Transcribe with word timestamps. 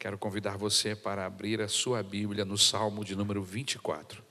Quero 0.00 0.16
convidar 0.16 0.56
você 0.56 0.96
para 0.96 1.26
abrir 1.26 1.60
a 1.60 1.68
sua 1.68 2.02
Bíblia 2.02 2.42
no 2.42 2.56
Salmo 2.56 3.04
de 3.04 3.14
número 3.14 3.44
24. 3.44 4.24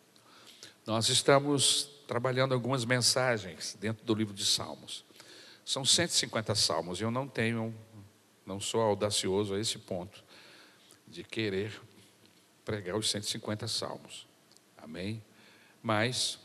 Nós 0.83 1.09
estamos 1.09 1.87
trabalhando 2.07 2.55
algumas 2.55 2.83
mensagens 2.85 3.77
dentro 3.79 4.03
do 4.03 4.15
livro 4.15 4.33
de 4.33 4.43
Salmos. 4.43 5.05
São 5.63 5.85
150 5.85 6.55
salmos. 6.55 6.99
Eu 6.99 7.11
não 7.11 7.27
tenho, 7.27 7.71
não 8.47 8.59
sou 8.59 8.81
audacioso 8.81 9.53
a 9.53 9.59
esse 9.59 9.77
ponto 9.77 10.23
de 11.07 11.23
querer 11.23 11.79
pregar 12.65 12.97
os 12.97 13.07
150 13.11 13.67
salmos. 13.67 14.25
Amém? 14.75 15.23
Mas 15.83 16.39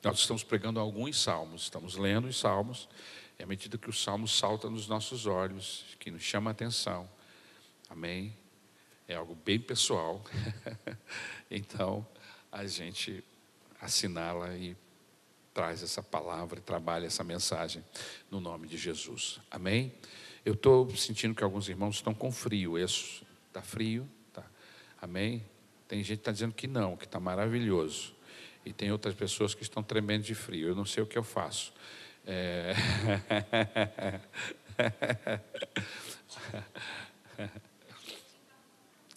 nós 0.00 0.20
estamos 0.20 0.44
pregando 0.44 0.78
alguns 0.78 1.20
salmos, 1.20 1.62
estamos 1.62 1.96
lendo 1.96 2.28
os 2.28 2.38
salmos, 2.38 2.88
e 3.36 3.42
à 3.42 3.46
medida 3.46 3.76
que 3.76 3.90
o 3.90 3.92
salmo 3.92 4.28
salta 4.28 4.70
nos 4.70 4.86
nossos 4.86 5.26
olhos, 5.26 5.96
que 5.98 6.08
nos 6.08 6.22
chama 6.22 6.50
a 6.50 6.52
atenção, 6.52 7.10
amém? 7.88 8.36
É 9.06 9.14
algo 9.14 9.34
bem 9.34 9.58
pessoal, 9.58 10.22
então 11.50 12.06
a 12.52 12.66
gente 12.66 13.24
assinala 13.80 14.54
e 14.56 14.76
traz 15.54 15.82
essa 15.82 16.02
palavra, 16.02 16.60
trabalha 16.60 17.06
essa 17.06 17.24
mensagem 17.24 17.84
no 18.30 18.40
nome 18.40 18.68
de 18.68 18.76
Jesus, 18.76 19.40
amém? 19.50 19.92
Eu 20.44 20.54
estou 20.54 20.88
sentindo 20.96 21.34
que 21.34 21.42
alguns 21.42 21.68
irmãos 21.68 21.96
estão 21.96 22.14
com 22.14 22.30
frio, 22.30 22.78
isso, 22.78 23.24
está 23.48 23.62
frio, 23.62 24.08
tá? 24.32 24.44
amém? 25.00 25.44
Tem 25.88 25.98
gente 26.00 26.18
que 26.18 26.20
está 26.20 26.32
dizendo 26.32 26.54
que 26.54 26.66
não, 26.66 26.96
que 26.96 27.06
está 27.06 27.18
maravilhoso. 27.18 28.14
E 28.64 28.72
tem 28.72 28.92
outras 28.92 29.14
pessoas 29.14 29.54
que 29.54 29.62
estão 29.62 29.82
tremendo 29.82 30.24
de 30.24 30.34
frio. 30.34 30.68
Eu 30.68 30.74
não 30.74 30.84
sei 30.84 31.02
o 31.02 31.06
que 31.06 31.16
eu 31.16 31.22
faço. 31.22 31.72
É... 32.26 32.74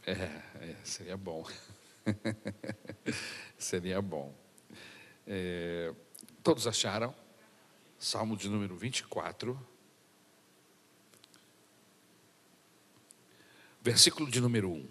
É, 0.06 0.14
é, 0.14 0.76
seria 0.84 1.16
bom. 1.16 1.48
seria 3.58 4.02
bom. 4.02 4.34
É, 5.28 5.94
todos 6.42 6.66
acharam? 6.66 7.14
Salmo 8.00 8.36
de 8.36 8.50
número 8.50 8.76
24. 8.76 9.60
Versículo 13.80 14.30
de 14.30 14.42
número 14.42 14.72
1. 14.72 14.88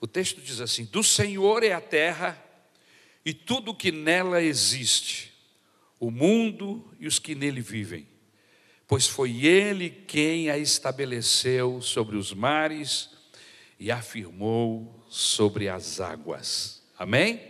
O 0.00 0.06
texto 0.06 0.40
diz 0.40 0.60
assim: 0.60 0.86
Do 0.86 1.02
Senhor 1.02 1.62
é 1.62 1.72
a 1.72 1.80
terra 1.80 2.42
e 3.24 3.34
tudo 3.34 3.74
que 3.74 3.92
nela 3.92 4.42
existe, 4.42 5.34
o 6.00 6.10
mundo 6.10 6.90
e 6.98 7.06
os 7.06 7.18
que 7.18 7.34
nele 7.34 7.60
vivem, 7.60 8.08
pois 8.88 9.06
foi 9.06 9.44
ele 9.44 9.90
quem 9.90 10.48
a 10.48 10.56
estabeleceu 10.56 11.82
sobre 11.82 12.16
os 12.16 12.32
mares 12.32 13.11
e 13.82 13.90
afirmou 13.90 15.04
sobre 15.08 15.68
as 15.68 16.00
águas. 16.00 16.80
Amém? 16.96 17.42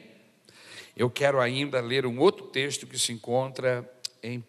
Eu 0.96 1.10
quero 1.10 1.38
ainda 1.38 1.78
ler 1.78 2.06
um 2.06 2.18
outro 2.18 2.46
texto 2.46 2.86
que 2.86 2.98
se 2.98 3.12
encontra 3.12 3.86
em 4.22 4.38
1 4.38 4.44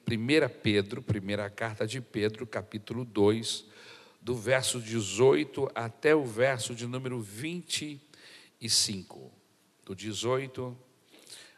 Pedro, 0.61 1.01
primeira 1.01 1.49
carta 1.49 1.85
de 1.85 1.99
Pedro, 1.99 2.47
capítulo 2.47 3.03
2, 3.03 3.65
do 4.21 4.33
verso 4.33 4.79
18 4.79 5.69
até 5.75 6.15
o 6.15 6.23
verso 6.23 6.73
de 6.73 6.87
número 6.87 7.19
25. 7.19 9.29
Do 9.83 9.93
18 9.93 10.77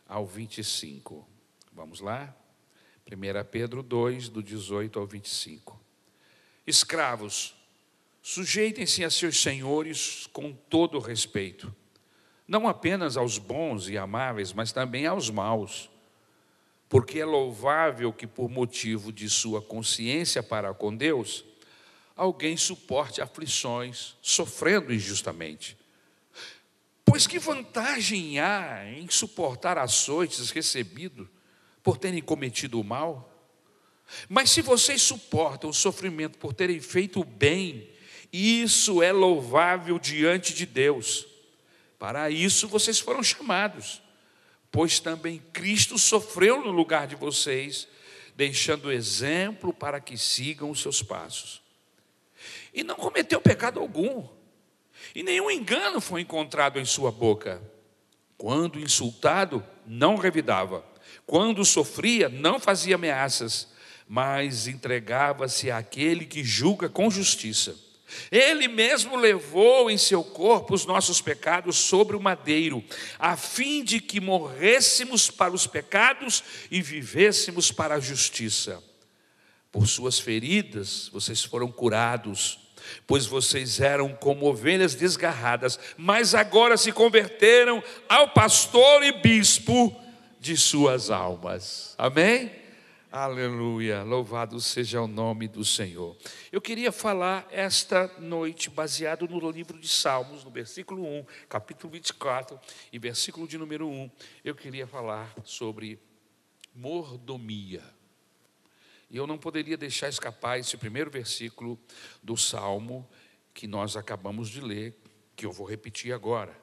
ao 0.08 0.26
25. 0.26 1.30
Vamos 1.72 2.00
lá? 2.00 2.36
1 3.06 3.46
Pedro 3.52 3.84
2, 3.84 4.30
do 4.30 4.42
18 4.42 4.98
ao 4.98 5.06
25. 5.06 5.80
Escravos, 6.66 7.56
sujeitem-se 8.28 9.06
a 9.06 9.10
seus 9.12 9.40
senhores 9.40 10.28
com 10.34 10.52
todo 10.52 10.98
respeito, 10.98 11.72
não 12.48 12.68
apenas 12.68 13.18
aos 13.18 13.38
bons 13.38 13.88
e 13.88 14.00
amáveis, 14.00 14.52
mas 14.52 14.72
também 14.72 15.06
aos 15.06 15.30
maus, 15.30 15.92
porque 16.90 17.20
é 17.20 17.26
louvável 17.26 18.12
que, 18.12 18.26
por 18.26 18.50
motivo 18.50 19.14
de 19.14 19.30
sua 19.30 19.62
consciência 19.62 20.42
para 20.42 20.74
com 20.74 20.96
Deus, 20.96 21.46
alguém 22.16 22.58
suporte 22.58 23.22
aflições, 23.22 24.16
sofrendo 24.24 24.92
injustamente. 24.92 25.78
Pois 27.06 27.28
que 27.28 27.38
vantagem 27.38 28.40
há 28.40 28.92
em 28.92 29.08
suportar 29.08 29.78
açoites 29.78 30.50
recebido 30.50 31.30
por 31.84 32.00
terem 32.00 32.24
cometido 32.24 32.82
o 32.82 32.84
mal? 32.84 33.32
Mas 34.28 34.50
se 34.50 34.64
vocês 34.64 35.04
suportam 35.04 35.70
o 35.70 35.74
sofrimento 35.74 36.40
por 36.40 36.54
terem 36.54 36.80
feito 36.80 37.22
o 37.22 37.24
bem, 37.24 37.94
isso 38.36 39.02
é 39.02 39.12
louvável 39.12 40.00
diante 40.00 40.54
de 40.54 40.66
Deus. 40.66 41.26
Para 41.98 42.30
isso 42.30 42.68
vocês 42.68 43.00
foram 43.00 43.24
chamados, 43.24 44.02
pois 44.72 45.00
também 45.00 45.42
Cristo 45.54 45.98
sofreu 45.98 46.64
no 46.64 46.72
lugar 46.72 47.08
de 47.08 47.16
vocês, 47.16 47.88
deixando 48.36 48.92
exemplo 48.92 49.74
para 49.74 50.00
que 50.00 50.18
sigam 50.18 50.70
os 50.70 50.82
seus 50.82 51.02
passos. 51.02 51.62
E 52.74 52.84
não 52.84 52.96
cometeu 52.96 53.40
pecado 53.40 53.80
algum 53.80 54.28
e 55.14 55.24
nenhum 55.24 55.52
engano 55.52 56.00
foi 56.02 56.22
encontrado 56.22 56.80
em 56.80 56.86
sua 56.86 57.12
boca. 57.12 57.62
Quando 58.38 58.80
insultado, 58.80 59.64
não 59.86 60.16
revidava. 60.16 60.84
Quando 61.26 61.64
sofria, 61.66 62.30
não 62.30 62.60
fazia 62.60 62.96
ameaças, 62.96 63.70
mas 64.08 64.68
entregava-se 64.68 65.72
àquele 65.72 66.26
que 66.26 66.44
julga 66.44 66.90
com 66.90 67.10
justiça. 67.10 67.76
Ele 68.32 68.68
mesmo 68.68 69.16
levou 69.16 69.90
em 69.90 69.98
seu 69.98 70.24
corpo 70.24 70.74
os 70.74 70.86
nossos 70.86 71.22
pecados 71.22 71.78
sobre 71.78 72.16
o 72.16 72.22
madeiro, 72.22 72.84
a 73.18 73.36
fim 73.36 73.84
de 73.84 74.00
que 74.00 74.20
morrêssemos 74.20 75.30
para 75.30 75.54
os 75.54 75.66
pecados 75.66 76.44
e 76.70 76.82
vivêssemos 76.82 77.72
para 77.72 77.96
a 77.96 78.00
justiça. 78.00 78.84
Por 79.72 79.88
suas 79.88 80.20
feridas 80.20 81.10
vocês 81.12 81.44
foram 81.44 81.72
curados 81.72 82.60
pois 83.08 83.26
vocês 83.26 83.80
eram 83.80 84.10
como 84.14 84.46
ovelhas 84.46 84.96
desgarradas, 84.96 85.80
mas 85.98 86.36
agora 86.36 86.78
se 86.78 86.92
converteram 86.92 87.84
ao 88.08 88.30
pastor 88.30 89.04
e 89.04 89.12
bispo 89.12 89.96
de 90.40 90.56
suas 90.56 91.10
almas. 91.10 91.96
Amém? 91.98 92.52
Aleluia, 93.18 94.04
louvado 94.04 94.60
seja 94.60 95.02
o 95.02 95.08
nome 95.08 95.48
do 95.48 95.64
Senhor. 95.64 96.18
Eu 96.52 96.60
queria 96.60 96.92
falar 96.92 97.48
esta 97.50 98.14
noite, 98.20 98.70
baseado 98.70 99.26
no 99.26 99.50
livro 99.50 99.80
de 99.80 99.88
Salmos, 99.88 100.44
no 100.44 100.52
versículo 100.52 101.02
1, 101.02 101.26
capítulo 101.48 101.94
24 101.94 102.60
e 102.92 103.00
versículo 103.00 103.48
de 103.48 103.58
número 103.58 103.88
1, 103.88 104.12
eu 104.44 104.54
queria 104.54 104.86
falar 104.86 105.34
sobre 105.46 105.98
mordomia. 106.76 107.82
E 109.10 109.16
eu 109.16 109.26
não 109.26 109.38
poderia 109.38 109.78
deixar 109.78 110.10
escapar 110.10 110.60
esse 110.60 110.76
primeiro 110.76 111.10
versículo 111.10 111.80
do 112.22 112.36
Salmo 112.36 113.10
que 113.54 113.66
nós 113.66 113.96
acabamos 113.96 114.50
de 114.50 114.60
ler, 114.60 114.94
que 115.38 115.46
eu 115.46 115.54
vou 115.54 115.66
repetir 115.66 116.12
agora. 116.12 116.54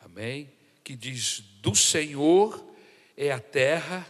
Amém? 0.00 0.50
Que 0.82 0.96
diz: 0.96 1.40
Do 1.60 1.74
Senhor 1.74 2.66
é 3.14 3.30
a 3.30 3.38
terra 3.38 4.06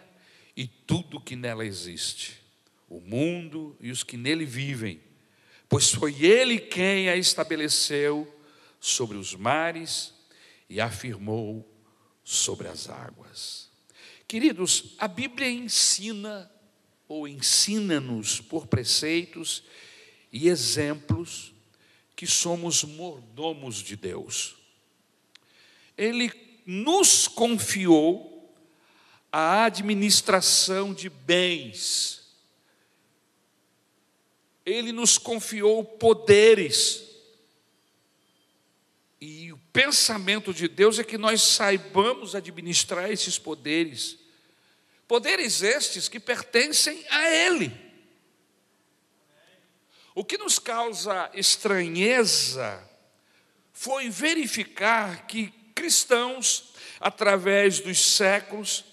e 0.59 0.67
tudo 0.67 1.21
que 1.21 1.37
nela 1.37 1.65
existe, 1.65 2.43
o 2.89 2.99
mundo 2.99 3.77
e 3.81 3.93
os 3.93 4.03
que 4.03 4.17
nele 4.17 4.45
vivem, 4.45 5.01
pois 5.69 5.93
foi 5.93 6.25
Ele 6.25 6.59
quem 6.59 7.09
a 7.09 7.15
estabeleceu 7.15 8.27
sobre 8.81 9.17
os 9.17 9.37
mares 9.37 10.13
e 10.69 10.81
afirmou 10.81 11.65
sobre 12.25 12.67
as 12.67 12.89
águas. 12.89 13.71
Queridos, 14.27 14.97
a 14.99 15.07
Bíblia 15.07 15.49
ensina 15.49 16.51
ou 17.07 17.29
ensina-nos 17.29 18.41
por 18.41 18.67
preceitos 18.67 19.63
e 20.33 20.49
exemplos 20.49 21.55
que 22.17 22.27
somos 22.27 22.83
mordomos 22.83 23.77
de 23.77 23.95
Deus. 23.95 24.57
Ele 25.97 26.33
nos 26.67 27.29
confiou 27.29 28.38
a 29.33 29.65
administração 29.65 30.95
de 30.95 31.09
bens, 31.09 32.23
ele 34.65 34.93
nos 34.93 35.19
confiou 35.19 35.85
poderes, 35.85 37.05
e 39.21 39.53
o 39.53 39.59
pensamento 39.73 40.53
de 40.55 40.69
Deus 40.69 40.99
é 40.99 41.05
que 41.05 41.19
nós 41.19 41.43
saibamos 41.43 42.35
administrar 42.35 43.11
esses 43.11 43.39
poderes. 43.39 44.17
Poderes 45.09 45.63
estes 45.63 46.09
que 46.09 46.21
pertencem 46.21 47.05
a 47.11 47.29
Ele. 47.29 47.75
O 50.15 50.25
que 50.25 50.37
nos 50.37 50.59
causa 50.59 51.31
estranheza 51.33 52.87
foi 53.73 54.11
verificar 54.11 55.27
que 55.27 55.53
cristãos, 55.75 56.75
através 57.01 57.81
dos 57.81 57.99
séculos, 57.99 58.85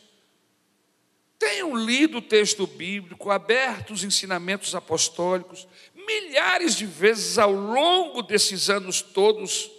tenham 1.45 1.75
lido 1.75 2.17
o 2.17 2.21
texto 2.23 2.65
bíblico, 2.65 3.29
aberto 3.29 3.93
os 3.93 4.03
ensinamentos 4.03 4.73
apostólicos, 4.73 5.67
milhares 5.93 6.75
de 6.75 6.87
vezes 6.87 7.37
ao 7.37 7.51
longo 7.51 8.23
desses 8.23 8.67
anos 8.67 9.03
todos, 9.03 9.69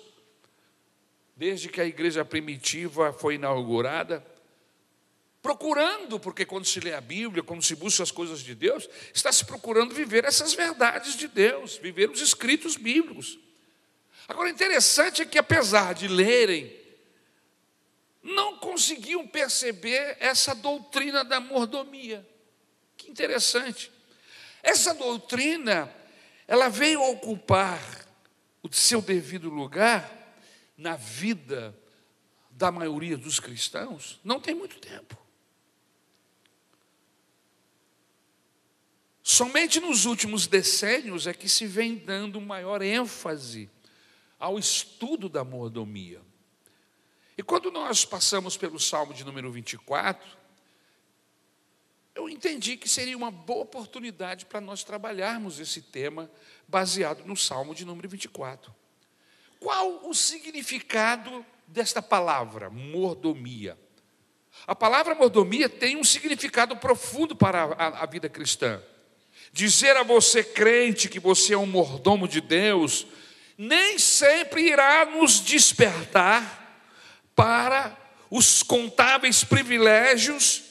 desde 1.35 1.69
que 1.69 1.81
a 1.81 1.85
igreja 1.85 2.25
primitiva 2.25 3.13
foi 3.13 3.35
inaugurada, 3.35 4.25
procurando, 5.43 6.21
porque 6.21 6.47
quando 6.47 6.67
se 6.67 6.79
lê 6.79 6.95
a 6.95 7.01
Bíblia, 7.01 7.43
quando 7.43 7.65
se 7.65 7.75
busca 7.75 8.05
as 8.05 8.13
coisas 8.13 8.39
de 8.41 8.55
Deus, 8.55 8.89
está 9.13 9.33
se 9.33 9.45
procurando 9.45 9.93
viver 9.93 10.25
essas 10.25 10.55
verdades 10.55 11.17
de 11.17 11.27
Deus, 11.27 11.77
viver 11.77 12.09
os 12.09 12.21
escritos 12.21 12.77
bíblicos. 12.77 13.41
Agora, 14.29 14.51
interessante 14.51 15.21
é 15.21 15.27
que, 15.27 15.39
apesar 15.39 15.95
de 15.95 16.07
lerem, 16.07 16.73
não 18.27 18.59
conseguiam 18.59 19.27
perceber 19.27 20.17
essa 20.19 20.55
doutrina 20.55 21.25
da 21.25 21.39
mordomia. 21.39 22.27
Que 22.97 23.11
interessante. 23.11 23.91
Essa 24.63 24.93
doutrina, 24.93 25.95
ela 26.49 26.69
veio 26.69 27.01
ocupar 27.03 27.81
o 28.63 28.73
seu 28.73 29.01
devido 29.01 29.49
lugar 29.49 30.13
na 30.77 30.97
vida 30.97 31.77
da 32.51 32.73
maioria 32.73 33.17
dos 33.17 33.39
cristãos, 33.39 34.19
não 34.25 34.41
tem 34.41 34.55
muito 34.55 34.79
tempo. 34.81 35.17
Somente 39.23 39.81
nos 39.81 40.05
últimos 40.05 40.47
decênios 40.47 41.27
é 41.27 41.35
que 41.35 41.49
se 41.49 41.67
vem 41.67 41.97
dando 41.97 42.41
maior 42.41 42.81
ênfase 42.81 43.71
ao 44.39 44.59
estudo 44.59 45.29
da 45.29 45.45
mordomia. 45.45 46.26
E 47.39 47.43
quando 47.43 47.71
nós 47.71 48.05
passamos 48.05 48.57
pelo 48.57 48.81
Salmo 48.81 49.13
de 49.13 49.25
número 49.25 49.51
24, 49.53 50.27
eu 52.15 52.31
entendi 52.31 52.79
que 52.79 52.89
seria 52.89 53.17
uma 53.17 53.31
boa 53.31 53.63
oportunidade 53.63 54.47
para 54.47 54.61
nós 54.61 54.83
trabalharmos 54.83 55.61
esse 55.61 55.83
tema 55.83 56.31
baseado 56.67 57.25
no 57.27 57.37
Salmo 57.37 57.75
de 57.75 57.85
número 57.85 58.09
24. 58.09 58.75
Qual 59.61 60.09
o 60.09 60.15
significado 60.15 61.45
desta 61.67 62.01
palavra, 62.01 62.71
mordomia? 62.71 63.77
A 64.67 64.75
palavra 64.75 65.15
mordomia 65.15 65.69
tem 65.69 65.97
um 65.97 66.05
significado 66.05 66.75
profundo 66.79 67.37
para 67.37 67.65
a, 67.65 68.03
a 68.03 68.07
vida 68.07 68.31
cristã. 68.31 68.83
Dizer 69.53 69.95
a 69.97 70.03
você, 70.03 70.43
crente, 70.43 71.11
que 71.11 71.21
você 71.21 71.53
é 71.53 71.59
um 71.59 71.67
mordomo 71.67 72.27
de 72.27 72.41
Deus, 72.41 73.07
nem 73.59 73.99
sempre 73.99 74.63
irá 74.63 75.05
nos 75.05 75.41
despertar 75.41 76.66
para 77.37 77.97
os 78.31 78.63
contáveis 78.63 79.45
privilégios 79.45 80.65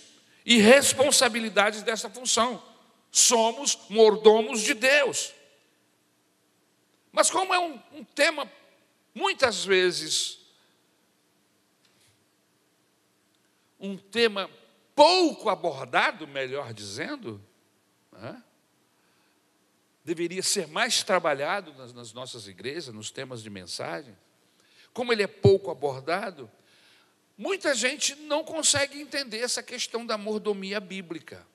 e 0.45 0.57
responsabilidades 0.57 1.83
dessa 1.83 2.09
função. 2.09 2.61
Somos 3.11 3.79
mordomos 3.89 4.61
de 4.61 4.73
Deus. 4.73 5.33
Mas, 7.11 7.31
como 7.31 7.53
é 7.53 7.59
um, 7.59 7.79
um 7.93 8.03
tema, 8.03 8.51
muitas 9.13 9.63
vezes, 9.63 10.39
um 13.79 13.95
tema 13.95 14.49
pouco 14.93 15.49
abordado, 15.49 16.27
melhor 16.27 16.73
dizendo, 16.73 17.41
né? 18.11 18.43
deveria 20.03 20.43
ser 20.43 20.67
mais 20.67 21.03
trabalhado 21.03 21.73
nas, 21.73 21.93
nas 21.93 22.13
nossas 22.13 22.47
igrejas, 22.47 22.93
nos 22.93 23.11
temas 23.11 23.41
de 23.41 23.49
mensagem, 23.49 24.15
como 24.95 25.11
ele 25.11 25.21
é 25.21 25.27
pouco 25.27 25.69
abordado, 25.69 26.49
muita 27.37 27.75
gente 27.75 28.15
não 28.15 28.45
consegue 28.45 28.99
entender 28.99 29.39
essa 29.39 29.61
questão 29.61 30.05
da 30.05 30.17
mordomia 30.17 30.79
bíblica. 30.79 31.45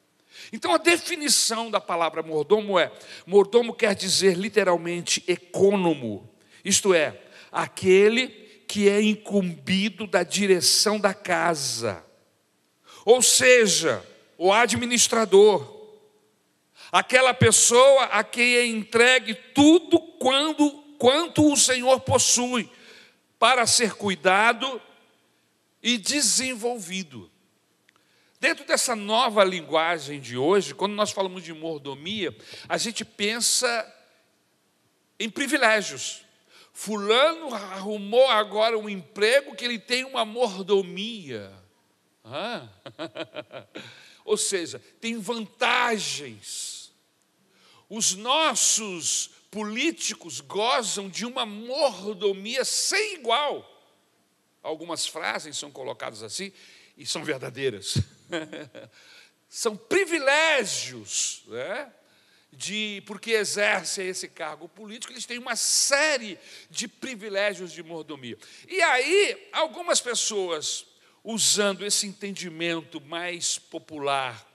Então, 0.52 0.75
a 0.75 0.78
definição 0.78 1.70
da 1.70 1.81
palavra 1.81 2.22
mordomo 2.22 2.78
é: 2.78 2.92
mordomo 3.26 3.75
quer 3.75 3.94
dizer 3.94 4.37
literalmente 4.37 5.25
econômo, 5.26 6.31
isto 6.62 6.92
é, 6.92 7.19
aquele 7.50 8.28
que 8.69 8.88
é 8.88 9.00
incumbido 9.00 10.06
da 10.06 10.22
direção 10.22 11.00
da 11.00 11.14
casa, 11.14 12.04
ou 13.04 13.22
seja, 13.22 14.06
o 14.37 14.52
administrador 14.52 15.81
aquela 16.92 17.32
pessoa 17.32 18.04
a 18.04 18.25
quem 18.25 18.56
é 18.56 18.66
entregue 18.66 19.34
tudo 19.54 19.98
quando, 20.19 20.70
quanto 20.98 21.52
o 21.52 21.56
Senhor 21.56 22.00
possui, 22.00 22.70
para 23.40 23.66
ser 23.66 23.94
cuidado 23.94 24.81
e 25.82 25.96
desenvolvido. 25.96 27.28
Dentro 28.38 28.66
dessa 28.66 28.94
nova 28.94 29.42
linguagem 29.42 30.20
de 30.20 30.37
hoje, 30.37 30.75
quando 30.75 30.92
nós 30.92 31.10
falamos 31.10 31.42
de 31.42 31.52
mordomia, 31.52 32.37
a 32.69 32.76
gente 32.76 33.04
pensa 33.04 33.66
em 35.19 35.28
privilégios. 35.28 36.22
Fulano 36.72 37.52
arrumou 37.54 38.28
agora 38.28 38.78
um 38.78 38.88
emprego 38.88 39.56
que 39.56 39.64
ele 39.64 39.78
tem 39.78 40.04
uma 40.04 40.25
mordomia. 40.25 41.52
Ah. 42.22 42.69
Ou 44.25 44.37
seja, 44.37 44.81
tem 45.00 45.19
vantagens 45.19 46.81
os 47.90 48.14
nossos 48.14 49.31
políticos 49.50 50.41
gozam 50.41 51.08
de 51.08 51.26
uma 51.26 51.44
mordomia 51.44 52.64
sem 52.64 53.14
igual. 53.14 53.67
Algumas 54.62 55.06
frases 55.06 55.58
são 55.58 55.70
colocadas 55.70 56.23
assim 56.23 56.52
e 56.97 57.05
são 57.05 57.25
verdadeiras. 57.25 57.99
são 59.49 59.76
privilégios, 59.76 61.43
né? 61.47 61.93
de 62.52 63.02
porque 63.06 63.32
exercem 63.32 64.08
esse 64.08 64.29
cargo 64.29 64.69
político, 64.69 65.12
eles 65.12 65.26
têm 65.26 65.38
uma 65.38 65.55
série 65.55 66.38
de 66.69 66.88
privilégios 66.88 67.73
de 67.73 67.82
mordomia. 67.82 68.37
E 68.69 68.82
aí, 68.82 69.49
algumas 69.52 70.00
pessoas, 70.00 70.85
usando 71.23 71.87
esse 71.87 72.06
entendimento 72.06 73.00
mais 73.00 73.58
popular, 73.58 74.47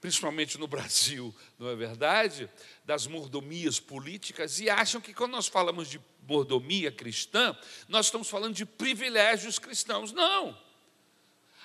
principalmente 0.00 0.58
no 0.58 0.66
Brasil, 0.66 1.34
não 1.58 1.68
é 1.68 1.76
verdade? 1.76 2.48
Das 2.92 3.06
mordomias 3.06 3.80
políticas 3.80 4.60
e 4.60 4.68
acham 4.68 5.00
que 5.00 5.14
quando 5.14 5.32
nós 5.32 5.48
falamos 5.48 5.88
de 5.88 5.98
mordomia 6.28 6.92
cristã, 6.92 7.56
nós 7.88 8.06
estamos 8.06 8.28
falando 8.28 8.54
de 8.54 8.66
privilégios 8.66 9.58
cristãos. 9.58 10.12
Não. 10.12 10.54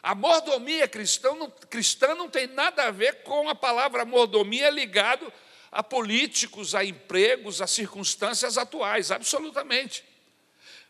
A 0.02 0.16
mordomia 0.16 0.88
cristã 0.88 1.36
não, 1.36 1.52
cristã 1.52 2.16
não 2.16 2.30
tem 2.30 2.48
nada 2.48 2.86
a 2.86 2.92
ver 2.92 3.24
com 3.24 3.50
a 3.50 3.56
palavra 3.56 4.06
mordomia 4.06 4.70
ligado 4.70 5.32
a 5.70 5.84
políticos, 5.84 6.74
a 6.74 6.86
empregos, 6.86 7.62
a 7.62 7.68
circunstâncias 7.68 8.58
atuais, 8.58 9.12
absolutamente. 9.12 10.06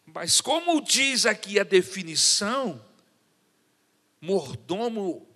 Mas 0.06 0.40
como 0.40 0.80
diz 0.84 1.26
aqui 1.26 1.60
a 1.60 1.64
definição, 1.64 2.80
mordomo 4.22 5.28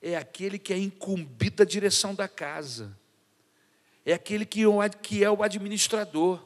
é 0.00 0.14
aquele 0.14 0.56
que 0.56 0.72
é 0.72 0.78
incumbido 0.78 1.56
da 1.56 1.64
direção 1.64 2.14
da 2.14 2.28
casa 2.28 2.96
é 4.04 4.12
aquele 4.12 4.44
que 4.44 4.62
é 5.22 5.30
o 5.30 5.42
administrador, 5.42 6.40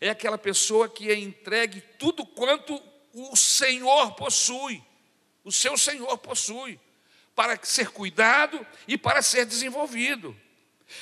é 0.00 0.10
aquela 0.10 0.38
pessoa 0.38 0.88
que 0.88 1.10
é 1.10 1.14
entregue 1.14 1.80
tudo 1.98 2.26
quanto 2.26 2.80
o 3.12 3.36
Senhor 3.36 4.12
possui, 4.14 4.82
o 5.44 5.52
seu 5.52 5.76
Senhor 5.76 6.18
possui, 6.18 6.80
para 7.34 7.58
ser 7.62 7.90
cuidado 7.90 8.66
e 8.86 8.98
para 8.98 9.22
ser 9.22 9.46
desenvolvido. 9.46 10.36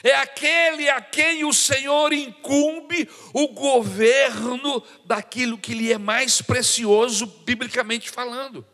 É 0.02 0.14
aquele 0.14 0.88
a 0.88 1.00
quem 1.00 1.44
o 1.44 1.52
Senhor 1.52 2.12
incumbe 2.12 3.08
o 3.32 3.48
governo 3.48 4.80
daquilo 5.04 5.58
que 5.58 5.74
lhe 5.74 5.92
é 5.92 5.98
mais 5.98 6.40
precioso, 6.40 7.26
biblicamente 7.26 8.08
falando. 8.08 8.64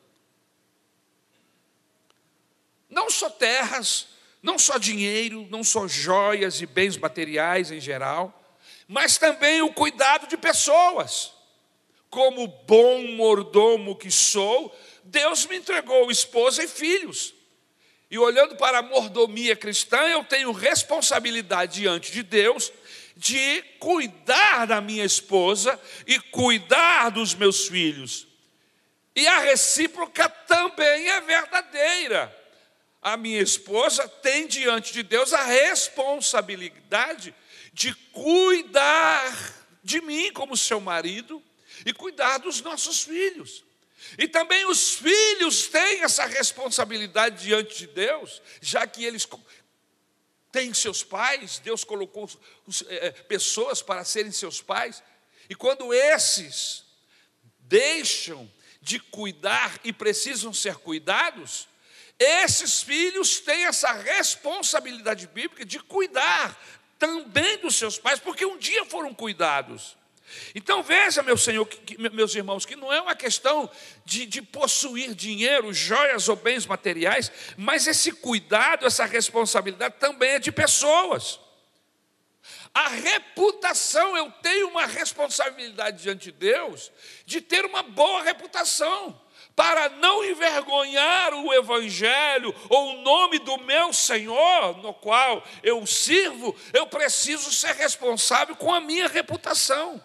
Não 2.89 3.09
só 3.09 3.31
terras, 3.31 4.09
não 4.47 4.61
só 4.61 4.79
dinheiro, 4.79 5.45
não 5.51 5.65
só 5.65 5.89
joias 5.89 6.61
e 6.61 6.67
bens 6.67 6.97
materiais 6.97 7.73
em 7.73 7.81
geral, 7.81 8.33
mas 8.87 9.19
também 9.19 9.61
o 9.61 9.73
cuidado 9.73 10.29
de 10.29 10.37
pessoas. 10.37 11.33
Como 12.09 12.47
bom 12.47 13.09
mordomo 13.09 13.97
que 13.97 14.09
sou, 14.09 14.73
Deus 15.03 15.47
me 15.47 15.57
entregou 15.57 16.13
esposa 16.13 16.63
e 16.63 16.69
filhos. 16.69 17.35
E 18.09 18.17
olhando 18.17 18.55
para 18.55 18.79
a 18.79 18.83
mordomia 18.83 19.57
cristã, 19.57 19.99
eu 20.03 20.23
tenho 20.23 20.53
responsabilidade 20.53 21.81
diante 21.81 22.13
de 22.13 22.23
Deus 22.23 22.73
de 23.17 23.65
cuidar 23.81 24.65
da 24.65 24.81
minha 24.81 25.05
esposa 25.05 25.79
e 26.07 26.21
cuidar 26.21 27.11
dos 27.11 27.35
meus 27.35 27.67
filhos. 27.67 28.29
E 29.17 29.27
a 29.27 29.41
recíproca 29.41 30.29
também 30.29 31.09
é 31.09 31.21
verdadeira 31.21 32.46
a 33.07 33.17
minha 33.17 33.41
esposa 33.41 34.09
tem 34.09 34.49
diante 34.49 34.93
de 34.93 35.05
Deus 35.05 35.33
a 35.33 35.45
responsabilidade 35.45 37.33
de 37.73 37.95
cuidar 38.11 39.55
de 39.81 40.01
mim 40.01 40.33
como 40.33 40.57
seu 40.57 40.81
marido 40.81 41.41
e 41.85 41.93
cuidar 41.93 42.39
dos 42.39 42.61
nossos 42.63 43.05
filhos. 43.05 43.65
E 44.19 44.27
também 44.27 44.67
os 44.67 44.97
filhos 44.97 45.69
têm 45.69 46.03
essa 46.03 46.27
responsabilidade 46.27 47.45
diante 47.45 47.79
de 47.79 47.87
Deus, 47.87 48.43
já 48.61 48.85
que 48.89 49.05
eles 49.05 49.25
têm 50.51 50.75
seus 50.75 51.05
pais, 51.05 51.61
Deus 51.61 51.85
colocou 51.85 52.29
é, 52.89 53.13
pessoas 53.13 53.83
para 53.83 54.05
serem 54.05 54.33
seus 54.33 54.61
pais, 54.61 55.01
e 55.49 55.55
quando 55.55 55.95
esses 55.95 56.83
deixam 57.61 58.53
de 58.83 58.99
cuidar 58.99 59.79
e 59.85 59.93
precisam 59.93 60.53
ser 60.53 60.75
cuidados, 60.79 61.69
esses 62.19 62.83
filhos 62.83 63.41
têm 63.41 63.67
essa 63.67 63.93
responsabilidade 63.93 65.27
bíblica 65.27 65.65
de 65.65 65.79
cuidar 65.79 66.59
também 66.99 67.59
dos 67.59 67.77
seus 67.77 67.99
pais, 67.99 68.19
porque 68.19 68.47
um 68.47 68.57
dia 68.57 68.85
foram 68.87 69.13
cuidados. 69.13 69.97
Então 70.55 70.83
veja, 70.83 71.23
meu 71.23 71.37
Senhor, 71.37 71.65
que, 71.67 71.97
meus 72.11 72.35
irmãos, 72.35 72.67
que 72.67 72.75
não 72.75 72.93
é 72.93 73.01
uma 73.01 73.15
questão 73.15 73.71
de, 74.05 74.27
de, 74.27 74.43
possuir 74.43 75.15
dinheiro, 75.15 75.73
joias 75.73 76.29
ou 76.29 76.37
bens 76.37 76.67
materiais, 76.67 77.31
mas 77.57 77.87
esse 77.87 78.11
cuidado, 78.13 78.87
essa 78.87 79.05
responsabilidade 79.05 79.97
também 79.99 80.31
é 80.31 80.39
de 80.39 80.51
pessoas. 80.51 81.39
A 82.75 82.89
reputação, 82.89 84.17
eu 84.17 84.31
tenho 84.43 84.69
uma 84.69 84.87
responsabilidade 84.87 86.03
diante 86.03 86.25
de 86.25 86.33
Deus 86.33 86.93
de 87.25 87.41
ter 87.41 87.65
uma 87.65 87.83
boa 87.83 88.23
reputação 88.23 89.19
para 89.57 89.89
não 89.89 90.23
envergonhar 90.23 91.33
o 91.33 91.53
Evangelho 91.55 92.55
ou 92.69 92.91
o 92.91 93.03
nome 93.03 93.39
do 93.39 93.57
meu 93.63 93.91
Senhor, 93.91 94.77
no 94.83 94.93
qual 94.93 95.43
eu 95.63 95.85
sirvo, 95.87 96.55
eu 96.75 96.87
preciso 96.87 97.51
ser 97.51 97.75
responsável 97.75 98.55
com 98.55 98.73
a 98.73 98.81
minha 98.81 99.09
reputação 99.09 100.01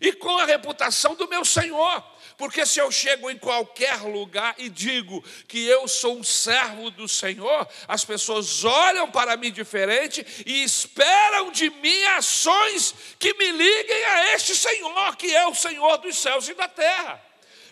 e 0.00 0.14
com 0.14 0.38
a 0.38 0.46
reputação 0.46 1.14
do 1.14 1.28
meu 1.28 1.44
Senhor. 1.44 2.02
Porque 2.38 2.66
se 2.66 2.78
eu 2.78 2.90
chego 2.90 3.30
em 3.30 3.38
qualquer 3.38 4.02
lugar 4.02 4.54
e 4.58 4.68
digo 4.68 5.22
que 5.46 5.66
eu 5.66 5.86
sou 5.88 6.18
um 6.18 6.24
servo 6.24 6.90
do 6.90 7.08
Senhor, 7.08 7.68
as 7.86 8.04
pessoas 8.04 8.64
olham 8.64 9.10
para 9.10 9.36
mim 9.36 9.50
diferente 9.50 10.24
e 10.44 10.62
esperam 10.62 11.50
de 11.50 11.70
mim 11.70 12.02
ações 12.16 12.94
que 13.18 13.32
me 13.34 13.52
liguem 13.52 14.04
a 14.04 14.34
este 14.34 14.54
Senhor, 14.54 15.16
que 15.16 15.34
é 15.34 15.46
o 15.46 15.54
Senhor 15.54 15.98
dos 15.98 16.16
céus 16.16 16.48
e 16.48 16.54
da 16.54 16.68
terra. 16.68 17.25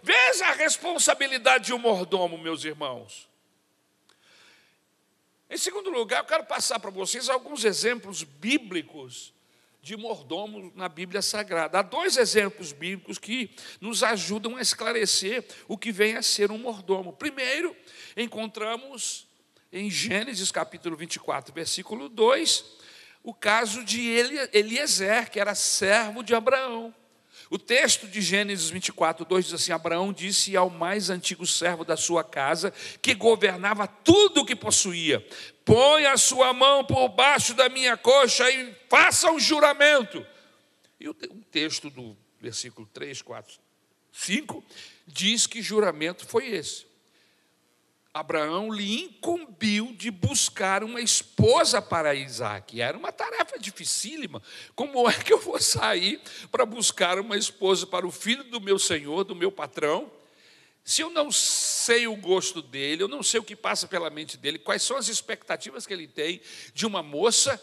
Veja 0.05 0.49
a 0.49 0.53
responsabilidade 0.53 1.65
de 1.65 1.73
um 1.73 1.79
mordomo, 1.79 2.37
meus 2.37 2.63
irmãos. 2.63 3.27
Em 5.49 5.57
segundo 5.57 5.89
lugar, 5.89 6.19
eu 6.19 6.27
quero 6.27 6.45
passar 6.45 6.79
para 6.79 6.91
vocês 6.91 7.31
alguns 7.31 7.65
exemplos 7.65 8.23
bíblicos 8.23 9.33
de 9.81 9.97
mordomo 9.97 10.71
na 10.77 10.91
Bíblia 10.91 11.23
Sagrada. 11.23 11.79
Há 11.79 11.83
dois 11.83 12.19
exemplos 12.19 12.71
bíblicos 12.71 13.17
que 13.17 13.57
nos 13.81 14.03
ajudam 14.03 14.59
a 14.59 14.61
esclarecer 14.61 15.43
o 15.67 15.79
que 15.79 15.91
vem 15.91 16.19
a 16.19 16.23
ser 16.23 16.51
um 16.51 16.59
mordomo. 16.59 17.15
Primeiro, 17.15 17.75
encontramos 18.15 19.27
em 19.73 19.91
Gênesis 19.91 20.53
capítulo 20.53 20.99
24, 20.99 21.51
versículo 21.55 22.11
2, 22.11 22.63
o 23.23 23.33
caso 23.33 23.83
de 23.83 24.11
Eliezer, 24.53 25.31
que 25.31 25.41
era 25.41 25.55
servo 25.55 26.23
de 26.23 26.35
Abraão. 26.35 26.95
O 27.51 27.59
texto 27.59 28.07
de 28.07 28.21
Gênesis 28.21 28.71
24, 28.71 29.25
2 29.25 29.45
diz 29.45 29.55
assim: 29.55 29.73
Abraão 29.73 30.13
disse 30.13 30.57
ao 30.57 30.71
mais 30.71 31.11
antigo 31.11 31.47
servo 31.47 31.85
da 31.85 31.97
sua 31.97 32.25
casa, 32.25 32.73
que 33.03 33.15
governava 33.15 33.87
tudo 33.87 34.41
o 34.41 34.47
que 34.47 34.57
possuía: 34.57 35.27
Põe 35.65 36.07
a 36.07 36.17
sua 36.17 36.53
mão 36.53 36.85
por 36.85 37.09
baixo 37.09 37.55
da 37.55 37.69
minha 37.69 37.97
coxa 37.97 38.51
e 38.51 38.75
faça 38.89 39.31
um 39.31 39.39
juramento. 39.39 40.25
E 40.99 41.09
o 41.09 41.15
texto 41.15 41.91
do 41.91 42.17
versículo 42.41 42.89
3, 42.93 43.23
4, 43.23 43.59
5 44.13 44.65
diz 45.07 45.47
que 45.47 45.61
juramento 45.63 46.27
foi 46.27 46.49
esse. 46.49 46.87
Abraão 48.15 48.73
lhe 48.73 49.03
incumbiu 49.03 49.93
de 49.93 50.09
buscar 50.09 50.85
uma 50.85 51.01
esposa 51.01 51.83
para 51.83 52.15
Isaac. 52.15 52.81
Era 52.81 52.97
uma 52.97 53.11
tarefa 53.11 53.59
dificílima. 53.59 54.41
Como 54.77 55.11
é 55.11 55.13
que 55.13 55.33
eu 55.33 55.41
vou 55.41 55.61
sair 55.61 56.21
para 56.49 56.65
buscar 56.65 57.19
uma 57.19 57.37
esposa 57.37 57.85
para 57.85 58.07
o 58.07 58.13
filho 58.13 58.45
do 58.45 58.61
meu 58.61 58.79
senhor, 58.79 59.25
do 59.25 59.35
meu 59.35 59.51
patrão? 59.51 60.09
Se 60.85 61.03
eu 61.03 61.11
não 61.11 61.33
sei 61.33 62.07
o 62.07 62.15
gosto 62.15 62.63
dele, 62.63 63.03
eu 63.03 63.09
não 63.09 63.21
sei 63.21 63.41
o 63.41 63.45
que 63.45 63.57
passa 63.57 63.89
pela 63.89 64.11
mente 64.11 64.37
dele, 64.37 64.61
quais 64.61 64.83
são 64.83 64.97
as 64.97 65.09
expectativas 65.09 65.85
que 65.85 65.93
ele 65.93 66.07
tem 66.07 66.41
de 66.73 66.87
uma 66.87 67.03
moça, 67.03 67.61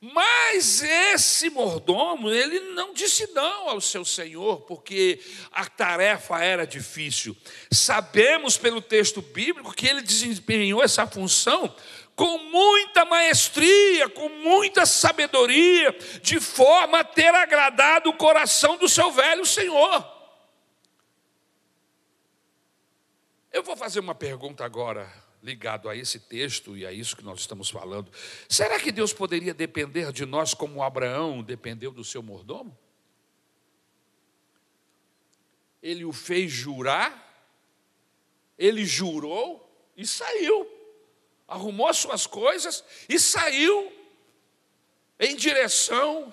mas 0.00 0.82
esse 0.82 1.50
mordomo, 1.50 2.30
ele 2.30 2.58
não 2.72 2.94
disse 2.94 3.30
não 3.32 3.68
ao 3.68 3.82
seu 3.82 4.02
senhor, 4.02 4.62
porque 4.62 5.20
a 5.52 5.66
tarefa 5.66 6.42
era 6.42 6.66
difícil. 6.66 7.36
Sabemos 7.70 8.56
pelo 8.56 8.80
texto 8.80 9.20
bíblico 9.20 9.74
que 9.74 9.86
ele 9.86 10.00
desempenhou 10.00 10.82
essa 10.82 11.06
função 11.06 11.74
com 12.16 12.38
muita 12.38 13.04
maestria, 13.04 14.08
com 14.08 14.28
muita 14.28 14.86
sabedoria, 14.86 15.94
de 16.22 16.40
forma 16.40 17.00
a 17.00 17.04
ter 17.04 17.34
agradado 17.34 18.08
o 18.08 18.16
coração 18.16 18.78
do 18.78 18.88
seu 18.88 19.12
velho 19.12 19.44
senhor. 19.44 20.20
Eu 23.52 23.62
vou 23.62 23.76
fazer 23.76 24.00
uma 24.00 24.14
pergunta 24.14 24.64
agora 24.64 25.19
ligado 25.42 25.88
a 25.88 25.96
esse 25.96 26.18
texto 26.18 26.76
e 26.76 26.86
a 26.86 26.92
isso 26.92 27.16
que 27.16 27.24
nós 27.24 27.40
estamos 27.40 27.70
falando. 27.70 28.12
Será 28.48 28.78
que 28.78 28.92
Deus 28.92 29.12
poderia 29.12 29.54
depender 29.54 30.12
de 30.12 30.26
nós 30.26 30.54
como 30.54 30.82
Abraão 30.82 31.42
dependeu 31.42 31.90
do 31.90 32.04
seu 32.04 32.22
mordomo? 32.22 32.76
Ele 35.82 36.04
o 36.04 36.12
fez 36.12 36.50
jurar, 36.50 37.48
ele 38.58 38.84
jurou 38.84 39.66
e 39.96 40.06
saiu, 40.06 40.70
arrumou 41.48 41.88
as 41.88 41.96
suas 41.96 42.26
coisas 42.26 42.84
e 43.08 43.18
saiu 43.18 43.90
em 45.18 45.34
direção 45.36 46.30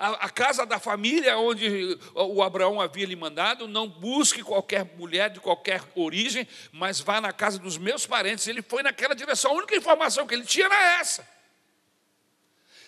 a, 0.00 0.30
casa 0.30 0.64
da 0.64 0.78
família 0.78 1.36
onde 1.36 1.98
o 2.14 2.42
Abraão 2.42 2.80
havia 2.80 3.04
lhe 3.04 3.14
mandado, 3.14 3.68
não 3.68 3.86
busque 3.86 4.42
qualquer 4.42 4.82
mulher 4.96 5.28
de 5.28 5.40
qualquer 5.40 5.82
origem, 5.94 6.48
mas 6.72 7.00
vá 7.00 7.20
na 7.20 7.34
casa 7.34 7.58
dos 7.58 7.76
meus 7.76 8.06
parentes. 8.06 8.48
Ele 8.48 8.62
foi 8.62 8.82
naquela 8.82 9.14
direção, 9.14 9.50
a 9.50 9.54
única 9.54 9.76
informação 9.76 10.26
que 10.26 10.34
ele 10.34 10.46
tinha 10.46 10.64
era 10.64 11.00
essa. 11.00 11.28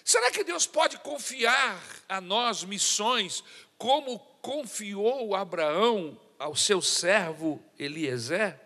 Será 0.03 0.31
que 0.31 0.43
Deus 0.43 0.67
pode 0.67 0.99
confiar 1.01 1.79
a 2.09 2.19
nós 2.19 2.65
missões 2.65 3.45
como 3.77 4.19
confiou 4.41 5.35
Abraão 5.35 6.19
ao 6.39 6.57
seu 6.57 6.81
servo 6.81 7.63
Eliezer? 7.79 8.59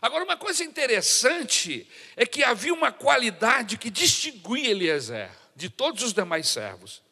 Agora, 0.00 0.24
uma 0.24 0.36
coisa 0.36 0.62
interessante 0.62 1.90
é 2.16 2.24
que 2.24 2.44
havia 2.44 2.72
uma 2.72 2.92
qualidade 2.92 3.76
que 3.76 3.90
distinguia 3.90 4.70
Eliezer 4.70 5.39
de 5.60 5.68
todos 5.68 6.02
os 6.02 6.14
demais 6.14 6.48
servos. 6.48 7.02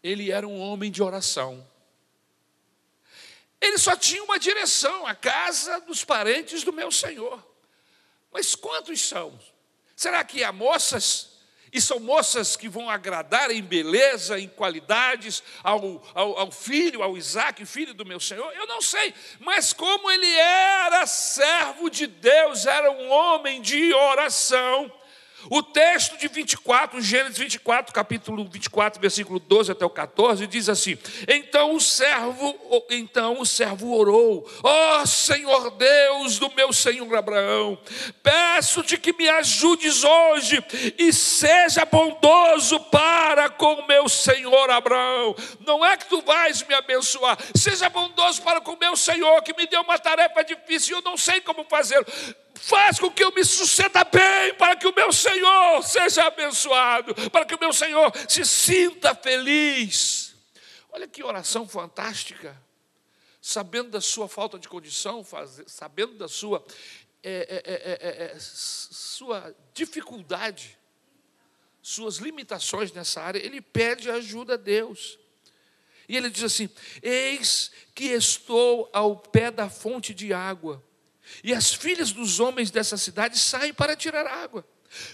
Ele 0.00 0.30
era 0.30 0.46
um 0.46 0.60
homem 0.60 0.88
de 0.88 1.02
oração. 1.02 1.66
Ele 3.60 3.76
só 3.76 3.96
tinha 3.96 4.22
uma 4.22 4.38
direção, 4.38 5.04
a 5.04 5.16
casa 5.16 5.80
dos 5.80 6.04
parentes 6.04 6.62
do 6.62 6.72
meu 6.72 6.92
Senhor. 6.92 7.44
Mas 8.32 8.54
quantos 8.54 9.00
são? 9.00 9.36
Será 9.96 10.22
que 10.22 10.44
há 10.44 10.52
moças? 10.52 11.32
E 11.72 11.80
são 11.80 11.98
moças 11.98 12.56
que 12.56 12.68
vão 12.68 12.88
agradar 12.88 13.50
em 13.50 13.60
beleza, 13.60 14.38
em 14.38 14.48
qualidades 14.48 15.42
ao, 15.60 16.08
ao, 16.14 16.38
ao, 16.38 16.52
filho, 16.52 17.02
ao 17.02 17.16
Isaac, 17.16 17.66
filho 17.66 17.94
do 17.94 18.06
meu 18.06 18.20
Senhor? 18.20 18.52
Eu 18.52 18.68
não 18.68 18.80
sei, 18.80 19.12
mas 19.40 19.72
como 19.72 20.08
ele 20.08 20.36
era 20.36 21.04
servo 21.04 21.90
de 21.90 22.06
Deus, 22.06 22.64
era 22.64 22.92
um 22.92 23.10
homem 23.10 23.60
de 23.60 23.92
oração, 23.92 24.92
o 25.50 25.62
texto 25.62 26.16
de 26.18 26.28
24, 26.28 27.00
Gênesis 27.00 27.38
24, 27.38 27.92
capítulo 27.92 28.46
24, 28.50 29.00
versículo 29.00 29.38
12 29.38 29.72
até 29.72 29.84
o 29.84 29.90
14, 29.90 30.46
diz 30.46 30.68
assim: 30.68 30.96
Então 31.28 31.74
o 31.74 31.80
servo, 31.80 32.56
então 32.90 33.40
o 33.40 33.46
servo 33.46 33.96
orou: 33.96 34.48
Ó 34.62 35.02
oh, 35.02 35.06
Senhor 35.06 35.70
Deus 35.72 36.38
do 36.38 36.52
meu 36.54 36.72
Senhor 36.72 37.14
Abraão, 37.14 37.78
peço-te 38.22 38.96
que 38.98 39.12
me 39.12 39.28
ajudes 39.28 40.04
hoje 40.04 40.64
e 40.98 41.12
seja 41.12 41.84
bondoso 41.84 42.80
para 42.80 43.48
com 43.48 43.74
o 43.74 43.86
meu 43.86 44.08
Senhor 44.08 44.70
Abraão. 44.70 45.34
Não 45.60 45.84
é 45.84 45.96
que 45.96 46.08
tu 46.08 46.22
vais 46.22 46.62
me 46.62 46.74
abençoar, 46.74 47.38
seja 47.54 47.88
bondoso 47.88 48.42
para 48.42 48.60
com 48.60 48.72
o 48.72 48.78
meu 48.78 48.96
Senhor, 48.96 49.42
que 49.42 49.54
me 49.54 49.66
deu 49.66 49.82
uma 49.82 49.98
tarefa 49.98 50.42
difícil, 50.42 50.96
eu 50.96 51.02
não 51.02 51.16
sei 51.16 51.40
como 51.40 51.64
fazer 51.64 52.04
faz 52.54 52.98
com 52.98 53.10
que 53.10 53.22
eu 53.22 53.32
me 53.32 53.44
suceda 53.44 54.04
bem, 54.04 54.54
para 54.54 54.76
que 54.76 54.86
o 54.86 54.94
meu 54.94 55.12
Senhor 55.12 55.82
seja 55.82 56.26
abençoado, 56.26 57.14
para 57.30 57.44
que 57.44 57.54
o 57.54 57.60
meu 57.60 57.72
Senhor 57.72 58.12
se 58.28 58.44
sinta 58.44 59.14
feliz. 59.14 60.34
Olha 60.90 61.08
que 61.08 61.22
oração 61.22 61.68
fantástica. 61.68 62.62
Sabendo 63.40 63.90
da 63.90 64.00
sua 64.00 64.26
falta 64.26 64.58
de 64.58 64.68
condição, 64.68 65.22
sabendo 65.66 66.14
da 66.14 66.28
sua, 66.28 66.64
é 67.22 67.62
é, 67.64 67.72
é, 67.74 68.08
é, 68.08 68.24
é, 68.32 68.36
sua 68.38 69.54
dificuldade, 69.74 70.78
suas 71.82 72.16
limitações 72.16 72.90
nessa 72.92 73.20
área, 73.20 73.44
ele 73.44 73.60
pede 73.60 74.10
ajuda 74.10 74.54
a 74.54 74.56
Deus. 74.56 75.18
E 76.08 76.16
ele 76.16 76.30
diz 76.30 76.44
assim: 76.44 76.70
Eis 77.02 77.70
que 77.94 78.06
estou 78.06 78.88
ao 78.92 79.16
pé 79.16 79.50
da 79.50 79.68
fonte 79.68 80.14
de 80.14 80.32
água 80.32 80.82
e 81.42 81.52
as 81.52 81.72
filhas 81.72 82.12
dos 82.12 82.40
homens 82.40 82.70
dessa 82.70 82.96
cidade 82.96 83.38
saem 83.38 83.72
para 83.72 83.96
tirar 83.96 84.26
água. 84.26 84.64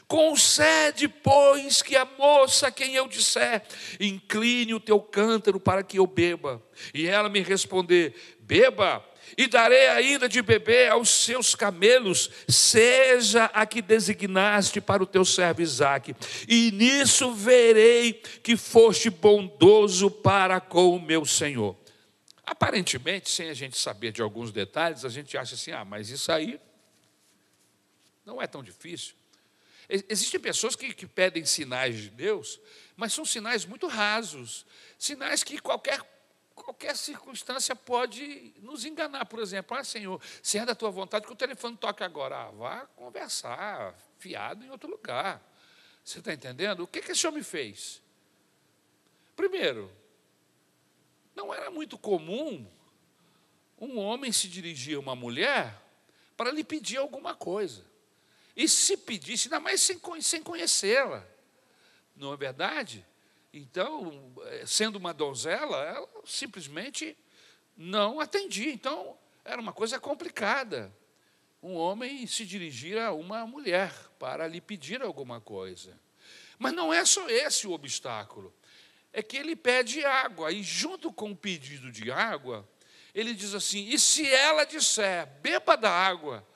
Concede, 0.06 1.08
pois, 1.08 1.80
que 1.80 1.96
a 1.96 2.06
moça 2.18 2.68
a 2.68 2.70
quem 2.70 2.94
eu 2.94 3.08
disser, 3.08 3.62
incline 3.98 4.74
o 4.74 4.80
teu 4.80 5.00
cântaro 5.00 5.58
para 5.58 5.82
que 5.82 5.98
eu 5.98 6.06
beba. 6.06 6.62
E 6.92 7.06
ela 7.06 7.28
me 7.28 7.40
responder: 7.40 8.14
Beba, 8.40 9.02
e 9.36 9.46
darei 9.46 9.88
ainda 9.88 10.28
de 10.28 10.42
beber 10.42 10.90
aos 10.90 11.08
seus 11.08 11.54
camelos, 11.54 12.30
seja 12.48 13.44
a 13.54 13.64
que 13.64 13.80
designaste 13.80 14.80
para 14.80 15.02
o 15.02 15.06
teu 15.06 15.24
servo 15.24 15.62
Isaque. 15.62 16.14
E 16.48 16.70
nisso 16.72 17.32
verei 17.32 18.20
que 18.42 18.56
foste 18.56 19.08
bondoso 19.08 20.10
para 20.10 20.60
com 20.60 20.94
o 20.94 21.00
meu 21.00 21.24
Senhor. 21.24 21.79
Aparentemente, 22.50 23.30
sem 23.30 23.48
a 23.48 23.54
gente 23.54 23.78
saber 23.78 24.10
de 24.10 24.20
alguns 24.20 24.50
detalhes, 24.50 25.04
a 25.04 25.08
gente 25.08 25.38
acha 25.38 25.54
assim: 25.54 25.70
ah, 25.70 25.84
mas 25.84 26.10
isso 26.10 26.32
aí 26.32 26.60
não 28.26 28.42
é 28.42 28.46
tão 28.48 28.60
difícil. 28.60 29.14
Existem 29.88 30.40
pessoas 30.40 30.74
que, 30.74 30.92
que 30.92 31.06
pedem 31.06 31.44
sinais 31.44 31.96
de 31.96 32.10
Deus, 32.10 32.60
mas 32.96 33.12
são 33.12 33.24
sinais 33.24 33.64
muito 33.64 33.86
rasos, 33.86 34.66
sinais 34.98 35.44
que 35.44 35.60
qualquer 35.60 36.00
qualquer 36.52 36.96
circunstância 36.96 37.76
pode 37.76 38.52
nos 38.58 38.84
enganar. 38.84 39.26
Por 39.26 39.38
exemplo, 39.38 39.76
ah, 39.76 39.84
Senhor, 39.84 40.20
se 40.42 40.58
é 40.58 40.66
da 40.66 40.74
tua 40.74 40.90
vontade 40.90 41.26
que 41.26 41.32
o 41.32 41.36
telefone 41.36 41.76
toque 41.76 42.02
agora, 42.02 42.36
ah, 42.36 42.50
vá 42.50 42.80
conversar, 42.96 43.94
fiado 44.18 44.64
em 44.64 44.70
outro 44.70 44.90
lugar. 44.90 45.40
Você 46.04 46.18
está 46.18 46.34
entendendo? 46.34 46.80
O 46.80 46.86
que, 46.88 47.00
que 47.00 47.12
esse 47.12 47.24
homem 47.28 47.44
fez? 47.44 48.02
Primeiro, 49.36 49.99
não 51.40 51.54
era 51.54 51.70
muito 51.70 51.96
comum 51.96 52.66
um 53.80 53.98
homem 53.98 54.30
se 54.30 54.46
dirigir 54.46 54.96
a 54.96 55.00
uma 55.00 55.16
mulher 55.16 55.74
para 56.36 56.50
lhe 56.50 56.62
pedir 56.62 56.98
alguma 56.98 57.34
coisa. 57.34 57.82
E 58.54 58.68
se 58.68 58.94
pedisse, 58.94 59.48
ainda 59.48 59.58
mais 59.58 59.80
sem, 59.80 59.98
sem 60.20 60.42
conhecê-la. 60.42 61.26
Não 62.14 62.34
é 62.34 62.36
verdade? 62.36 63.06
Então, 63.54 64.34
eh, 64.48 64.64
sendo 64.66 64.96
uma 64.96 65.14
donzela, 65.14 65.82
ela 65.82 66.08
simplesmente 66.26 67.16
não 67.74 68.20
atendia. 68.20 68.70
Então, 68.70 69.16
era 69.42 69.58
uma 69.58 69.72
coisa 69.72 69.98
complicada. 69.98 70.94
Um 71.62 71.74
homem 71.74 72.26
se 72.26 72.44
dirigir 72.44 72.98
a 72.98 73.12
uma 73.12 73.46
mulher 73.46 73.94
para 74.18 74.46
lhe 74.46 74.60
pedir 74.60 75.00
alguma 75.00 75.40
coisa. 75.40 75.98
Mas 76.58 76.74
não 76.74 76.92
é 76.92 77.02
só 77.06 77.30
esse 77.30 77.66
o 77.66 77.72
obstáculo. 77.72 78.52
É 79.12 79.22
que 79.22 79.36
ele 79.36 79.56
pede 79.56 80.04
água, 80.04 80.52
e 80.52 80.62
junto 80.62 81.12
com 81.12 81.32
o 81.32 81.36
pedido 81.36 81.90
de 81.90 82.12
água, 82.12 82.68
ele 83.14 83.34
diz 83.34 83.54
assim: 83.54 83.88
e 83.88 83.98
se 83.98 84.28
ela 84.28 84.64
disser, 84.64 85.26
beba 85.40 85.76
da 85.76 85.90
água, 85.90 86.46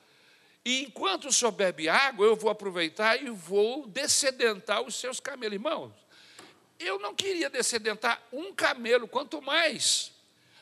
e 0.63 0.83
enquanto 0.83 1.27
o 1.27 1.33
senhor 1.33 1.51
bebe 1.51 1.87
água, 1.87 2.25
eu 2.25 2.35
vou 2.35 2.49
aproveitar 2.49 3.21
e 3.21 3.29
vou 3.29 3.85
descedentar 3.87 4.81
os 4.81 4.95
seus 4.95 5.19
camelos. 5.19 5.53
Irmãos, 5.53 5.93
eu 6.79 6.97
não 6.97 7.13
queria 7.13 7.49
descedentar 7.49 8.21
um 8.31 8.53
camelo, 8.53 9.07
quanto 9.07 9.41
mais 9.41 10.11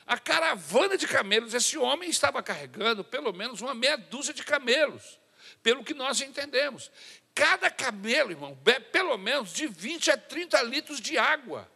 a 0.06 0.18
caravana 0.18 0.98
de 0.98 1.08
camelos. 1.08 1.54
Esse 1.54 1.78
homem 1.78 2.10
estava 2.10 2.44
carregando 2.44 3.04
pelo 3.04 3.32
menos 3.32 3.62
uma 3.62 3.74
meia 3.74 3.98
dúzia 3.98 4.34
de 4.34 4.44
camelos, 4.44 5.18
pelo 5.62 5.84
que 5.84 5.94
nós 5.94 6.20
entendemos. 6.20 6.92
Cada 7.34 7.70
camelo, 7.70 8.32
irmão, 8.32 8.54
bebe 8.56 8.88
pelo 8.92 9.18
menos 9.18 9.54
de 9.54 9.68
20 9.68 10.12
a 10.12 10.18
30 10.18 10.62
litros 10.64 11.00
de 11.00 11.18
água 11.18 11.72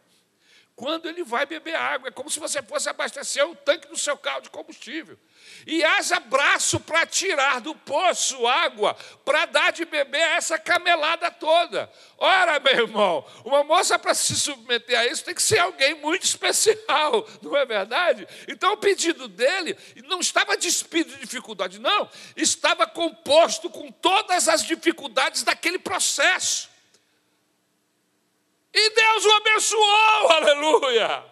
quando 0.78 1.08
ele 1.08 1.24
vai 1.24 1.44
beber 1.44 1.74
água. 1.74 2.08
É 2.08 2.12
como 2.12 2.30
se 2.30 2.38
você 2.38 2.62
fosse 2.62 2.88
abastecer 2.88 3.44
o 3.44 3.56
tanque 3.56 3.88
do 3.88 3.98
seu 3.98 4.16
carro 4.16 4.42
de 4.42 4.48
combustível. 4.48 5.18
E 5.66 5.82
haja 5.82 6.20
braço 6.20 6.78
para 6.78 7.04
tirar 7.04 7.60
do 7.60 7.74
poço 7.74 8.46
água, 8.46 8.94
para 9.24 9.44
dar 9.46 9.72
de 9.72 9.84
beber 9.84 10.22
a 10.22 10.36
essa 10.36 10.56
camelada 10.56 11.32
toda. 11.32 11.90
Ora, 12.16 12.60
meu 12.60 12.72
irmão, 12.72 13.26
uma 13.44 13.64
moça 13.64 13.98
para 13.98 14.14
se 14.14 14.36
submeter 14.36 14.96
a 14.96 15.04
isso 15.04 15.24
tem 15.24 15.34
que 15.34 15.42
ser 15.42 15.58
alguém 15.58 15.96
muito 15.96 16.22
especial, 16.22 17.28
não 17.42 17.56
é 17.56 17.66
verdade? 17.66 18.28
Então 18.46 18.74
o 18.74 18.76
pedido 18.76 19.26
dele 19.26 19.76
não 20.06 20.20
estava 20.20 20.56
despido 20.56 21.10
de 21.10 21.18
dificuldade, 21.18 21.80
não, 21.80 22.08
estava 22.36 22.86
composto 22.86 23.68
com 23.68 23.90
todas 23.90 24.48
as 24.48 24.62
dificuldades 24.62 25.42
daquele 25.42 25.78
processo. 25.78 26.67
E 28.80 28.90
Deus 28.90 29.24
o 29.24 29.30
abençoou, 29.32 30.30
aleluia. 30.30 31.24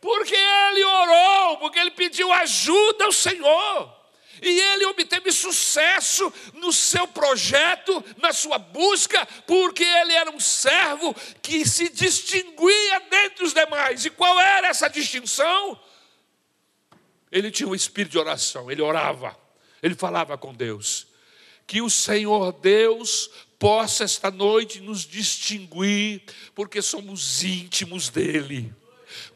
Porque 0.00 0.34
ele 0.34 0.84
orou, 0.84 1.58
porque 1.58 1.78
ele 1.78 1.90
pediu 1.90 2.32
ajuda 2.32 3.04
ao 3.04 3.12
Senhor. 3.12 3.98
E 4.40 4.60
ele 4.60 4.86
obteve 4.86 5.32
sucesso 5.32 6.32
no 6.54 6.72
seu 6.72 7.06
projeto, 7.08 8.02
na 8.18 8.32
sua 8.32 8.56
busca, 8.56 9.26
porque 9.46 9.82
ele 9.82 10.12
era 10.14 10.30
um 10.30 10.40
servo 10.40 11.14
que 11.42 11.68
se 11.68 11.88
distinguia 11.88 13.00
dentre 13.10 13.44
os 13.44 13.52
demais. 13.52 14.04
E 14.04 14.10
qual 14.10 14.38
era 14.40 14.68
essa 14.68 14.88
distinção? 14.88 15.78
Ele 17.30 17.50
tinha 17.50 17.68
um 17.68 17.74
espírito 17.74 18.12
de 18.12 18.18
oração, 18.18 18.70
ele 18.70 18.80
orava, 18.80 19.36
ele 19.82 19.94
falava 19.94 20.38
com 20.38 20.54
Deus. 20.54 21.06
Que 21.66 21.82
o 21.82 21.90
Senhor 21.90 22.52
Deus 22.52 23.28
possa 23.58 24.04
esta 24.04 24.30
noite 24.30 24.80
nos 24.80 25.00
distinguir, 25.04 26.22
porque 26.54 26.80
somos 26.80 27.42
íntimos 27.42 28.08
dEle. 28.08 28.72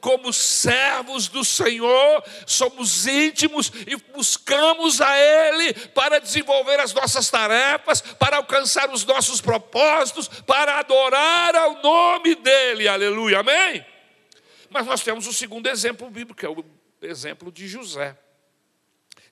Como 0.01 0.33
servos 0.33 1.29
do 1.29 1.45
Senhor, 1.45 2.23
somos 2.47 3.07
íntimos 3.07 3.73
e 3.87 3.97
buscamos 4.15 5.01
a 5.01 5.19
Ele 5.19 5.73
para 5.89 6.21
desenvolver 6.21 6.79
as 6.79 6.93
nossas 6.93 7.31
tarefas, 7.31 8.01
para 8.01 8.37
alcançar 8.37 8.91
os 8.91 9.05
nossos 9.05 9.41
propósitos, 9.41 10.29
para 10.29 10.79
adorar 10.79 11.57
ao 11.57 11.83
nome 11.83 12.35
dEle, 12.35 12.87
aleluia, 12.87 13.41
amém? 13.41 13.85
Mas 14.69 14.87
nós 14.87 15.03
temos 15.03 15.27
o 15.27 15.33
segundo 15.33 15.67
exemplo 15.69 16.09
bíblico, 16.11 16.39
que 16.39 16.47
é 16.47 16.49
o 16.49 16.65
exemplo 17.03 17.51
de 17.51 17.67
José. 17.67 18.17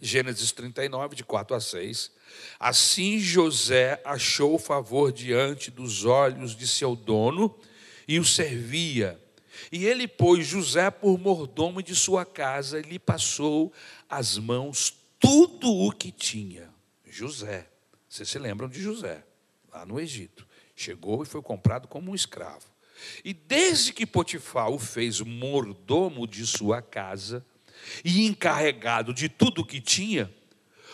Gênesis 0.01 0.51
39, 0.53 1.15
de 1.15 1.25
4 1.25 1.55
a 1.55 1.61
6. 1.61 2.11
Assim 2.59 3.19
José 3.19 4.01
achou 4.05 4.59
favor 4.59 5.13
diante 5.13 5.71
dos 5.71 6.05
olhos 6.05 6.57
de 6.57 6.67
seu 6.67 6.97
dono 6.97 7.55
e 8.09 8.19
o 8.19 8.25
servia. 8.25 9.21
E 9.71 9.85
ele 9.85 10.09
pôs 10.09 10.47
José 10.47 10.91
por 10.91 11.19
mordomo 11.19 11.83
de 11.83 11.95
sua 11.95 12.25
casa 12.25 12.79
e 12.79 12.83
lhe 12.83 12.99
passou 12.99 13.73
as 14.09 14.39
mãos 14.39 14.95
tudo 15.19 15.71
o 15.71 15.93
que 15.93 16.11
tinha. 16.11 16.71
José, 17.07 17.69
vocês 18.09 18.29
se 18.29 18.39
lembram 18.39 18.69
de 18.69 18.81
José, 18.81 19.23
lá 19.71 19.85
no 19.85 20.01
Egito. 20.01 20.47
Chegou 20.75 21.23
e 21.23 21.27
foi 21.27 21.43
comprado 21.43 21.87
como 21.87 22.13
um 22.13 22.15
escravo. 22.15 22.65
E 23.25 23.35
desde 23.35 23.93
que 23.93 24.07
Potifar 24.07 24.71
o 24.71 24.79
fez 24.79 25.21
mordomo 25.21 26.27
de 26.27 26.47
sua 26.47 26.81
casa 26.81 27.45
e 28.05 28.27
encarregado 28.27 29.13
de 29.13 29.29
tudo 29.29 29.63
o 29.63 29.67
que 29.67 29.81
tinha, 29.81 30.31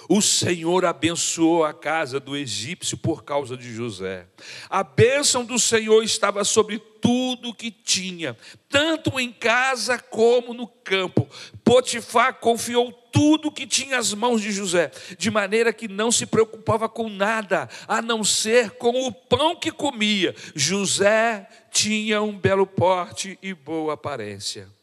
o 0.08 0.22
Senhor 0.22 0.84
abençoou 0.84 1.64
a 1.64 1.74
casa 1.74 2.20
do 2.20 2.36
egípcio 2.36 2.96
por 2.96 3.24
causa 3.24 3.56
de 3.56 3.72
José. 3.74 4.26
A 4.70 4.82
bênção 4.84 5.44
do 5.44 5.58
Senhor 5.58 6.02
estava 6.02 6.44
sobre 6.44 6.78
tudo 6.78 7.54
que 7.54 7.70
tinha, 7.70 8.36
tanto 8.68 9.18
em 9.18 9.32
casa 9.32 9.98
como 9.98 10.54
no 10.54 10.66
campo. 10.66 11.28
Potifar 11.64 12.34
confiou 12.34 12.92
tudo 12.92 13.50
que 13.50 13.66
tinha 13.66 13.98
às 13.98 14.14
mãos 14.14 14.40
de 14.40 14.52
José, 14.52 14.90
de 15.18 15.30
maneira 15.30 15.72
que 15.72 15.88
não 15.88 16.12
se 16.12 16.26
preocupava 16.26 16.88
com 16.88 17.08
nada, 17.08 17.68
a 17.88 18.00
não 18.00 18.22
ser 18.22 18.72
com 18.72 19.06
o 19.06 19.12
pão 19.12 19.56
que 19.56 19.72
comia. 19.72 20.34
José 20.54 21.48
tinha 21.72 22.22
um 22.22 22.36
belo 22.38 22.66
porte 22.66 23.38
e 23.42 23.52
boa 23.52 23.94
aparência. 23.94 24.75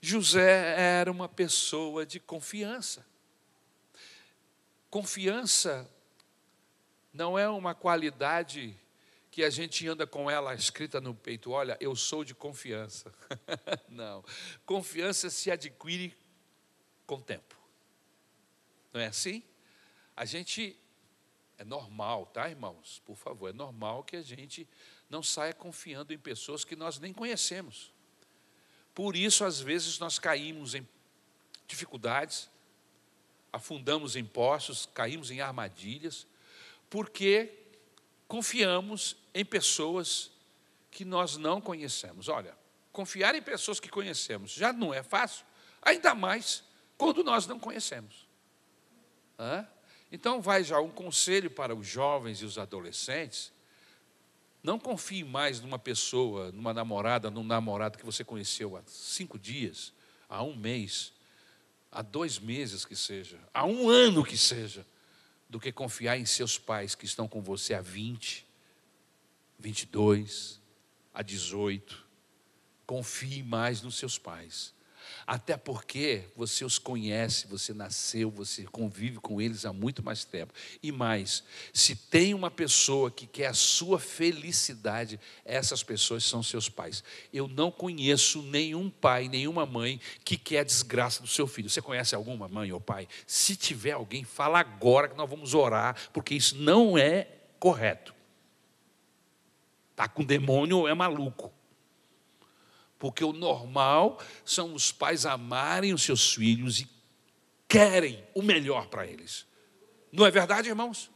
José 0.00 0.74
era 0.78 1.10
uma 1.10 1.28
pessoa 1.28 2.06
de 2.06 2.18
confiança. 2.18 3.06
Confiança 4.88 5.88
não 7.12 7.38
é 7.38 7.48
uma 7.48 7.74
qualidade 7.74 8.76
que 9.30 9.44
a 9.44 9.50
gente 9.50 9.86
anda 9.86 10.06
com 10.06 10.30
ela 10.30 10.54
escrita 10.54 11.00
no 11.00 11.14
peito, 11.14 11.52
olha, 11.52 11.76
eu 11.80 11.94
sou 11.94 12.24
de 12.24 12.34
confiança. 12.34 13.12
não. 13.88 14.24
Confiança 14.66 15.30
se 15.30 15.50
adquire 15.50 16.16
com 17.06 17.20
tempo. 17.20 17.56
Não 18.92 19.00
é 19.00 19.06
assim? 19.06 19.44
A 20.16 20.24
gente 20.24 20.76
é 21.58 21.64
normal, 21.64 22.26
tá, 22.26 22.48
irmãos? 22.48 23.00
Por 23.04 23.16
favor, 23.16 23.48
é 23.48 23.52
normal 23.52 24.02
que 24.02 24.16
a 24.16 24.22
gente 24.22 24.66
não 25.08 25.22
saia 25.22 25.52
confiando 25.52 26.12
em 26.12 26.18
pessoas 26.18 26.64
que 26.64 26.74
nós 26.74 26.98
nem 26.98 27.12
conhecemos. 27.12 27.92
Por 29.00 29.16
isso, 29.16 29.46
às 29.46 29.58
vezes, 29.58 29.98
nós 29.98 30.18
caímos 30.18 30.74
em 30.74 30.86
dificuldades, 31.66 32.50
afundamos 33.50 34.14
em 34.14 34.22
poços, 34.22 34.84
caímos 34.92 35.30
em 35.30 35.40
armadilhas, 35.40 36.26
porque 36.90 37.50
confiamos 38.28 39.16
em 39.32 39.42
pessoas 39.42 40.30
que 40.90 41.02
nós 41.02 41.38
não 41.38 41.62
conhecemos. 41.62 42.28
Olha, 42.28 42.54
confiar 42.92 43.34
em 43.34 43.40
pessoas 43.40 43.80
que 43.80 43.88
conhecemos 43.88 44.50
já 44.50 44.70
não 44.70 44.92
é 44.92 45.02
fácil, 45.02 45.46
ainda 45.80 46.14
mais 46.14 46.62
quando 46.98 47.24
nós 47.24 47.46
não 47.46 47.58
conhecemos. 47.58 48.28
Então, 50.12 50.42
vai 50.42 50.62
já 50.62 50.78
um 50.78 50.90
conselho 50.90 51.50
para 51.50 51.74
os 51.74 51.86
jovens 51.86 52.42
e 52.42 52.44
os 52.44 52.58
adolescentes. 52.58 53.50
Não 54.62 54.78
confie 54.78 55.24
mais 55.24 55.60
numa 55.60 55.78
pessoa, 55.78 56.52
numa 56.52 56.74
namorada, 56.74 57.30
num 57.30 57.44
namorado 57.44 57.96
que 57.96 58.04
você 58.04 58.22
conheceu 58.22 58.76
há 58.76 58.82
cinco 58.86 59.38
dias, 59.38 59.92
há 60.28 60.42
um 60.42 60.54
mês, 60.54 61.12
há 61.90 62.02
dois 62.02 62.38
meses 62.38 62.84
que 62.84 62.94
seja, 62.94 63.38
há 63.54 63.64
um 63.64 63.88
ano 63.88 64.24
que 64.24 64.36
seja, 64.36 64.86
do 65.48 65.58
que 65.58 65.72
confiar 65.72 66.18
em 66.18 66.24
seus 66.24 66.58
pais 66.58 66.94
que 66.94 67.04
estão 67.04 67.26
com 67.26 67.40
você 67.40 67.74
há 67.74 67.80
20, 67.80 68.46
22, 69.58 70.60
há 71.12 71.22
18. 71.22 72.06
Confie 72.86 73.42
mais 73.42 73.82
nos 73.82 73.96
seus 73.96 74.18
pais. 74.18 74.72
Até 75.26 75.56
porque 75.56 76.24
você 76.36 76.64
os 76.64 76.78
conhece, 76.78 77.46
você 77.46 77.72
nasceu, 77.72 78.30
você 78.30 78.64
convive 78.64 79.18
com 79.18 79.40
eles 79.40 79.64
há 79.64 79.72
muito 79.72 80.02
mais 80.02 80.24
tempo. 80.24 80.52
E 80.82 80.90
mais, 80.90 81.44
se 81.72 81.94
tem 81.94 82.34
uma 82.34 82.50
pessoa 82.50 83.10
que 83.10 83.26
quer 83.26 83.46
a 83.46 83.54
sua 83.54 83.98
felicidade, 83.98 85.20
essas 85.44 85.82
pessoas 85.82 86.24
são 86.24 86.42
seus 86.42 86.68
pais. 86.68 87.04
Eu 87.32 87.46
não 87.46 87.70
conheço 87.70 88.42
nenhum 88.42 88.90
pai, 88.90 89.28
nenhuma 89.28 89.64
mãe 89.66 90.00
que 90.24 90.36
quer 90.36 90.60
a 90.60 90.64
desgraça 90.64 91.22
do 91.22 91.28
seu 91.28 91.46
filho. 91.46 91.70
Você 91.70 91.82
conhece 91.82 92.14
alguma 92.14 92.48
mãe 92.48 92.72
ou 92.72 92.80
pai? 92.80 93.06
Se 93.26 93.56
tiver 93.56 93.92
alguém, 93.92 94.24
fala 94.24 94.58
agora 94.60 95.08
que 95.08 95.16
nós 95.16 95.28
vamos 95.28 95.54
orar, 95.54 95.96
porque 96.12 96.34
isso 96.34 96.56
não 96.56 96.96
é 96.96 97.28
correto. 97.58 98.14
Está 99.90 100.08
com 100.08 100.24
demônio 100.24 100.78
ou 100.78 100.88
é 100.88 100.94
maluco. 100.94 101.52
Porque 103.00 103.24
o 103.24 103.32
normal 103.32 104.20
são 104.44 104.74
os 104.74 104.92
pais 104.92 105.24
amarem 105.24 105.94
os 105.94 106.02
seus 106.02 106.34
filhos 106.34 106.80
e 106.80 106.88
querem 107.66 108.22
o 108.34 108.42
melhor 108.42 108.88
para 108.88 109.06
eles. 109.06 109.46
Não 110.12 110.26
é 110.26 110.30
verdade, 110.30 110.68
irmãos? 110.68 111.10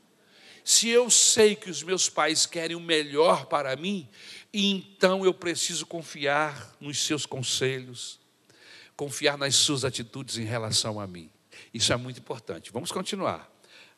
Se 0.64 0.88
eu 0.88 1.10
sei 1.10 1.54
que 1.54 1.68
os 1.68 1.82
meus 1.82 2.08
pais 2.08 2.46
querem 2.46 2.74
o 2.74 2.80
melhor 2.80 3.44
para 3.44 3.76
mim, 3.76 4.08
então 4.50 5.26
eu 5.26 5.34
preciso 5.34 5.84
confiar 5.84 6.74
nos 6.80 6.98
seus 7.04 7.26
conselhos, 7.26 8.18
confiar 8.96 9.36
nas 9.36 9.54
suas 9.54 9.84
atitudes 9.84 10.38
em 10.38 10.44
relação 10.44 10.98
a 10.98 11.06
mim. 11.06 11.30
Isso 11.72 11.92
é 11.92 11.96
muito 11.96 12.18
importante. 12.18 12.72
Vamos 12.72 12.90
continuar. 12.90 13.52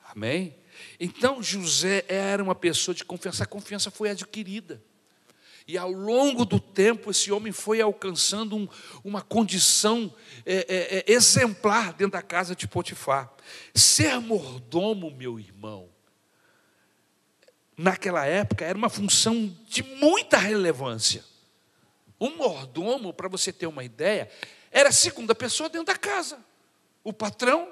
Amém? 0.09 0.57
Então 0.99 1.41
José 1.41 2.05
era 2.09 2.43
uma 2.43 2.55
pessoa 2.55 2.97
de 2.97 3.05
confiança, 3.05 3.45
a 3.45 3.47
confiança 3.47 3.93
foi 3.93 4.11
adquirida. 4.11 4.83
E 5.69 5.77
ao 5.77 5.91
longo 5.91 6.45
do 6.45 6.61
tempo, 6.61 7.11
esse 7.11 7.33
homem 7.33 7.53
foi 7.53 7.81
alcançando 7.81 8.55
um, 8.55 8.69
uma 9.03 9.21
condição 9.21 10.15
é, 10.45 10.55
é, 10.55 10.99
é, 10.99 11.13
exemplar 11.13 11.93
dentro 11.93 12.13
da 12.13 12.23
casa 12.23 12.55
de 12.55 12.69
Potifar. 12.69 13.33
Ser 13.75 14.21
mordomo, 14.21 15.11
meu 15.11 15.41
irmão, 15.41 15.89
naquela 17.77 18.25
época 18.25 18.65
era 18.65 18.79
uma 18.79 18.89
função 18.89 19.53
de 19.67 19.83
muita 19.83 20.37
relevância. 20.39 21.25
Um 22.21 22.37
mordomo, 22.37 23.13
para 23.13 23.29
você 23.29 23.53
ter 23.53 23.67
uma 23.67 23.83
ideia, 23.83 24.31
era 24.71 24.91
a 24.91 24.93
segunda 24.93 25.35
pessoa 25.35 25.69
dentro 25.69 25.87
da 25.87 25.97
casa. 25.97 26.39
O 27.03 27.13
patrão 27.13 27.69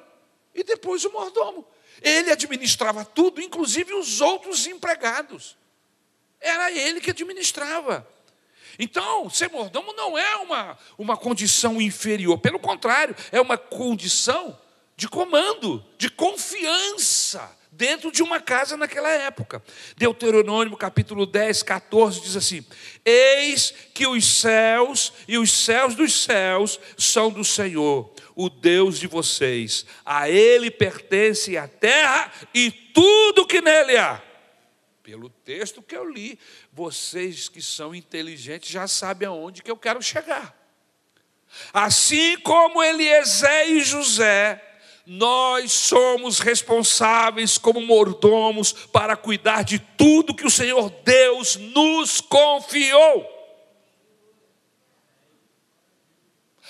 e 0.53 0.65
depois 0.65 1.05
o 1.05 1.13
mordomo. 1.13 1.65
Ele 2.03 2.33
administrava 2.33 3.05
tudo, 3.05 3.41
inclusive 3.41 3.95
os 3.95 4.21
outros 4.21 4.67
empregados. 4.67 5.57
Era 6.45 6.71
ele 6.71 7.01
que 7.01 7.11
administrava. 7.11 8.07
Então, 8.79 9.31
ser 9.31 9.51
mordomo 9.51 9.93
não 9.95 10.19
é 10.19 10.37
uma, 10.37 10.79
uma 10.99 11.17
condição 11.17 11.81
inferior, 11.81 12.39
pelo 12.39 12.59
contrário, 12.59 13.17
é 13.33 13.41
uma 13.41 13.57
condição 13.57 14.59
de 14.97 15.09
comando, 15.09 15.85
de 15.97 16.11
confiança 16.11 17.51
dentro 17.73 18.13
de 18.13 18.23
uma 18.23 18.41
casa 18.41 18.77
naquela 18.77 19.09
época. 19.09 19.63
Deuteronômio 19.97 20.77
capítulo 20.77 21.25
10, 21.25 21.63
14 21.63 22.21
diz 22.21 22.37
assim: 22.37 22.65
Eis 23.05 23.73
que 23.93 24.07
os 24.07 24.25
céus 24.41 25.13
e 25.27 25.39
os 25.39 25.51
céus 25.51 25.95
dos 25.95 26.23
céus 26.23 26.79
são 26.99 27.31
do 27.31 27.45
Senhor, 27.45 28.13
o 28.35 28.51
Deus 28.51 28.99
de 28.99 29.07
vocês. 29.07 29.87
A 30.05 30.29
Ele 30.29 30.71
pertence 30.71 31.57
a 31.57 31.67
terra 31.67 32.31
e 32.53 32.71
tudo 32.71 33.47
que 33.47 33.61
nele 33.61 33.97
há 33.97 34.23
pelo 35.05 35.29
texto 35.29 35.83
que 35.83 35.95
eu 35.95 36.11
li, 36.11 36.39
vocês 36.73 37.47
que 37.47 37.61
são 37.61 37.95
inteligentes 37.95 38.71
já 38.71 38.89
sabem 38.89 39.29
aonde 39.29 39.63
que 39.63 39.71
eu 39.71 39.77
quero 39.77 40.01
chegar. 40.01 40.59
Assim 41.75 42.39
como 42.39 42.83
Eliezer 42.83 43.69
e 43.69 43.85
José, 43.85 44.61
nós 45.07 45.73
somos 45.73 46.39
responsáveis 46.39 47.59
como 47.59 47.83
mordomos 47.83 48.73
para 48.73 49.15
cuidar 49.15 49.63
de 49.63 49.79
tudo 49.79 50.35
que 50.35 50.47
o 50.47 50.51
Senhor 50.51 50.89
Deus 51.05 51.57
nos 51.57 52.23
confiou. 52.23 53.31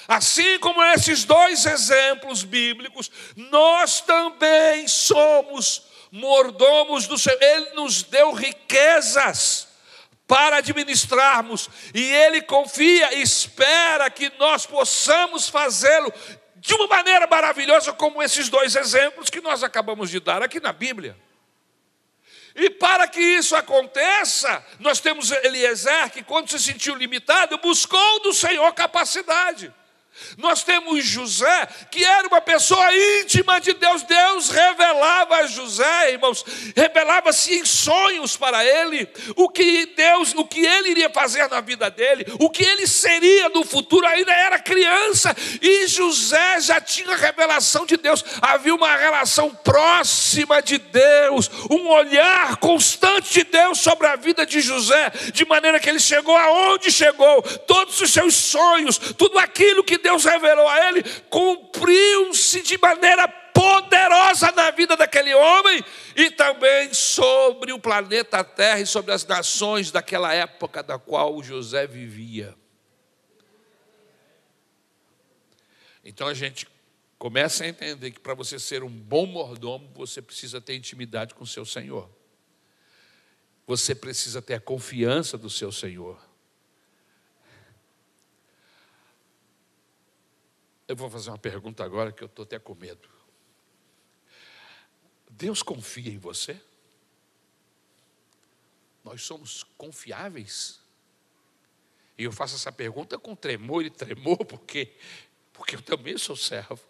Assim 0.09 0.59
como 0.59 0.83
esses 0.83 1.25
dois 1.25 1.64
exemplos 1.64 2.42
bíblicos, 2.42 3.12
nós 3.37 4.01
também 4.01 4.88
somos 4.88 5.94
mordomos 6.14 7.09
do 7.09 7.18
Senhor. 7.18 7.42
Ele 7.42 7.70
nos 7.70 8.05
deu 8.05 8.33
riquezas 8.33 9.66
para 10.29 10.59
administrarmos, 10.59 11.68
e 11.92 12.00
Ele 12.00 12.40
confia 12.40 13.12
e 13.14 13.20
espera 13.20 14.09
que 14.09 14.33
nós 14.38 14.64
possamos 14.64 15.48
fazê-lo 15.48 16.11
de 16.57 16.72
uma 16.74 16.87
maneira 16.87 17.27
maravilhosa, 17.27 17.92
como 17.92 18.22
esses 18.22 18.48
dois 18.48 18.74
exemplos 18.74 19.29
que 19.29 19.40
nós 19.40 19.62
acabamos 19.62 20.09
de 20.09 20.20
dar 20.20 20.42
aqui 20.42 20.61
na 20.61 20.72
Bíblia. 20.72 21.16
E 22.55 22.70
para 22.70 23.09
que 23.09 23.20
isso 23.20 23.57
aconteça, 23.57 24.64
nós 24.79 25.00
temos 25.00 25.33
Eliezer 25.33 26.11
que, 26.11 26.22
quando 26.22 26.48
se 26.48 26.61
sentiu 26.61 26.94
limitado, 26.94 27.59
buscou 27.59 28.20
do 28.22 28.33
Senhor 28.33 28.72
capacidade. 28.72 29.74
Nós 30.39 30.63
temos 30.63 31.05
José, 31.05 31.69
que 31.91 32.05
era 32.05 32.29
uma 32.29 32.41
pessoa 32.41 32.87
íntima 33.21 33.61
de 33.61 33.73
Deus. 33.75 34.03
Deus 34.03 34.51
revelava 34.51 35.37
a 35.37 35.47
José, 35.47 36.13
irmãos, 36.13 36.45
revelava-se 36.75 37.59
em 37.59 37.65
sonhos 37.65 38.37
para 38.37 38.65
ele 38.65 39.09
o 39.37 39.49
que 39.49 39.87
Deus, 39.87 40.33
o 40.35 40.45
que 40.45 40.65
ele 40.65 40.91
iria 40.91 41.11
fazer 41.11 41.49
na 41.49 41.61
vida 41.61 41.91
dele, 41.91 42.27
o 42.39 42.51
que 42.51 42.65
ele 42.65 42.87
seria 42.87 43.49
no 43.49 43.65
futuro. 43.65 44.07
Ainda 44.07 44.33
era 44.33 44.59
criança 44.59 45.35
e 45.61 45.87
José 45.87 46.61
já 46.61 46.81
tinha 46.81 47.17
revelação 47.17 47.85
de 47.87 47.97
Deus. 47.97 48.25
Havia 48.41 48.75
uma 48.75 48.97
relação 48.97 49.51
próxima 49.51 50.61
de 50.63 50.79
Deus, 50.79 51.51
um 51.71 51.89
olhar 51.89 52.57
constante 52.57 53.33
de 53.33 53.45
Deus 53.45 53.79
sobre 53.79 54.07
a 54.07 54.17
vida 54.17 54.47
de 54.47 54.61
José, 54.61 55.11
de 55.33 55.45
maneira 55.45 55.81
que 55.81 55.89
ele 55.89 55.99
chegou 55.99 56.37
aonde 56.37 56.91
chegou, 56.91 57.43
todos 57.43 58.01
os 58.01 58.13
seus 58.13 58.35
sonhos, 58.35 58.99
tudo 58.99 59.39
aquilo 59.39 59.83
que 59.83 59.99
Deus 59.99 60.13
revelou 60.22 60.68
a 60.68 60.88
ele, 60.88 61.03
cumpriu-se 61.31 62.62
de 62.62 62.77
maneira 62.79 63.27
poderosa 63.55 64.53
na 64.53 64.70
vida 64.72 64.96
daquele 64.96 65.33
homem 65.33 65.83
e 66.14 66.31
também 66.31 66.92
sobre 66.92 67.72
o 67.72 67.79
planeta 67.79 68.44
Terra 68.44 68.81
e 68.81 68.87
sobre 68.87 69.12
as 69.12 69.24
nações 69.24 69.90
daquela 69.90 70.35
época 70.35 70.83
da 70.83 70.98
qual 70.98 71.42
José 71.42 71.87
vivia. 71.87 72.55
Então 76.05 76.29
a 76.29 76.35
gente 76.35 76.68
começa 77.18 77.64
a 77.64 77.68
entender 77.68 78.11
que 78.11 78.20
para 78.20 78.35
você 78.35 78.59
ser 78.59 78.83
um 78.83 78.90
bom 78.90 79.24
mordomo, 79.24 79.90
você 79.94 80.20
precisa 80.20 80.61
ter 80.61 80.77
intimidade 80.77 81.35
com 81.35 81.44
o 81.44 81.46
seu 81.46 81.64
Senhor. 81.64 82.11
Você 83.66 83.94
precisa 83.94 84.42
ter 84.42 84.55
a 84.55 84.61
confiança 84.61 85.38
do 85.38 85.48
seu 85.48 85.72
Senhor. 85.72 86.20
Eu 90.87 90.97
vou 90.97 91.09
fazer 91.09 91.31
uma 91.31 91.38
pergunta 91.38 91.83
agora 91.85 92.12
que 92.12 92.23
eu 92.23 92.27
estou 92.27 92.42
até 92.42 92.59
com 92.59 92.75
medo. 92.75 93.09
Deus 95.31 95.62
confia 95.62 96.12
em 96.12 96.18
você? 96.18 96.61
Nós 99.03 99.23
somos 99.23 99.62
confiáveis? 99.77 100.81
E 102.16 102.25
eu 102.25 102.33
faço 102.33 102.55
essa 102.55 102.70
pergunta 102.70 103.18
com 103.18 103.35
tremor 103.35 103.85
e 103.85 103.90
tremor, 103.90 104.44
porque, 104.44 104.94
porque 105.53 105.77
eu 105.77 105.83
também 105.83 106.16
sou 106.16 106.37
servo. 106.37 106.81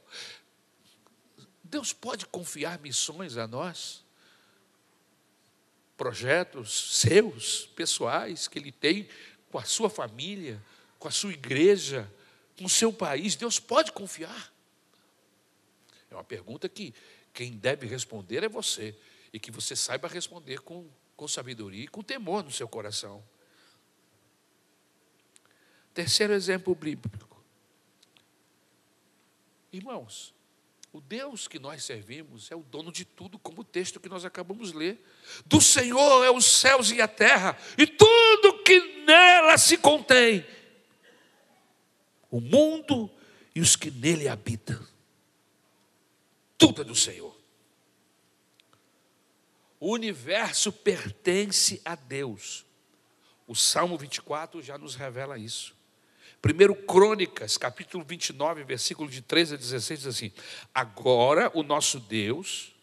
Deus 1.63 1.93
pode 1.93 2.27
confiar 2.27 2.79
missões 2.81 3.37
a 3.37 3.47
nós? 3.47 4.05
Projetos 5.97 6.99
seus, 7.01 7.67
pessoais, 7.67 8.49
que 8.49 8.59
Ele 8.59 8.71
tem 8.71 9.09
com 9.51 9.59
a 9.59 9.65
sua 9.65 9.89
família, 9.89 10.63
com 10.99 11.09
a 11.09 11.13
sua 11.13 11.33
igreja, 11.33 12.11
com 12.57 12.65
o 12.65 12.69
seu 12.69 12.93
país, 12.93 13.35
Deus 13.37 13.59
pode 13.59 13.93
confiar? 13.93 14.53
É 16.11 16.15
uma 16.15 16.25
pergunta 16.25 16.69
que 16.69 16.95
quem 17.33 17.57
deve 17.57 17.87
responder 17.87 18.45
é 18.45 18.49
você, 18.49 18.97
e 19.33 19.41
que 19.41 19.51
você 19.51 19.75
saiba 19.75 20.07
responder 20.07 20.61
com, 20.61 20.89
com 21.17 21.27
sabedoria 21.27 21.83
e 21.83 21.89
com 21.89 22.03
temor 22.03 22.45
no 22.45 22.53
seu 22.53 22.69
coração. 22.69 23.25
Terceiro 25.93 26.33
exemplo 26.33 26.73
bíblico. 26.75 27.43
Irmãos, 29.73 30.33
O 30.95 31.01
Deus 31.01 31.49
que 31.49 31.59
nós 31.59 31.83
servimos 31.83 32.53
é 32.53 32.55
o 32.55 32.63
dono 32.63 32.93
de 32.93 33.05
tudo, 33.05 33.37
como 33.37 33.63
o 33.63 33.65
texto 33.65 33.99
que 33.99 34.09
nós 34.09 34.25
acabamos 34.25 34.71
de 34.71 34.79
ler. 34.79 35.05
Do 35.45 35.61
Senhor 35.61 36.23
é 36.25 36.31
os 36.31 36.45
céus 36.45 36.93
e 36.93 37.03
a 37.03 37.09
terra, 37.09 37.59
e 37.77 37.85
tudo 37.85 38.63
que 38.63 39.03
nela 39.05 39.59
se 39.59 39.77
contém. 39.77 40.47
O 42.35 42.41
mundo 42.41 43.09
e 43.55 43.61
os 43.61 43.77
que 43.77 43.93
nele 43.93 44.27
habitam. 44.27 44.85
Tudo 46.59 46.83
é 46.83 46.85
do 46.85 46.97
Senhor. 46.97 47.33
O 49.79 49.93
universo 49.93 50.73
pertence 50.73 51.81
a 51.85 51.95
Deus. 51.95 52.67
O 53.47 53.55
Salmo 53.55 53.97
24 53.97 54.61
já 54.61 54.77
nos 54.77 54.97
revela 54.97 55.39
isso. 55.39 55.77
Primeiro 56.43 56.75
Crônicas, 56.75 57.57
capítulo 57.57 58.03
29, 58.03 58.65
versículo 58.65 59.09
de 59.09 59.23
13 59.23 59.55
a 59.55 59.57
16, 59.57 60.01
diz 60.01 60.09
assim: 60.09 60.33
Agora 60.75 61.53
o 61.55 61.63
nosso 61.63 62.01
Deus, 62.01 62.75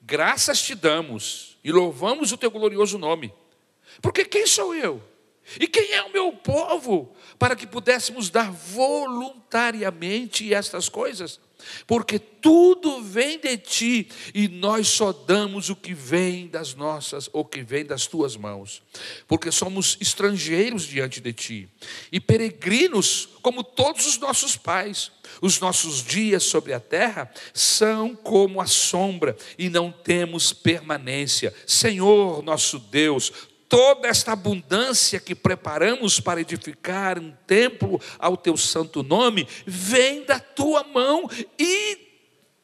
graças 0.00 0.62
te 0.62 0.72
damos 0.72 1.58
e 1.64 1.72
louvamos 1.72 2.30
o 2.30 2.38
teu 2.38 2.48
glorioso 2.48 2.96
nome. 2.96 3.34
Porque 4.00 4.24
quem 4.24 4.46
sou 4.46 4.72
eu? 4.72 5.02
E 5.60 5.66
quem 5.66 5.92
é 5.92 6.02
o 6.02 6.12
meu 6.12 6.32
povo 6.32 7.14
para 7.38 7.56
que 7.56 7.66
pudéssemos 7.66 8.30
dar 8.30 8.50
voluntariamente 8.50 10.52
estas 10.52 10.88
coisas? 10.88 11.40
porque 11.86 12.18
tudo 12.18 13.02
vem 13.02 13.38
de 13.38 13.56
ti 13.56 14.08
e 14.34 14.48
nós 14.48 14.88
só 14.88 15.12
damos 15.12 15.70
o 15.70 15.76
que 15.76 15.94
vem 15.94 16.46
das 16.46 16.74
nossas 16.74 17.28
ou 17.32 17.44
que 17.44 17.62
vem 17.62 17.84
das 17.84 18.06
tuas 18.06 18.36
mãos, 18.36 18.82
porque 19.26 19.50
somos 19.50 19.96
estrangeiros 20.00 20.84
diante 20.84 21.20
de 21.20 21.32
ti 21.32 21.68
e 22.12 22.20
peregrinos 22.20 23.28
como 23.42 23.62
todos 23.62 24.06
os 24.06 24.18
nossos 24.18 24.56
pais. 24.56 25.12
Os 25.40 25.58
nossos 25.58 26.04
dias 26.04 26.44
sobre 26.44 26.72
a 26.72 26.78
terra 26.78 27.30
são 27.52 28.14
como 28.14 28.60
a 28.60 28.66
sombra 28.66 29.36
e 29.58 29.68
não 29.68 29.90
temos 29.90 30.52
permanência. 30.52 31.52
Senhor, 31.66 32.42
nosso 32.42 32.78
Deus, 32.78 33.32
toda 33.74 34.06
esta 34.06 34.30
abundância 34.30 35.18
que 35.18 35.34
preparamos 35.34 36.20
para 36.20 36.40
edificar 36.40 37.18
um 37.18 37.32
templo 37.44 38.00
ao 38.20 38.36
teu 38.36 38.56
santo 38.56 39.02
nome, 39.02 39.48
vem 39.66 40.24
da 40.24 40.38
tua 40.38 40.84
mão 40.84 41.28
e, 41.58 41.98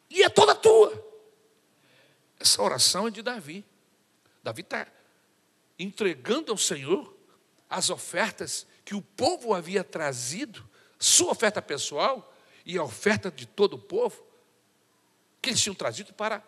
e 0.09 0.23
é 0.23 0.29
toda 0.29 0.55
tua. 0.55 1.05
Essa 2.38 2.62
oração 2.62 3.09
é 3.09 3.11
de 3.11 3.23
Davi. 3.23 3.64
Davi 4.40 4.61
está 4.61 4.87
entregando 5.77 6.53
ao 6.53 6.57
Senhor 6.57 7.12
as 7.68 7.90
ofertas 7.90 8.64
que 8.85 8.94
o 8.94 9.03
povo 9.03 9.53
havia 9.53 9.83
trazido, 9.83 10.64
sua 10.96 11.33
oferta 11.33 11.61
pessoal 11.61 12.33
e 12.64 12.79
a 12.79 12.85
oferta 12.85 13.33
de 13.33 13.46
todo 13.46 13.75
o 13.75 13.81
povo, 13.81 14.25
que 15.42 15.51
eles 15.51 15.61
tinham 15.61 15.75
trazido 15.75 16.12
para 16.12 16.40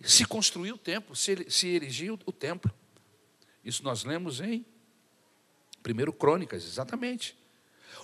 se 0.00 0.24
construir 0.24 0.72
o 0.72 0.78
templo, 0.78 1.14
se, 1.14 1.68
erigir 1.68 2.10
o 2.10 2.32
templo. 2.32 2.74
Isso 3.64 3.82
nós 3.82 4.04
lemos 4.04 4.40
em 4.40 4.64
1 5.86 6.12
Crônicas, 6.12 6.64
exatamente. 6.64 7.36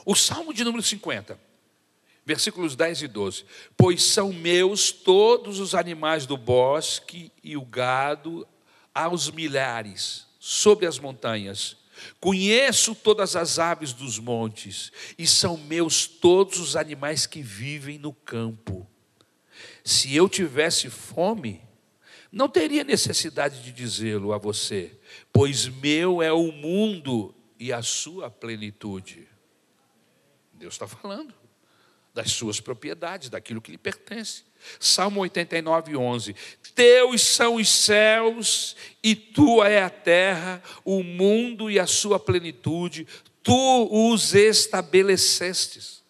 O 0.04 0.14
Salmo 0.14 0.52
de 0.52 0.64
número 0.64 0.82
50, 0.82 1.38
versículos 2.24 2.74
10 2.76 3.02
e 3.02 3.08
12. 3.08 3.44
Pois 3.76 4.02
são 4.02 4.32
meus 4.32 4.90
todos 4.90 5.60
os 5.60 5.74
animais 5.74 6.26
do 6.26 6.36
bosque 6.36 7.30
e 7.42 7.56
o 7.56 7.64
gado 7.64 8.46
aos 8.94 9.30
milhares, 9.30 10.26
sobre 10.38 10.86
as 10.86 10.98
montanhas. 10.98 11.76
Conheço 12.20 12.94
todas 12.94 13.36
as 13.36 13.58
aves 13.58 13.92
dos 13.92 14.18
montes, 14.18 14.92
e 15.18 15.26
são 15.26 15.56
meus 15.56 16.06
todos 16.06 16.58
os 16.58 16.76
animais 16.76 17.26
que 17.26 17.42
vivem 17.42 17.98
no 17.98 18.12
campo. 18.12 18.86
Se 19.84 20.14
eu 20.14 20.28
tivesse 20.28 20.90
fome, 20.90 21.65
não 22.36 22.50
teria 22.50 22.84
necessidade 22.84 23.62
de 23.62 23.72
dizê-lo 23.72 24.30
a 24.30 24.36
você, 24.36 24.92
pois 25.32 25.66
meu 25.68 26.20
é 26.20 26.30
o 26.30 26.52
mundo 26.52 27.34
e 27.58 27.72
a 27.72 27.80
sua 27.80 28.30
plenitude. 28.30 29.26
Deus 30.52 30.74
está 30.74 30.86
falando 30.86 31.32
das 32.12 32.32
suas 32.32 32.60
propriedades, 32.60 33.30
daquilo 33.30 33.62
que 33.62 33.70
lhe 33.70 33.78
pertence. 33.78 34.44
Salmo 34.78 35.20
89, 35.20 35.96
11: 35.96 36.36
Teus 36.74 37.22
são 37.22 37.54
os 37.54 37.70
céus 37.70 38.76
e 39.02 39.16
tua 39.16 39.70
é 39.70 39.82
a 39.82 39.88
terra, 39.88 40.62
o 40.84 41.02
mundo 41.02 41.70
e 41.70 41.80
a 41.80 41.86
sua 41.86 42.20
plenitude, 42.20 43.08
tu 43.42 44.12
os 44.12 44.34
estabelecestes. 44.34 46.04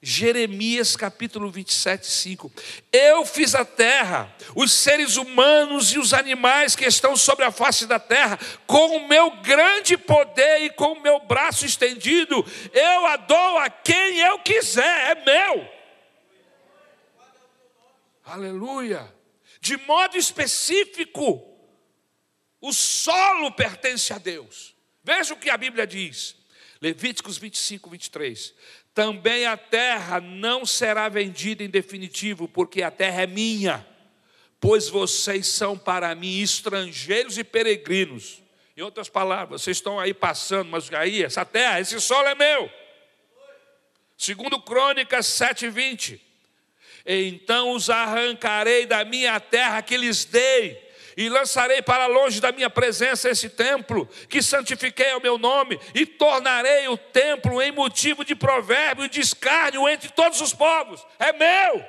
Jeremias 0.00 0.94
capítulo 0.94 1.50
27, 1.50 2.06
5. 2.06 2.52
Eu 2.92 3.26
fiz 3.26 3.54
a 3.54 3.64
terra, 3.64 4.32
os 4.54 4.72
seres 4.72 5.16
humanos 5.16 5.92
e 5.92 5.98
os 5.98 6.14
animais 6.14 6.76
que 6.76 6.84
estão 6.84 7.16
sobre 7.16 7.44
a 7.44 7.50
face 7.50 7.84
da 7.84 7.98
terra, 7.98 8.38
com 8.66 8.96
o 8.96 9.08
meu 9.08 9.30
grande 9.42 9.96
poder 9.96 10.62
e 10.62 10.70
com 10.70 10.92
o 10.92 11.02
meu 11.02 11.20
braço 11.20 11.66
estendido, 11.66 12.44
eu 12.72 13.06
a 13.06 13.16
dou 13.16 13.58
a 13.58 13.68
quem 13.68 14.20
eu 14.20 14.38
quiser, 14.38 15.16
é 15.16 15.24
meu. 15.24 15.68
Aleluia. 18.24 19.12
De 19.60 19.76
modo 19.78 20.16
específico, 20.16 21.42
o 22.60 22.72
solo 22.72 23.50
pertence 23.50 24.12
a 24.12 24.18
Deus. 24.18 24.76
Veja 25.02 25.34
o 25.34 25.38
que 25.38 25.50
a 25.50 25.56
Bíblia 25.56 25.86
diz. 25.86 26.36
Levíticos 26.80 27.38
25, 27.38 27.90
23. 27.90 28.54
Também 28.98 29.46
a 29.46 29.56
terra 29.56 30.20
não 30.20 30.66
será 30.66 31.08
vendida 31.08 31.62
em 31.62 31.70
definitivo, 31.70 32.48
porque 32.48 32.82
a 32.82 32.90
terra 32.90 33.22
é 33.22 33.26
minha, 33.28 33.86
pois 34.58 34.88
vocês 34.88 35.46
são 35.46 35.78
para 35.78 36.12
mim 36.16 36.40
estrangeiros 36.40 37.38
e 37.38 37.44
peregrinos. 37.44 38.42
Em 38.76 38.82
outras 38.82 39.08
palavras, 39.08 39.62
vocês 39.62 39.76
estão 39.76 40.00
aí 40.00 40.12
passando, 40.12 40.68
mas 40.70 40.92
aí, 40.92 41.22
essa 41.22 41.44
terra, 41.44 41.78
esse 41.78 42.00
solo 42.00 42.26
é 42.26 42.34
meu. 42.34 42.68
Segundo 44.16 44.60
Crônicas 44.60 45.26
7,20. 45.26 46.18
Então 47.06 47.70
os 47.74 47.88
arrancarei 47.88 48.84
da 48.84 49.04
minha 49.04 49.38
terra 49.38 49.80
que 49.80 49.96
lhes 49.96 50.24
dei 50.24 50.87
e 51.18 51.28
lançarei 51.28 51.82
para 51.82 52.06
longe 52.06 52.40
da 52.40 52.52
minha 52.52 52.70
presença 52.70 53.28
esse 53.28 53.50
templo, 53.50 54.08
que 54.28 54.40
santifiquei 54.40 55.10
ao 55.10 55.20
meu 55.20 55.36
nome, 55.36 55.76
e 55.92 56.06
tornarei 56.06 56.86
o 56.86 56.96
templo 56.96 57.60
em 57.60 57.72
motivo 57.72 58.24
de 58.24 58.36
provérbio 58.36 59.04
e 59.04 59.08
de 59.08 59.20
escárnio 59.20 59.88
entre 59.88 60.10
todos 60.12 60.40
os 60.40 60.54
povos. 60.54 61.04
É 61.18 61.32
meu. 61.32 61.84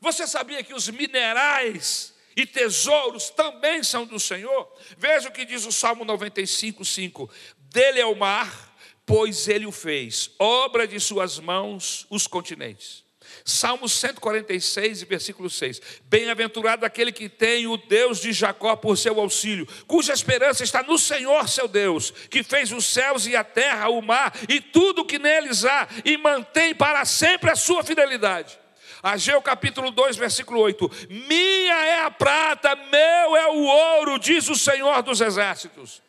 Você 0.00 0.26
sabia 0.26 0.64
que 0.64 0.74
os 0.74 0.88
minerais 0.88 2.12
e 2.34 2.44
tesouros 2.44 3.30
também 3.30 3.84
são 3.84 4.04
do 4.04 4.18
Senhor? 4.18 4.68
Veja 4.98 5.28
o 5.28 5.32
que 5.32 5.44
diz 5.44 5.64
o 5.66 5.70
Salmo 5.70 6.04
95, 6.04 6.84
5: 6.84 7.30
Dele 7.70 8.00
é 8.00 8.06
o 8.06 8.16
mar, 8.16 8.76
pois 9.06 9.46
ele 9.46 9.66
o 9.66 9.72
fez, 9.72 10.32
obra 10.36 10.84
de 10.84 10.98
suas 10.98 11.38
mãos 11.38 12.08
os 12.10 12.26
continentes. 12.26 13.05
Salmo 13.48 13.88
146, 13.88 15.04
versículo 15.04 15.48
6. 15.48 15.80
Bem-aventurado 16.06 16.84
aquele 16.84 17.12
que 17.12 17.28
tem 17.28 17.68
o 17.68 17.76
Deus 17.76 18.20
de 18.20 18.32
Jacó 18.32 18.74
por 18.74 18.98
seu 18.98 19.20
auxílio, 19.20 19.68
cuja 19.86 20.12
esperança 20.12 20.64
está 20.64 20.82
no 20.82 20.98
Senhor 20.98 21.48
seu 21.48 21.68
Deus, 21.68 22.10
que 22.28 22.42
fez 22.42 22.72
os 22.72 22.84
céus 22.84 23.24
e 23.24 23.36
a 23.36 23.44
terra, 23.44 23.88
o 23.88 24.02
mar 24.02 24.34
e 24.48 24.60
tudo 24.60 25.04
que 25.04 25.16
neles 25.16 25.64
há, 25.64 25.86
e 26.04 26.16
mantém 26.16 26.74
para 26.74 27.04
sempre 27.04 27.48
a 27.48 27.54
sua 27.54 27.84
fidelidade. 27.84 28.58
Ageu 29.00 29.40
capítulo 29.40 29.92
2, 29.92 30.16
versículo 30.16 30.58
8: 30.58 30.90
Minha 31.08 31.86
é 31.86 32.00
a 32.00 32.10
prata, 32.10 32.74
meu 32.74 33.36
é 33.36 33.46
o 33.46 33.62
ouro, 33.62 34.18
diz 34.18 34.48
o 34.48 34.56
Senhor 34.56 35.00
dos 35.04 35.20
exércitos. 35.20 36.02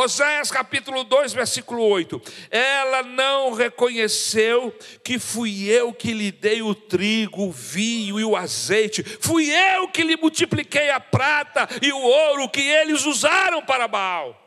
Oséias 0.00 0.50
capítulo 0.50 1.04
2, 1.04 1.34
versículo 1.34 1.82
8. 1.82 2.22
Ela 2.50 3.02
não 3.02 3.52
reconheceu 3.52 4.74
que 5.04 5.18
fui 5.18 5.68
eu 5.68 5.92
que 5.92 6.14
lhe 6.14 6.32
dei 6.32 6.62
o 6.62 6.74
trigo, 6.74 7.42
o 7.42 7.52
vinho 7.52 8.18
e 8.18 8.24
o 8.24 8.34
azeite, 8.34 9.02
fui 9.02 9.50
eu 9.50 9.88
que 9.88 10.02
lhe 10.02 10.16
multipliquei 10.16 10.88
a 10.88 10.98
prata 10.98 11.68
e 11.82 11.92
o 11.92 12.00
ouro 12.00 12.48
que 12.48 12.62
eles 12.62 13.04
usaram 13.04 13.62
para 13.62 13.86
Baal. 13.86 14.38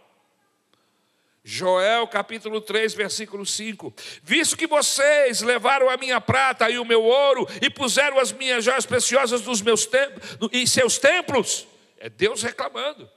Joel 1.44 2.08
capítulo 2.08 2.60
3, 2.60 2.96
versículo 2.96 3.46
5: 3.46 3.94
Visto 4.24 4.58
que 4.58 4.66
vocês 4.66 5.42
levaram 5.42 5.88
a 5.88 5.98
minha 5.98 6.20
prata 6.20 6.68
e 6.70 6.80
o 6.80 6.86
meu 6.86 7.04
ouro 7.04 7.48
e 7.62 7.70
puseram 7.70 8.18
as 8.18 8.32
minhas 8.32 8.64
joias 8.64 8.88
preciosas 8.88 9.42
nos 9.44 9.62
meus 9.62 9.86
templos, 9.86 10.50
em 10.52 10.66
seus 10.66 10.98
templos, 10.98 11.68
é 12.00 12.10
Deus 12.10 12.42
reclamando 12.42 13.08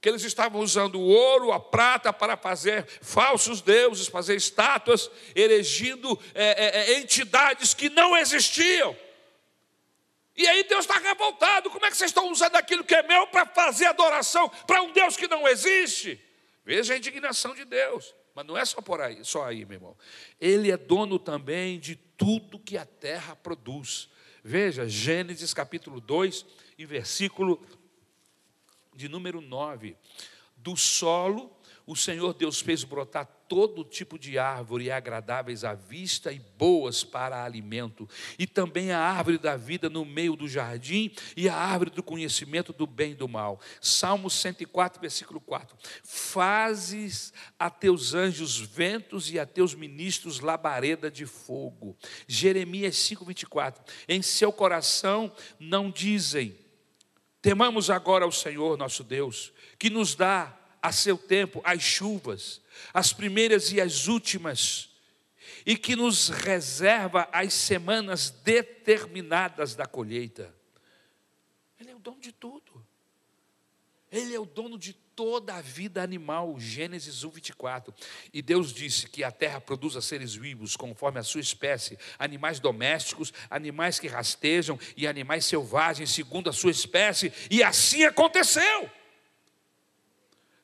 que 0.00 0.08
eles 0.08 0.22
estavam 0.22 0.60
usando 0.60 1.00
o 1.00 1.06
ouro, 1.06 1.52
a 1.52 1.58
prata 1.58 2.12
para 2.12 2.36
fazer 2.36 2.86
falsos 3.02 3.60
deuses, 3.60 4.06
fazer 4.06 4.36
estátuas, 4.36 5.10
erigindo 5.34 6.18
é, 6.34 6.66
é, 6.66 6.92
é, 6.92 6.98
entidades 7.00 7.74
que 7.74 7.88
não 7.90 8.16
existiam. 8.16 8.96
E 10.36 10.46
aí 10.46 10.62
Deus 10.62 10.84
está 10.84 10.98
revoltado. 10.98 11.68
Como 11.68 11.84
é 11.84 11.90
que 11.90 11.96
vocês 11.96 12.10
estão 12.10 12.30
usando 12.30 12.54
aquilo 12.54 12.84
que 12.84 12.94
é 12.94 13.02
meu 13.02 13.26
para 13.26 13.44
fazer 13.44 13.86
adoração 13.86 14.48
para 14.68 14.82
um 14.82 14.92
Deus 14.92 15.16
que 15.16 15.26
não 15.26 15.48
existe? 15.48 16.20
Veja 16.64 16.94
a 16.94 16.96
indignação 16.96 17.54
de 17.54 17.64
Deus. 17.64 18.14
Mas 18.36 18.46
não 18.46 18.56
é 18.56 18.64
só 18.64 18.80
por 18.80 19.00
aí, 19.00 19.24
só 19.24 19.44
aí, 19.44 19.64
meu 19.64 19.78
irmão. 19.78 19.96
Ele 20.40 20.70
é 20.70 20.76
dono 20.76 21.18
também 21.18 21.80
de 21.80 21.96
tudo 21.96 22.60
que 22.60 22.78
a 22.78 22.86
terra 22.86 23.34
produz. 23.34 24.08
Veja, 24.44 24.88
Gênesis 24.88 25.52
capítulo 25.52 26.00
2 26.00 26.46
e 26.78 26.86
versículo 26.86 27.60
de 28.98 29.08
número 29.08 29.40
9. 29.40 29.96
Do 30.56 30.76
solo 30.76 31.56
o 31.88 31.96
Senhor 31.96 32.34
Deus 32.34 32.60
fez 32.60 32.84
brotar 32.84 33.26
todo 33.48 33.82
tipo 33.82 34.18
de 34.18 34.38
árvore 34.38 34.90
agradáveis 34.90 35.64
à 35.64 35.72
vista 35.72 36.30
e 36.30 36.38
boas 36.38 37.02
para 37.02 37.42
alimento, 37.42 38.06
e 38.38 38.46
também 38.46 38.92
a 38.92 38.98
árvore 39.00 39.38
da 39.38 39.56
vida 39.56 39.88
no 39.88 40.04
meio 40.04 40.36
do 40.36 40.46
jardim 40.46 41.10
e 41.34 41.48
a 41.48 41.54
árvore 41.54 41.88
do 41.88 42.02
conhecimento 42.02 42.74
do 42.74 42.86
bem 42.86 43.12
e 43.12 43.14
do 43.14 43.26
mal. 43.26 43.58
Salmo 43.80 44.28
104, 44.28 45.00
versículo 45.00 45.40
4. 45.40 45.78
Fazes 46.04 47.32
a 47.58 47.70
teus 47.70 48.12
anjos 48.12 48.58
ventos 48.58 49.30
e 49.30 49.38
a 49.38 49.46
teus 49.46 49.74
ministros 49.74 50.40
labareda 50.40 51.10
de 51.10 51.24
fogo. 51.24 51.96
Jeremias 52.26 52.98
5, 52.98 53.24
24. 53.24 53.82
Em 54.06 54.20
seu 54.20 54.52
coração 54.52 55.32
não 55.58 55.90
dizem, 55.90 56.54
temamos 57.40 57.90
agora 57.90 58.24
ao 58.24 58.32
Senhor 58.32 58.76
nosso 58.76 59.02
Deus, 59.04 59.52
que 59.78 59.90
nos 59.90 60.14
dá 60.14 60.56
a 60.82 60.92
seu 60.92 61.18
tempo 61.18 61.60
as 61.64 61.82
chuvas, 61.82 62.60
as 62.92 63.12
primeiras 63.12 63.72
e 63.72 63.80
as 63.80 64.06
últimas, 64.06 64.90
e 65.66 65.76
que 65.76 65.96
nos 65.96 66.28
reserva 66.28 67.28
as 67.32 67.52
semanas 67.52 68.30
determinadas 68.30 69.74
da 69.74 69.86
colheita. 69.86 70.54
Ele 71.78 71.90
é 71.90 71.94
o 71.94 71.98
dono 71.98 72.20
de 72.20 72.32
tudo. 72.32 72.86
Ele 74.10 74.34
é 74.34 74.40
o 74.40 74.46
dono 74.46 74.78
de 74.78 74.94
toda 75.18 75.56
a 75.56 75.60
vida 75.60 76.00
animal, 76.00 76.54
Gênesis 76.60 77.24
1, 77.24 77.30
24. 77.30 77.92
E 78.32 78.40
Deus 78.40 78.72
disse 78.72 79.08
que 79.08 79.24
a 79.24 79.32
terra 79.32 79.60
produza 79.60 80.00
seres 80.00 80.32
vivos 80.32 80.76
conforme 80.76 81.18
a 81.18 81.24
sua 81.24 81.40
espécie, 81.40 81.98
animais 82.20 82.60
domésticos, 82.60 83.32
animais 83.50 83.98
que 83.98 84.06
rastejam 84.06 84.78
e 84.96 85.08
animais 85.08 85.44
selvagens 85.44 86.10
segundo 86.10 86.48
a 86.48 86.52
sua 86.52 86.70
espécie, 86.70 87.32
e 87.50 87.64
assim 87.64 88.04
aconteceu. 88.04 88.88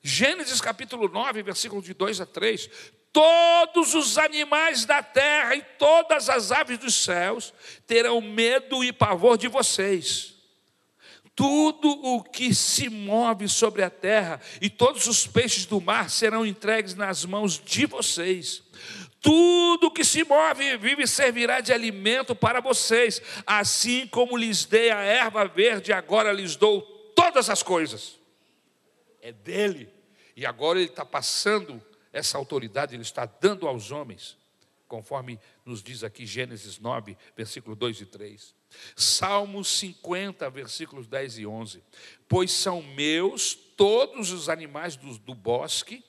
Gênesis 0.01 0.61
capítulo 0.61 1.09
9, 1.09 1.43
versículo 1.43 1.83
de 1.83 1.93
2 1.93 2.21
a 2.21 2.27
3. 2.27 2.71
Todos 3.13 3.93
os 3.93 4.19
animais 4.19 4.85
da 4.85 5.03
terra 5.03 5.57
e 5.57 5.63
todas 5.63 6.29
as 6.29 6.53
aves 6.53 6.79
dos 6.79 6.95
céus 6.95 7.53
terão 7.89 8.21
medo 8.21 8.85
e 8.85 8.93
pavor 8.93 9.37
de 9.37 9.49
vocês. 9.49 10.34
Tudo 11.35 11.89
o 11.89 12.23
que 12.23 12.55
se 12.55 12.89
move 12.89 13.49
sobre 13.49 13.83
a 13.83 13.91
terra 13.91 14.41
e 14.61 14.71
todos 14.71 15.09
os 15.09 15.27
peixes 15.27 15.67
do 15.67 15.81
mar 15.81 16.09
serão 16.09 16.47
entregues 16.47 16.95
nas 16.95 17.25
mãos 17.25 17.59
de 17.59 17.87
vocês. 17.87 18.63
Tudo 19.21 19.91
que 19.91 20.05
se 20.05 20.23
move 20.23 20.63
e 20.63 20.77
vive 20.77 21.07
servirá 21.07 21.61
de 21.61 21.73
alimento 21.73 22.37
para 22.37 22.61
vocês, 22.61 23.23
assim 23.47 24.07
como 24.07 24.37
lhes 24.37 24.65
dei 24.65 24.91
a 24.91 25.01
erva 25.01 25.47
verde, 25.47 25.93
agora 25.93 26.31
lhes 26.31 26.57
dou 26.57 26.83
todas 27.17 27.49
as 27.49 27.63
coisas. 27.63 28.21
É 29.23 29.33
dele. 29.33 29.89
E 30.37 30.45
agora 30.45 30.79
ele 30.79 30.89
está 30.89 31.05
passando 31.05 31.83
essa 32.13 32.39
autoridade, 32.39 32.95
ele 32.95 33.03
está 33.03 33.25
dando 33.25 33.67
aos 33.67 33.91
homens, 33.91 34.37
conforme 34.89 35.39
nos 35.65 35.83
diz 35.83 36.05
aqui 36.05 36.27
Gênesis 36.27 36.79
9, 36.79 37.17
versículo 37.37 37.75
2 37.75 38.03
e 38.03 38.07
3. 38.07 38.55
Salmos 38.97 39.69
50, 39.79 40.49
versículos 40.51 41.07
10 41.07 41.39
e 41.39 41.47
11. 41.47 41.83
Pois 42.29 42.51
são 42.51 42.83
meus 42.83 43.55
todos 43.55 44.31
os 44.31 44.49
animais 44.49 44.97
do, 44.97 45.19
do 45.19 45.35
bosque 45.35 46.05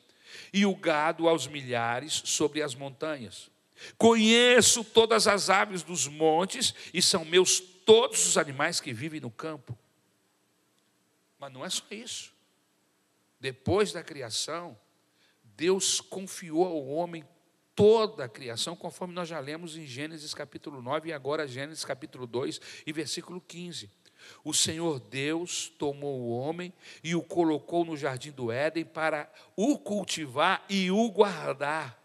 e 0.53 0.65
o 0.65 0.75
gado 0.75 1.27
aos 1.27 1.47
milhares 1.47 2.21
sobre 2.25 2.61
as 2.61 2.75
montanhas. 2.75 3.49
Conheço 3.97 4.83
todas 4.83 5.27
as 5.27 5.49
aves 5.49 5.83
dos 5.83 6.07
montes 6.07 6.73
e 6.93 7.01
são 7.01 7.25
meus 7.25 7.59
todos 7.59 8.25
os 8.25 8.37
animais 8.37 8.79
que 8.79 8.93
vivem 8.93 9.19
no 9.19 9.29
campo. 9.29 9.77
Mas 11.37 11.51
não 11.51 11.63
é 11.63 11.69
só 11.69 11.83
isso. 11.91 12.33
Depois 13.39 13.91
da 13.91 14.01
criação, 14.01 14.77
Deus 15.43 16.01
confiou 16.01 16.65
ao 16.65 16.87
homem 16.87 17.25
toda 17.75 18.25
a 18.25 18.29
criação, 18.29 18.75
conforme 18.75 19.13
nós 19.13 19.27
já 19.27 19.39
lemos 19.39 19.77
em 19.77 19.85
Gênesis 19.85 20.33
capítulo 20.33 20.81
9 20.81 21.09
e 21.09 21.13
agora 21.13 21.47
Gênesis 21.47 21.83
capítulo 21.83 22.25
2 22.25 22.61
e 22.85 22.93
versículo 22.93 23.41
15. 23.41 23.89
O 24.43 24.53
Senhor 24.53 24.99
Deus 24.99 25.71
tomou 25.77 26.21
o 26.21 26.29
homem 26.29 26.73
e 27.03 27.13
o 27.13 27.21
colocou 27.21 27.85
no 27.85 27.95
jardim 27.95 28.31
do 28.31 28.51
Éden 28.51 28.85
para 28.85 29.31
o 29.55 29.77
cultivar 29.77 30.65
e 30.69 30.89
o 30.89 31.11
guardar. 31.11 32.01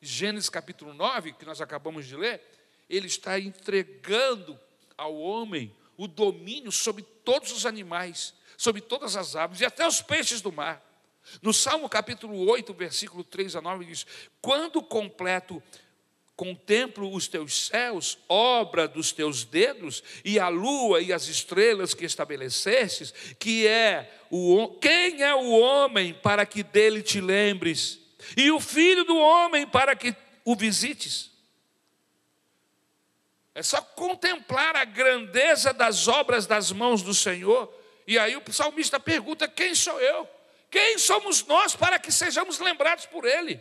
Gênesis 0.00 0.48
capítulo 0.48 0.94
9, 0.94 1.32
que 1.32 1.44
nós 1.44 1.60
acabamos 1.60 2.06
de 2.06 2.14
ler, 2.14 2.40
ele 2.88 3.06
está 3.06 3.40
entregando 3.40 4.58
ao 4.96 5.16
homem 5.16 5.74
o 5.96 6.06
domínio 6.06 6.70
sobre 6.70 7.02
todos 7.02 7.50
os 7.50 7.66
animais 7.66 8.34
sobre 8.58 8.82
todas 8.82 9.16
as 9.16 9.36
aves 9.36 9.60
e 9.60 9.64
até 9.64 9.86
os 9.86 10.02
peixes 10.02 10.42
do 10.42 10.50
mar. 10.50 10.84
No 11.42 11.52
Salmo 11.52 11.88
capítulo 11.88 12.48
8, 12.48 12.72
versículo 12.74 13.24
3 13.24 13.56
a 13.56 13.60
9, 13.60 13.84
diz: 13.84 14.06
Quando 14.40 14.82
completo 14.82 15.62
contemplo 16.36 17.12
os 17.12 17.26
teus 17.26 17.66
céus, 17.66 18.16
obra 18.28 18.86
dos 18.86 19.10
teus 19.10 19.44
dedos, 19.44 20.02
e 20.24 20.38
a 20.38 20.48
lua 20.48 21.00
e 21.00 21.12
as 21.12 21.26
estrelas 21.26 21.94
que 21.94 22.04
estabelecestes, 22.04 23.12
que 23.38 23.66
é 23.66 24.10
o 24.30 24.68
quem 24.80 25.22
é 25.22 25.34
o 25.34 25.50
homem 25.50 26.14
para 26.14 26.46
que 26.46 26.62
dele 26.62 27.02
te 27.02 27.20
lembres, 27.20 27.98
e 28.36 28.50
o 28.50 28.60
filho 28.60 29.04
do 29.04 29.16
homem 29.16 29.66
para 29.66 29.96
que 29.96 30.14
o 30.44 30.54
visites. 30.54 31.30
É 33.54 33.62
só 33.62 33.80
contemplar 33.80 34.76
a 34.76 34.84
grandeza 34.84 35.72
das 35.72 36.06
obras 36.06 36.46
das 36.46 36.70
mãos 36.70 37.02
do 37.02 37.12
Senhor 37.12 37.76
e 38.08 38.18
aí 38.18 38.34
o 38.36 38.52
salmista 38.52 38.98
pergunta: 38.98 39.46
quem 39.46 39.74
sou 39.74 40.00
eu? 40.00 40.26
Quem 40.70 40.98
somos 40.98 41.46
nós 41.46 41.74
para 41.74 41.98
que 41.98 42.12
sejamos 42.12 42.58
lembrados 42.58 43.06
por 43.06 43.24
Ele? 43.24 43.60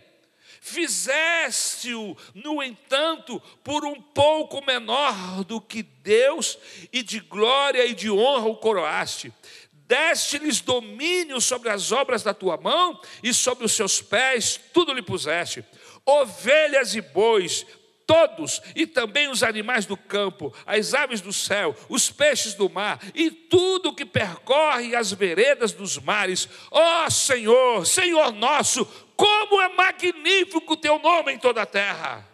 Fizeste-o, 0.60 2.18
no 2.34 2.62
entanto, 2.62 3.40
por 3.64 3.86
um 3.86 4.02
pouco 4.02 4.66
menor 4.66 5.44
do 5.44 5.62
que 5.62 5.84
Deus, 5.84 6.58
e 6.92 7.04
de 7.04 7.20
glória 7.20 7.86
e 7.86 7.94
de 7.94 8.10
honra 8.10 8.48
o 8.48 8.58
coroaste. 8.58 9.32
Deste-lhes 9.72 10.60
domínio 10.60 11.40
sobre 11.40 11.70
as 11.70 11.92
obras 11.92 12.24
da 12.24 12.34
tua 12.34 12.58
mão, 12.58 13.00
e 13.24 13.34
sobre 13.34 13.66
os 13.66 13.72
seus 13.72 14.02
pés 14.02 14.60
tudo 14.74 14.94
lhe 14.94 15.02
puseste. 15.02 15.64
Ovelhas 16.06 16.96
e 16.96 17.02
bois, 17.02 17.66
todos, 18.08 18.62
e 18.74 18.88
também 18.88 19.28
os 19.28 19.44
animais 19.44 19.86
do 19.86 19.98
campo, 19.98 20.56
as 20.66 20.94
aves 20.94 21.20
do 21.20 21.34
céu, 21.34 21.76
os 21.90 22.10
peixes 22.10 22.54
do 22.54 22.70
mar, 22.70 23.00
e 23.14 23.30
tudo 23.30 23.94
que 23.94 24.06
percorre 24.06 24.96
as 24.96 25.12
veredas 25.12 25.74
dos 25.74 26.00
mares. 26.00 26.48
Ó 26.72 27.06
oh, 27.06 27.12
Senhor, 27.12 27.86
Senhor 27.86 28.32
nosso, 28.32 28.86
como 29.18 29.62
é 29.62 29.68
magnífico 29.68 30.74
o 30.74 30.78
teu 30.78 30.98
nome 30.98 31.34
em 31.34 31.38
toda 31.38 31.62
a 31.62 31.66
terra. 31.66 32.26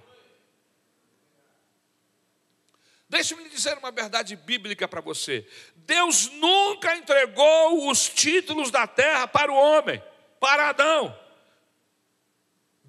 Deixe-me 3.10 3.48
dizer 3.50 3.78
uma 3.78 3.92
verdade 3.92 4.36
bíblica 4.36 4.88
para 4.88 5.02
você. 5.02 5.48
Deus 5.76 6.32
nunca 6.34 6.96
entregou 6.96 7.90
os 7.90 8.08
títulos 8.10 8.72
da 8.72 8.88
terra 8.88 9.28
para 9.28 9.52
o 9.52 9.56
homem, 9.56 10.02
para 10.40 10.70
Adão. 10.70 11.23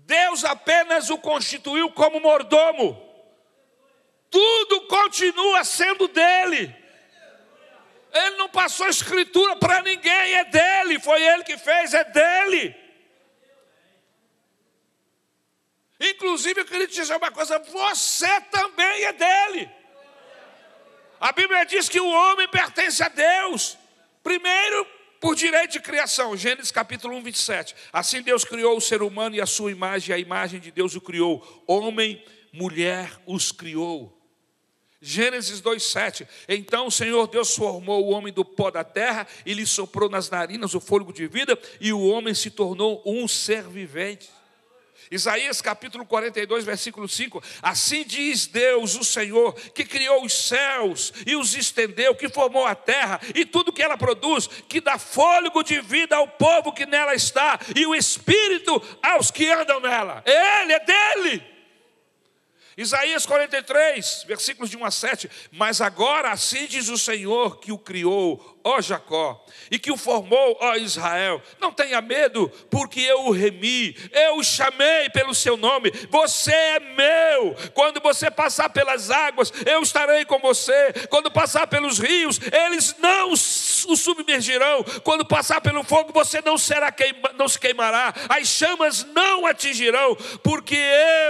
Deus 0.07 0.45
apenas 0.45 1.09
o 1.09 1.19
constituiu 1.19 1.91
como 1.91 2.21
mordomo. 2.21 3.01
Tudo 4.31 4.83
continua 4.83 5.65
sendo 5.65 6.09
dele. 6.09 6.75
Ele 8.13 8.37
não 8.37 8.49
passou 8.49 8.87
escritura 8.87 9.57
para 9.57 9.83
ninguém, 9.83 10.35
é 10.35 10.45
dele, 10.45 11.01
foi 11.01 11.23
ele 11.23 11.43
que 11.43 11.57
fez, 11.57 11.95
é 11.95 12.05
dele. 12.05 12.77
Inclusive, 15.99 16.61
eu 16.61 16.65
queria 16.65 16.87
te 16.87 16.95
dizer 16.95 17.17
uma 17.17 17.31
coisa: 17.31 17.59
você 17.59 18.41
também 18.43 19.05
é 19.05 19.13
dele. 19.13 19.71
A 21.19 21.33
Bíblia 21.33 21.65
diz 21.65 21.89
que 21.89 21.99
o 21.99 22.09
homem 22.09 22.47
pertence 22.49 23.03
a 23.03 23.09
Deus. 23.09 23.79
Primeiro, 24.23 24.87
por 25.25 25.35
direito 25.35 25.73
de 25.73 25.81
criação, 25.81 26.37
Gênesis 26.37 26.71
capítulo 26.71 27.17
1, 27.17 27.23
27. 27.23 27.75
Assim 27.91 28.21
Deus 28.21 28.45
criou 28.45 28.77
o 28.77 28.81
ser 28.81 29.01
humano 29.01 29.35
e 29.35 29.41
a 29.41 29.47
sua 29.47 29.73
imagem, 29.73 30.15
a 30.15 30.19
imagem 30.19 30.61
de 30.61 30.71
Deus 30.71 30.95
o 30.95 31.01
criou. 31.01 31.65
Homem, 31.67 32.23
mulher 32.53 33.11
os 33.25 33.51
criou. 33.51 34.21
Gênesis 35.01 35.63
2,7. 35.63 36.29
Então 36.47 36.89
o 36.89 36.91
Senhor 36.91 37.27
Deus 37.27 37.57
formou 37.57 38.05
o 38.05 38.11
homem 38.11 38.35
do 38.35 38.45
pó 38.45 38.71
da 38.71 38.85
terra 38.85 39.27
e 39.47 39.55
lhe 39.55 39.65
soprou 39.65 40.11
nas 40.11 40.29
narinas 40.29 40.75
o 40.75 40.81
fôlego 40.81 41.11
de 41.11 41.27
vida, 41.27 41.59
e 41.81 41.91
o 41.91 42.07
homem 42.07 42.35
se 42.35 42.51
tornou 42.51 43.03
um 43.07 43.27
ser 43.27 43.63
vivente. 43.63 44.29
Isaías 45.11 45.61
capítulo 45.61 46.05
42, 46.07 46.65
versículo 46.65 47.09
5: 47.09 47.43
Assim 47.63 48.05
diz 48.05 48.47
Deus, 48.47 48.95
o 48.95 49.05
Senhor, 49.05 49.53
que 49.73 49.85
criou 49.85 50.25
os 50.25 50.33
céus 50.33 51.13
e 51.27 51.37
os 51.37 51.55
estendeu, 51.55 52.15
que 52.15 52.29
formou 52.29 52.67
a 52.67 52.75
terra 52.75 53.21
e 53.35 53.45
tudo 53.45 53.73
que 53.73 53.83
ela 53.83 53.97
produz, 53.97 54.47
que 54.69 54.81
dá 54.81 54.99
fôlego 54.99 55.63
de 55.63 55.81
vida 55.81 56.17
ao 56.17 56.29
povo 56.29 56.73
que 56.73 56.87
nela 56.87 57.15
está 57.15 57.59
e 57.77 57.87
o 57.87 57.95
espírito 57.95 58.83
aos 59.03 59.31
que 59.31 59.51
andam 59.51 59.81
nela. 59.81 60.23
Ele 60.27 60.73
é 60.73 60.81
dele. 60.81 61.55
Isaías 62.77 63.25
43, 63.25 64.25
versículos 64.27 64.69
de 64.69 64.77
1 64.77 64.85
a 64.85 64.91
7. 64.91 65.31
Mas 65.53 65.81
agora 65.81 66.33
assim 66.33 66.67
diz 66.67 66.89
o 66.89 66.99
Senhor 66.99 67.61
que 67.61 67.71
o 67.71 67.79
criou, 67.79 68.54
ó 68.65 68.81
Jacó, 68.81 69.45
e 69.71 69.79
que 69.79 69.93
o 69.93 69.97
formou, 69.97 70.57
ó 70.59 70.75
Israel. 70.75 71.41
Não 71.61 71.71
tenha 71.71 72.01
medo, 72.01 72.51
porque 72.71 73.01
eu 73.01 73.27
o 73.27 73.31
remi, 73.31 73.95
eu 74.11 74.37
o 74.37 74.43
chamei 74.43 75.11
pelo 75.11 75.35
seu 75.35 75.57
nome. 75.57 75.93
Você 76.11 76.51
é 76.51 76.81
meu. 76.81 77.55
Quando 77.75 78.01
você 78.01 78.31
passar 78.31 78.71
pelas 78.71 79.11
águas, 79.11 79.53
eu 79.67 79.83
estarei 79.83 80.25
com 80.25 80.39
você. 80.39 80.93
Quando 81.11 81.31
passar 81.31 81.67
pelos 81.67 81.99
rios, 81.99 82.41
eles 82.51 82.97
não 82.99 83.33
o 83.33 83.97
submergirão. 83.97 84.83
Quando 85.03 85.27
passar 85.27 85.61
pelo 85.61 85.85
fogo, 85.85 86.11
você 86.13 86.41
não 86.41 86.57
será 86.57 86.91
queima, 86.91 87.33
não 87.37 87.47
se 87.47 87.59
queimará. 87.59 88.15
As 88.29 88.49
chamas 88.49 89.05
não 89.13 89.47
atingirão, 89.47 90.17
porque 90.43 90.79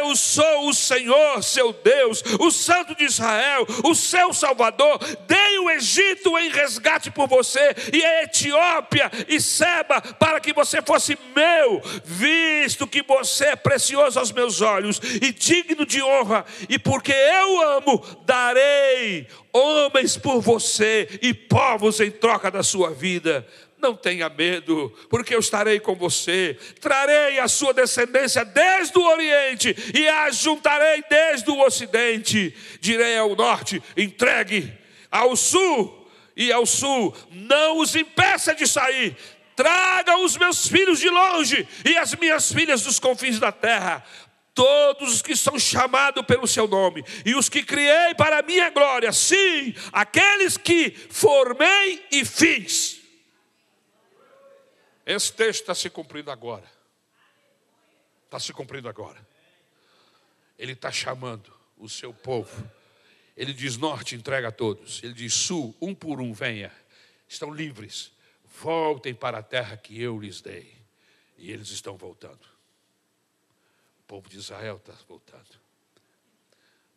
eu 0.01 0.14
sou 0.14 0.68
o 0.68 0.74
Senhor, 0.74 1.43
seu 1.43 1.72
Deus, 1.72 2.22
o 2.39 2.51
Santo 2.51 2.95
de 2.95 3.05
Israel, 3.05 3.66
o 3.82 3.95
seu 3.95 4.32
Salvador. 4.32 4.99
Dei 5.26 5.59
o 5.59 5.70
Egito 5.70 6.39
em 6.39 6.51
resgate 6.51 7.11
por 7.11 7.24
você 7.27 7.75
e 7.93 8.05
a 8.05 8.22
Etiópia 8.22 9.11
e 9.29 9.41
Seba 9.41 10.01
para 10.01 10.41
que 10.41 10.53
você 10.53 10.81
fosse 10.83 11.18
meu, 11.35 11.81
visto 12.05 12.87
que 12.87 13.03
você 13.03 13.47
é 13.47 13.57
precioso 13.57 14.18
aos 14.18 14.33
meus 14.33 14.61
olhos 14.61 15.01
e 15.20 15.33
digno 15.33 15.87
de 15.87 16.03
honra, 16.03 16.45
e 16.68 16.79
porque 16.79 17.12
eu 17.12 17.77
amo, 17.77 18.05
darei 18.25 19.27
homens 19.53 20.16
por 20.16 20.41
você 20.41 21.09
e 21.22 21.33
povos 21.33 22.01
em 22.01 22.11
troca 22.11 22.51
da 22.51 22.62
sua 22.62 22.91
vida. 22.91 23.47
Não 23.85 23.95
tenha 23.95 24.31
medo, 24.31 24.91
porque 25.11 25.35
eu 25.35 25.39
estarei 25.39 25.79
com 25.79 25.95
você. 25.95 26.57
Trarei 26.81 27.39
a 27.39 27.47
sua 27.47 27.75
descendência 27.75 28.43
desde 28.43 28.99
o 28.99 29.05
Oriente 29.05 29.77
e 29.95 30.09
a 30.09 30.31
juntarei 30.31 31.05
desde 31.09 31.51
o 31.51 31.61
Ocidente. 31.61 32.55
Direi 32.81 33.18
ao 33.18 33.37
norte: 33.37 33.83
entregue, 33.95 34.72
ao 35.11 35.37
sul 35.37 36.04
e 36.37 36.53
ao 36.53 36.66
sul, 36.66 37.16
não 37.30 37.78
os 37.78 37.95
impeça 37.95 38.55
de 38.55 38.66
sair. 38.66 39.16
Traga 39.55 40.18
os 40.18 40.37
meus 40.37 40.66
filhos 40.66 40.99
de 40.99 41.09
longe 41.09 41.68
e 41.85 41.97
as 41.97 42.14
minhas 42.16 42.53
filhas 42.53 42.82
dos 42.82 42.99
confins 42.99 43.39
da 43.39 43.53
terra 43.53 44.05
todos 44.55 45.14
os 45.14 45.22
que 45.22 45.35
são 45.35 45.59
chamados 45.59 46.24
pelo 46.24 46.47
seu 46.47 46.68
nome, 46.68 47.05
e 47.26 47.35
os 47.35 47.49
que 47.49 47.62
criei 47.62 48.14
para 48.14 48.39
a 48.39 48.43
minha 48.43 48.70
glória, 48.70 49.12
sim, 49.12 49.74
aqueles 49.93 50.57
que 50.57 50.93
formei 51.11 52.07
e 52.11 52.24
fiz. 52.24 53.03
Esse 55.05 55.32
texto 55.32 55.62
está 55.62 55.74
se 55.74 55.91
cumprindo 55.91 56.30
agora. 56.30 56.64
Está 58.24 58.39
se 58.39 58.53
cumprindo 58.53 58.89
agora. 58.89 59.26
Ele 60.59 60.72
está 60.72 60.91
chamando 60.91 61.53
o 61.76 61.89
seu 61.89 62.14
povo. 62.14 62.70
Ele 63.37 63.53
diz: 63.53 63.76
Norte, 63.76 64.14
entrega 64.14 64.49
a 64.49 64.53
todos. 64.53 65.03
Ele 65.03 65.12
diz: 65.12 65.35
Sul, 65.35 65.74
um 65.80 65.95
por 65.95 66.20
um, 66.20 66.32
venha. 66.32 66.72
Estão 67.28 67.53
livres. 67.53 68.12
Voltem 68.61 69.14
para 69.14 69.39
a 69.39 69.43
terra 69.43 69.76
que 69.76 70.01
eu 70.01 70.18
lhes 70.18 70.41
dei. 70.41 70.76
E 71.37 71.51
eles 71.51 71.70
estão 71.70 71.97
voltando. 71.97 72.47
O 74.01 74.03
povo 74.07 74.28
de 74.28 74.37
Israel 74.37 74.76
está 74.76 74.95
voltando. 75.09 75.61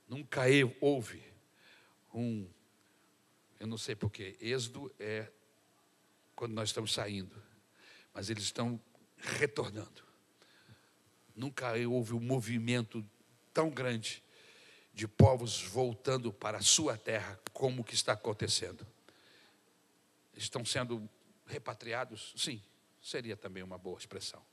Nunca 0.07 0.43
houve 0.79 1.23
um. 2.13 2.47
Eu 3.59 3.67
não 3.67 3.77
sei 3.77 3.95
porquê. 3.95 4.37
Êxodo 4.39 4.93
é 4.99 5.27
quando 6.35 6.53
nós 6.53 6.69
estamos 6.69 6.93
saindo 6.93 7.47
mas 8.17 8.31
eles 8.31 8.45
estão 8.45 8.81
retornando. 9.15 10.03
Nunca 11.35 11.73
houve 11.87 12.13
um 12.13 12.19
movimento 12.19 13.07
tão 13.53 13.69
grande 13.69 14.23
de 14.97 15.07
povos 15.07 15.61
voltando 15.61 16.33
para 16.33 16.57
a 16.57 16.61
sua 16.61 16.97
terra 16.97 17.39
como 17.53 17.83
que 17.83 17.93
está 17.93 18.13
acontecendo. 18.13 18.83
Estão 20.33 20.65
sendo 20.65 21.07
repatriados? 21.45 22.33
Sim, 22.35 22.59
seria 22.99 23.37
também 23.37 23.61
uma 23.61 23.77
boa 23.77 23.99
expressão. 23.99 24.43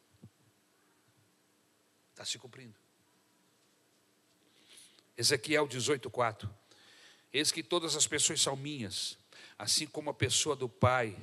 Está 2.11 2.26
se 2.26 2.38
cumprindo. 2.38 2.78
Ezequiel 5.16 5.66
18,4. 5.66 6.47
Eis 7.32 7.51
que 7.51 7.62
todas 7.62 7.97
as 7.97 8.07
pessoas 8.07 8.38
são 8.38 8.55
minhas, 8.55 9.16
assim 9.59 9.86
como 9.86 10.11
a 10.11 10.14
pessoa 10.14 10.55
do 10.55 10.68
Pai 10.68 11.16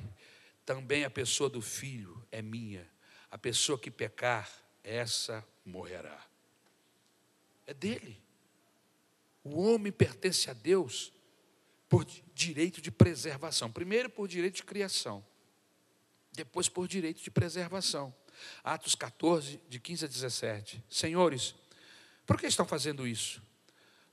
também 0.66 1.04
a 1.04 1.10
pessoa 1.10 1.48
do 1.48 1.62
filho 1.62 2.26
é 2.32 2.42
minha. 2.42 2.90
A 3.30 3.38
pessoa 3.38 3.78
que 3.78 3.90
pecar, 3.90 4.50
essa 4.82 5.46
morrerá. 5.64 6.26
É 7.64 7.72
dele. 7.72 8.20
O 9.44 9.60
homem 9.60 9.92
pertence 9.92 10.48
a 10.50 10.52
Deus 10.52 11.12
por 11.88 12.04
direito 12.34 12.80
de 12.80 12.90
preservação. 12.90 13.70
Primeiro 13.70 14.08
por 14.08 14.26
direito 14.26 14.56
de 14.56 14.62
criação, 14.62 15.24
depois 16.32 16.68
por 16.68 16.88
direito 16.88 17.22
de 17.22 17.30
preservação. 17.30 18.14
Atos 18.64 18.94
14, 18.94 19.60
de 19.68 19.78
15 19.78 20.04
a 20.04 20.08
17. 20.08 20.84
Senhores, 20.88 21.54
por 22.26 22.40
que 22.40 22.46
estão 22.46 22.66
fazendo 22.66 23.06
isso? 23.06 23.42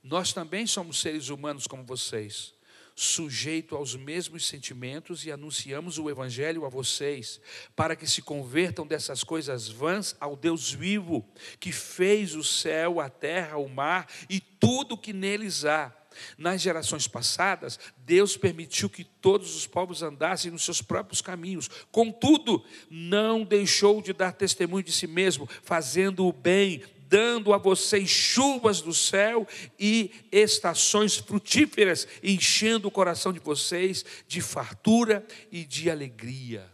Nós 0.04 0.34
também 0.34 0.68
somos 0.68 1.00
seres 1.00 1.30
humanos 1.30 1.68
como 1.68 1.84
vocês 1.84 2.54
sujeito 3.00 3.78
aos 3.78 3.96
mesmos 3.96 4.46
sentimentos 4.46 5.26
e 5.26 5.32
anunciamos 5.32 5.98
o 5.98 6.10
Evangelho 6.10 6.66
a 6.66 6.70
vocês, 6.70 7.40
para 7.74 7.96
que 7.96 8.06
se 8.06 8.22
convertam 8.22 8.86
dessas 8.86 9.24
coisas 9.24 9.70
vãs 9.70 10.18
ao 10.20 10.36
Deus 10.36 10.74
vivo, 10.74 11.26
que 11.62 11.72
fez 11.72 12.36
o 12.36 12.44
céu, 12.44 13.00
a 13.00 13.10
terra, 13.10 13.58
o 13.58 13.70
mar 13.70 14.06
e 14.30 14.42
tudo 14.42 14.98
que 14.98 15.14
neles 15.14 15.64
há. 15.64 15.96
Nas 16.38 16.60
gerações 16.60 17.08
passadas, 17.08 17.80
Deus 18.00 18.36
permitiu 18.36 18.90
que 18.90 19.06
todos 19.06 19.56
os 19.56 19.66
povos 19.66 20.04
andassem 20.04 20.52
nos 20.52 20.66
seus 20.66 20.82
próprios 20.82 21.22
caminhos. 21.22 21.70
Contudo, 21.94 22.66
não 22.90 23.46
deixou 23.46 24.02
de 24.02 24.12
dar 24.12 24.34
testemunho 24.34 24.84
de 24.84 24.92
si 24.92 25.08
mesmo, 25.08 25.48
fazendo 25.64 26.26
o 26.26 26.34
bem, 26.34 26.84
dando 27.10 27.54
a 27.54 27.58
vocês 27.58 28.08
chuvas 28.08 28.82
do 28.82 28.94
céu 28.94 29.48
e 29.80 30.12
estações 30.32 31.18
frutíferas, 31.18 32.08
enchendo 32.22 32.88
o 32.88 32.92
coração 32.92 33.34
de 33.34 33.40
vocês 33.40 34.06
de 34.28 34.40
fartura 34.40 35.26
e 35.52 35.66
de 35.66 35.90
alegria. 35.90 36.72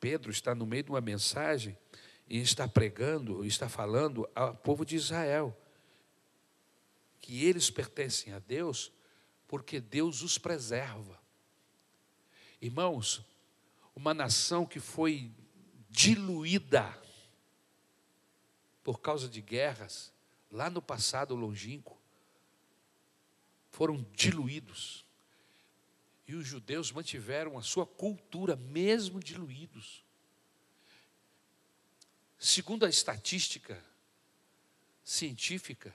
Pedro 0.00 0.30
está 0.30 0.54
no 0.54 0.64
meio 0.64 0.84
de 0.84 0.90
uma 0.90 1.00
mensagem 1.00 1.76
e 2.26 2.40
está 2.40 2.66
pregando, 2.66 3.44
está 3.44 3.68
falando 3.68 4.26
ao 4.34 4.54
povo 4.54 4.84
de 4.84 4.96
Israel 4.96 5.56
que 7.20 7.44
eles 7.44 7.68
pertencem 7.68 8.32
a 8.32 8.38
Deus 8.38 8.90
porque 9.46 9.80
Deus 9.80 10.22
os 10.22 10.38
preserva. 10.38 11.20
Irmãos, 12.60 13.22
uma 13.94 14.14
nação 14.14 14.64
que 14.64 14.80
foi 14.80 15.30
diluída 15.90 16.96
por 18.88 19.00
causa 19.00 19.28
de 19.28 19.42
guerras, 19.42 20.10
lá 20.50 20.70
no 20.70 20.80
passado 20.80 21.34
longínquo, 21.34 21.94
foram 23.70 24.02
diluídos. 24.14 25.04
E 26.26 26.34
os 26.34 26.46
judeus 26.46 26.90
mantiveram 26.90 27.58
a 27.58 27.62
sua 27.62 27.84
cultura, 27.84 28.56
mesmo 28.56 29.20
diluídos. 29.20 30.02
Segundo 32.38 32.86
a 32.86 32.88
estatística 32.88 33.78
científica, 35.04 35.94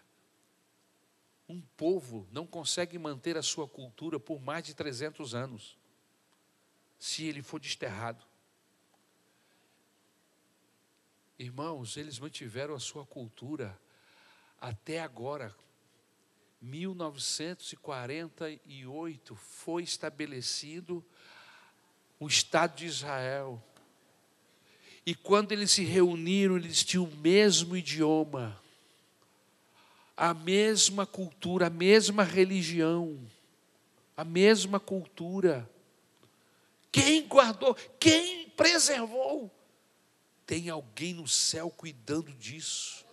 um 1.50 1.62
povo 1.76 2.28
não 2.32 2.46
consegue 2.46 3.00
manter 3.00 3.36
a 3.38 3.42
sua 3.42 3.68
cultura 3.68 4.20
por 4.20 4.40
mais 4.40 4.68
de 4.68 4.76
300 4.76 5.34
anos, 5.34 5.80
se 7.00 7.26
ele 7.26 7.42
for 7.42 7.60
desterrado. 7.60 8.24
Irmãos, 11.44 11.98
eles 11.98 12.20
mantiveram 12.20 12.74
a 12.74 12.80
sua 12.80 13.06
cultura 13.06 13.78
até 14.62 15.02
agora. 15.02 15.54
1948 16.62 19.36
foi 19.36 19.84
estabelecido 19.84 21.04
o 22.18 22.28
Estado 22.28 22.78
de 22.78 22.86
Israel. 22.86 23.62
E 25.06 25.14
quando 25.14 25.52
eles 25.52 25.72
se 25.72 25.84
reuniram, 25.84 26.56
eles 26.56 26.82
tinham 26.82 27.04
o 27.04 27.16
mesmo 27.18 27.76
idioma, 27.76 28.58
a 30.16 30.34
mesma 30.34 31.06
cultura, 31.06 31.68
a 31.68 31.70
mesma 31.70 32.24
religião, 32.24 33.20
a 34.16 34.24
mesma 34.24 34.80
cultura. 34.80 35.70
Quem 36.90 37.28
guardou? 37.28 37.76
Quem 38.00 38.48
preservou? 38.52 39.52
Tem 40.46 40.70
alguém 40.70 41.14
no 41.14 41.28
céu 41.28 41.70
cuidando 41.70 42.32
disso. 42.34 43.04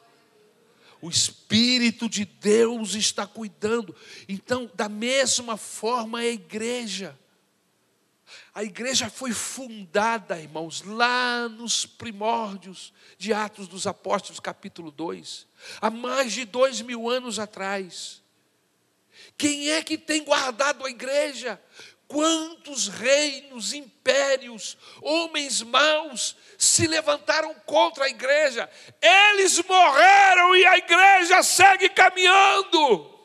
O 1.01 1.09
Espírito 1.09 2.09
de 2.09 2.25
Deus 2.25 2.95
está 2.95 3.27
cuidando. 3.27 3.97
Então, 4.29 4.71
da 4.75 4.89
mesma 4.89 5.57
forma, 5.57 6.19
a 6.19 6.27
igreja. 6.27 7.19
A 8.55 8.63
igreja 8.63 9.09
foi 9.09 9.33
fundada, 9.33 10.41
irmãos, 10.41 10.83
lá 10.83 11.49
nos 11.49 11.87
primórdios 11.87 12.93
de 13.19 13.33
Atos 13.33 13.67
dos 13.67 13.87
Apóstolos, 13.87 14.39
capítulo 14.39 14.91
2, 14.91 15.47
há 15.81 15.91
mais 15.91 16.33
de 16.33 16.45
dois 16.45 16.81
mil 16.81 17.09
anos 17.09 17.39
atrás. 17.39 18.23
Quem 19.37 19.71
é 19.71 19.83
que 19.83 19.99
tem 19.99 20.23
guardado 20.23 20.85
a 20.85 20.91
igreja? 20.91 21.61
Quantos 22.11 22.89
reinos, 22.89 23.73
impérios, 23.73 24.77
homens 25.01 25.63
maus 25.63 26.37
se 26.59 26.89
levantaram 26.89 27.55
contra 27.65 28.07
a 28.07 28.09
igreja? 28.09 28.69
Eles 29.01 29.63
morreram 29.63 30.57
e 30.57 30.67
a 30.67 30.77
igreja 30.77 31.41
segue 31.45 31.89
caminhando. 31.89 33.20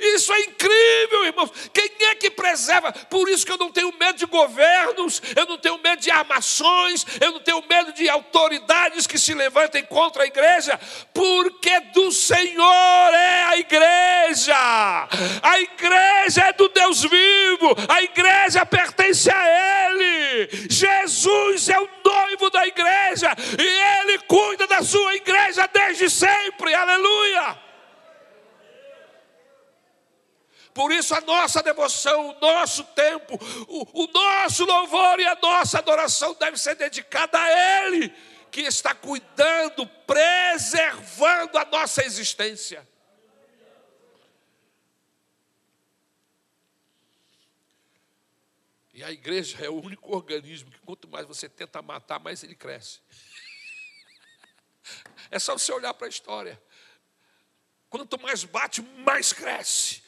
Isso 0.00 0.32
é 0.32 0.40
incrível, 0.40 1.26
irmãos. 1.26 1.50
Quem 1.72 1.90
é 2.08 2.14
que 2.14 2.30
preserva? 2.30 2.90
Por 2.92 3.28
isso 3.28 3.44
que 3.44 3.52
eu 3.52 3.58
não 3.58 3.70
tenho 3.70 3.92
medo 3.98 4.18
de 4.18 4.26
governos, 4.26 5.20
eu 5.36 5.44
não 5.46 5.58
tenho 5.58 5.78
medo 5.78 6.00
de 6.00 6.10
armações, 6.10 7.04
eu 7.20 7.32
não 7.32 7.40
tenho 7.40 7.62
medo 7.68 7.92
de 7.92 8.08
autoridades 8.08 9.06
que 9.06 9.18
se 9.18 9.34
levantem 9.34 9.84
contra 9.84 10.22
a 10.22 10.26
igreja, 10.26 10.80
porque 11.12 11.80
do 11.92 12.10
Senhor 12.10 13.14
é 13.14 13.44
a 13.44 13.58
igreja. 13.58 15.08
A 15.42 15.60
igreja 15.60 16.44
é 16.46 16.52
do 16.54 16.68
Deus 16.68 17.02
vivo, 17.02 17.76
a 17.88 18.02
igreja 18.02 18.64
pertence 18.64 19.30
a 19.30 19.90
Ele. 19.90 20.48
Jesus 20.70 21.68
é 21.68 21.78
o 21.78 21.88
noivo 22.04 22.48
da 22.50 22.66
igreja 22.66 23.36
e 23.58 24.00
Ele 24.00 24.18
cuida 24.20 24.66
da 24.66 24.82
sua 24.82 25.14
igreja 25.14 25.68
desde 25.72 26.08
sempre. 26.08 26.72
Aleluia. 26.74 27.69
Por 30.72 30.92
isso, 30.92 31.14
a 31.14 31.20
nossa 31.20 31.62
devoção, 31.62 32.30
o 32.30 32.40
nosso 32.40 32.84
tempo, 32.84 33.38
o, 33.66 34.04
o 34.04 34.06
nosso 34.06 34.64
louvor 34.64 35.18
e 35.18 35.26
a 35.26 35.34
nossa 35.34 35.78
adoração 35.78 36.34
deve 36.34 36.56
ser 36.56 36.76
dedicada 36.76 37.40
a 37.40 37.86
Ele, 37.86 38.08
que 38.52 38.62
está 38.62 38.94
cuidando, 38.94 39.86
preservando 40.06 41.58
a 41.58 41.64
nossa 41.64 42.04
existência. 42.04 42.88
E 48.94 49.02
a 49.02 49.10
igreja 49.10 49.64
é 49.64 49.68
o 49.68 49.80
único 49.80 50.14
organismo 50.14 50.70
que, 50.70 50.78
quanto 50.80 51.08
mais 51.08 51.26
você 51.26 51.48
tenta 51.48 51.80
matar, 51.82 52.20
mais 52.20 52.42
ele 52.42 52.54
cresce. 52.54 53.00
É 55.32 55.38
só 55.38 55.56
você 55.56 55.70
olhar 55.70 55.94
para 55.94 56.08
a 56.08 56.10
história. 56.10 56.60
Quanto 57.88 58.20
mais 58.20 58.42
bate, 58.42 58.82
mais 58.82 59.32
cresce 59.32 60.02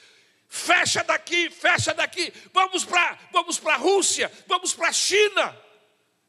fecha 0.52 1.02
daqui, 1.02 1.48
fecha 1.48 1.94
daqui, 1.94 2.30
vamos 2.52 2.84
para 2.84 3.18
vamos 3.32 3.58
a 3.66 3.76
Rússia, 3.76 4.30
vamos 4.46 4.74
para 4.74 4.88
a 4.88 4.92
China. 4.92 5.58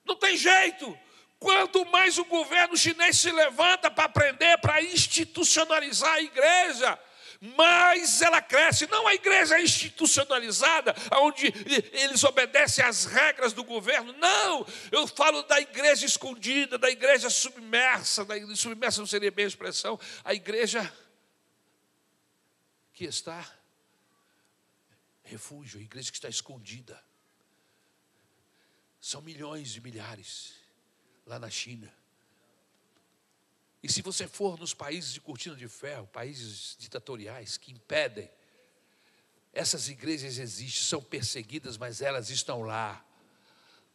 Não 0.06 0.16
tem 0.16 0.38
jeito. 0.38 0.98
Quanto 1.38 1.84
mais 1.88 2.18
o 2.18 2.24
governo 2.24 2.78
chinês 2.78 3.20
se 3.20 3.30
levanta 3.30 3.92
para 3.92 4.06
aprender, 4.06 4.58
para 4.60 4.82
institucionalizar 4.82 6.14
a 6.14 6.22
igreja, 6.22 6.98
mais 7.58 8.22
ela 8.22 8.42
cresce. 8.42 8.90
Não 8.90 9.06
a 9.06 9.14
igreja 9.14 9.60
institucionalizada, 9.60 10.96
onde 11.18 11.54
eles 11.92 12.24
obedecem 12.24 12.86
às 12.86 13.04
regras 13.04 13.52
do 13.52 13.66
governo. 13.66 14.14
Não, 14.14 14.66
eu 14.90 15.06
falo 15.06 15.44
da 15.44 15.60
igreja 15.60 16.06
escondida, 16.06 16.78
da 16.78 16.90
igreja 16.90 17.30
submersa. 17.30 18.24
Da 18.24 18.38
igreja, 18.38 18.56
submersa 18.56 19.02
não 19.02 19.08
seria 19.08 19.32
bem 19.32 19.44
a 19.44 19.50
expressão. 19.50 20.00
A 20.24 20.34
igreja 20.34 20.90
que 22.94 23.04
está 23.04 23.46
refúgio, 25.24 25.80
a 25.80 25.84
igreja 25.84 26.12
que 26.12 26.18
está 26.18 26.30
escondida. 26.30 27.04
São 29.00 29.22
milhões 29.22 29.72
de 29.72 29.82
milhares 29.82 30.54
lá 31.26 31.40
na 31.40 31.50
China. 31.50 31.94
E 33.82 33.92
se 33.92 34.02
você 34.02 34.28
for 34.28 34.58
nos 34.58 34.74
países 34.74 35.12
de 35.14 35.20
cortina 35.20 35.56
de 35.56 35.68
ferro, 35.68 36.08
países 36.08 36.78
ditatoriais 36.80 37.58
que 37.58 37.72
impedem, 37.72 38.30
essas 39.52 39.90
igrejas 39.90 40.38
existem, 40.38 40.82
são 40.84 41.02
perseguidas, 41.02 41.78
mas 41.78 42.02
elas 42.02 42.30
estão 42.30 42.62
lá. 42.62 43.06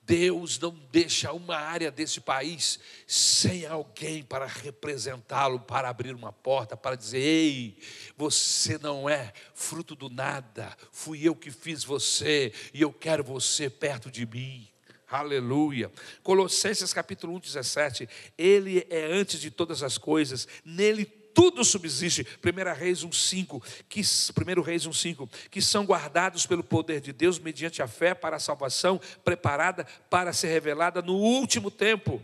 Deus 0.08 0.58
não 0.58 0.74
deixa 0.90 1.34
uma 1.34 1.56
área 1.56 1.90
desse 1.90 2.18
país 2.18 2.80
sem 3.06 3.66
alguém 3.66 4.22
para 4.22 4.46
representá-lo, 4.46 5.60
para 5.60 5.90
abrir 5.90 6.14
uma 6.14 6.32
porta, 6.32 6.78
para 6.78 6.96
dizer: 6.96 7.18
ei, 7.18 7.76
você 8.16 8.78
não 8.78 9.06
é 9.06 9.34
fruto 9.54 9.94
do 9.94 10.08
nada, 10.08 10.74
fui 10.90 11.28
eu 11.28 11.36
que 11.36 11.50
fiz 11.50 11.84
você 11.84 12.54
e 12.72 12.80
eu 12.80 12.90
quero 12.90 13.22
você 13.22 13.68
perto 13.68 14.10
de 14.10 14.24
mim. 14.24 14.66
Aleluia. 15.10 15.92
Colossenses 16.22 16.92
capítulo 16.94 17.34
1, 17.36 17.40
17. 17.40 18.08
Ele 18.36 18.86
é 18.88 19.04
antes 19.12 19.38
de 19.38 19.50
todas 19.50 19.82
as 19.82 19.98
coisas, 19.98 20.48
nele 20.64 21.04
tudo 21.38 21.64
subsiste. 21.64 22.26
1 22.44 22.74
Reis 22.74 23.04
1,5, 23.04 23.62
que, 23.88 24.00
1 24.00 24.60
Reis 24.60 24.88
1,5, 24.88 25.30
que 25.48 25.62
são 25.62 25.84
guardados 25.84 26.44
pelo 26.46 26.64
poder 26.64 27.00
de 27.00 27.12
Deus 27.12 27.38
mediante 27.38 27.80
a 27.80 27.86
fé 27.86 28.12
para 28.12 28.34
a 28.34 28.40
salvação, 28.40 29.00
preparada 29.24 29.84
para 30.10 30.32
ser 30.32 30.48
revelada 30.48 31.00
no 31.00 31.14
último 31.14 31.70
tempo. 31.70 32.20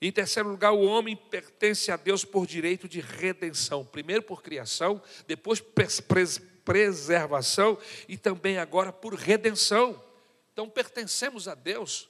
Em 0.00 0.12
terceiro 0.12 0.50
lugar, 0.50 0.70
o 0.70 0.84
homem 0.84 1.16
pertence 1.16 1.90
a 1.90 1.96
Deus 1.96 2.24
por 2.24 2.46
direito 2.46 2.88
de 2.88 3.00
redenção. 3.00 3.84
Primeiro 3.84 4.22
por 4.22 4.40
criação, 4.40 5.02
depois 5.26 5.60
preservação 6.64 7.76
e 8.08 8.16
também 8.16 8.58
agora 8.58 8.92
por 8.92 9.14
redenção. 9.14 10.00
Então 10.52 10.70
pertencemos 10.70 11.48
a 11.48 11.56
Deus 11.56 12.08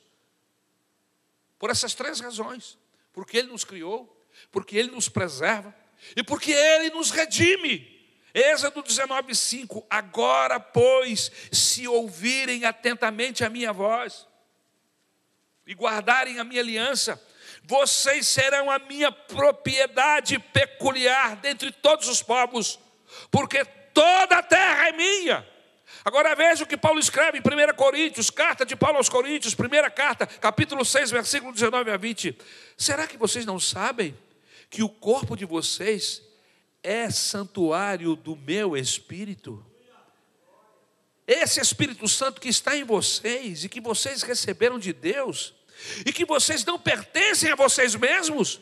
por 1.59 1.71
essas 1.71 1.95
três 1.95 2.21
razões: 2.21 2.77
porque 3.15 3.39
Ele 3.39 3.49
nos 3.49 3.65
criou, 3.65 4.20
porque 4.51 4.77
Ele 4.77 4.91
nos 4.91 5.09
preserva 5.09 5.75
e 6.17 6.23
porque 6.23 6.53
Ele 6.53 6.91
nos 6.91 7.11
redime. 7.11 7.99
Êxodo 8.33 8.83
19:5 8.83 9.85
Agora, 9.91 10.61
pois, 10.61 11.31
se 11.51 11.89
ouvirem 11.89 12.65
atentamente 12.65 13.45
a 13.45 13.51
minha 13.51 13.73
voz 13.73 14.27
e 15.67 15.75
guardarem 15.75 16.39
a 16.39 16.45
minha 16.45 16.61
aliança, 16.61 17.21
vocês 17.65 18.27
serão 18.27 18.71
a 18.71 18.79
minha 18.79 19.13
propriedade 19.13 20.39
peculiar 20.39 21.37
dentre 21.37 21.71
todos 21.71 22.09
os 22.09 22.23
povos, 22.23 22.79
porque 23.31 23.65
toda 23.93 24.39
a 24.39 24.43
terra 24.43 24.89
é 24.89 24.93
minha. 24.93 25.47
Agora 26.05 26.35
veja 26.35 26.65
o 26.65 26.67
que 26.67 26.77
Paulo 26.77 26.99
escreve 26.99 27.39
em 27.39 27.41
1 27.43 27.75
Coríntios, 27.75 28.31
carta 28.31 28.65
de 28.65 28.75
Paulo 28.75 28.97
aos 28.97 29.09
Coríntios, 29.09 29.55
primeira 29.55 29.91
carta, 29.91 30.27
capítulo 30.27 30.85
6, 30.85 31.11
versículo 31.11 31.53
19 31.53 31.91
a 31.91 31.97
20. 31.97 32.39
Será 32.77 33.07
que 33.07 33.19
vocês 33.19 33.45
não 33.45 33.61
sabem? 33.61 34.17
Que 34.71 34.83
o 34.85 34.89
corpo 34.89 35.37
de 35.37 35.45
vocês 35.45 36.23
é 36.83 37.11
santuário 37.11 38.15
do 38.15 38.37
meu 38.37 38.77
espírito. 38.77 39.67
Esse 41.27 41.61
Espírito 41.61 42.09
Santo 42.09 42.41
que 42.41 42.49
está 42.49 42.77
em 42.77 42.85
vocês 42.85 43.65
e 43.65 43.69
que 43.69 43.81
vocês 43.81 44.23
receberam 44.23 44.79
de 44.79 44.93
Deus, 44.93 45.55
e 46.05 46.13
que 46.13 46.25
vocês 46.25 46.65
não 46.65 46.79
pertencem 46.79 47.51
a 47.51 47.55
vocês 47.55 47.95
mesmos, 47.95 48.61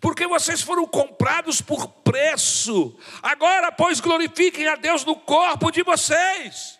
porque 0.00 0.26
vocês 0.26 0.62
foram 0.62 0.86
comprados 0.86 1.60
por 1.60 1.86
preço. 1.86 2.98
Agora, 3.22 3.70
pois, 3.70 4.00
glorifiquem 4.00 4.66
a 4.68 4.76
Deus 4.76 5.04
no 5.04 5.16
corpo 5.16 5.70
de 5.70 5.82
vocês. 5.82 6.78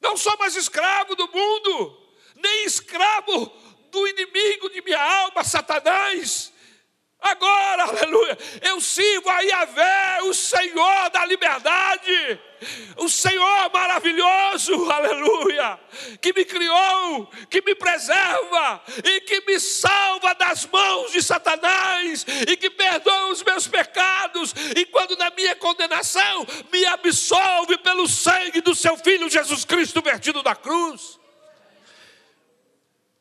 Não 0.00 0.16
sou 0.16 0.36
mais 0.38 0.56
escravo 0.56 1.14
do 1.14 1.26
mundo, 1.30 1.98
nem 2.36 2.64
escravo 2.64 3.50
do 3.90 4.08
inimigo 4.08 4.70
de 4.70 4.82
minha 4.82 5.00
alma, 5.00 5.44
Satanás. 5.44 6.52
Agora, 7.22 7.84
aleluia, 7.84 8.38
eu 8.62 8.80
sirvo 8.80 9.28
a 9.28 9.40
Yahvé, 9.40 10.22
o 10.22 10.32
Senhor 10.32 11.10
da 11.10 11.26
liberdade, 11.26 12.40
o 12.96 13.10
Senhor 13.10 13.70
maravilhoso, 13.70 14.90
aleluia, 14.90 15.78
que 16.18 16.32
me 16.32 16.46
criou, 16.46 17.26
que 17.50 17.60
me 17.60 17.74
preserva 17.74 18.82
e 19.04 19.20
que 19.20 19.42
me 19.46 19.60
salva 19.60 20.34
das 20.34 20.64
mãos 20.64 21.12
de 21.12 21.22
Satanás 21.22 22.24
e 22.48 22.56
que 22.56 22.70
perdoa 22.70 23.28
os 23.28 23.42
meus 23.42 23.66
pecados 23.66 24.54
e 24.74 24.86
quando 24.86 25.14
na 25.16 25.28
minha 25.30 25.54
condenação 25.56 26.46
me 26.72 26.86
absolve 26.86 27.76
pelo 27.78 28.08
sangue 28.08 28.62
do 28.62 28.74
seu 28.74 28.96
Filho 28.96 29.28
Jesus 29.28 29.66
Cristo 29.66 30.00
vertido 30.00 30.42
da 30.42 30.56
cruz. 30.56 31.19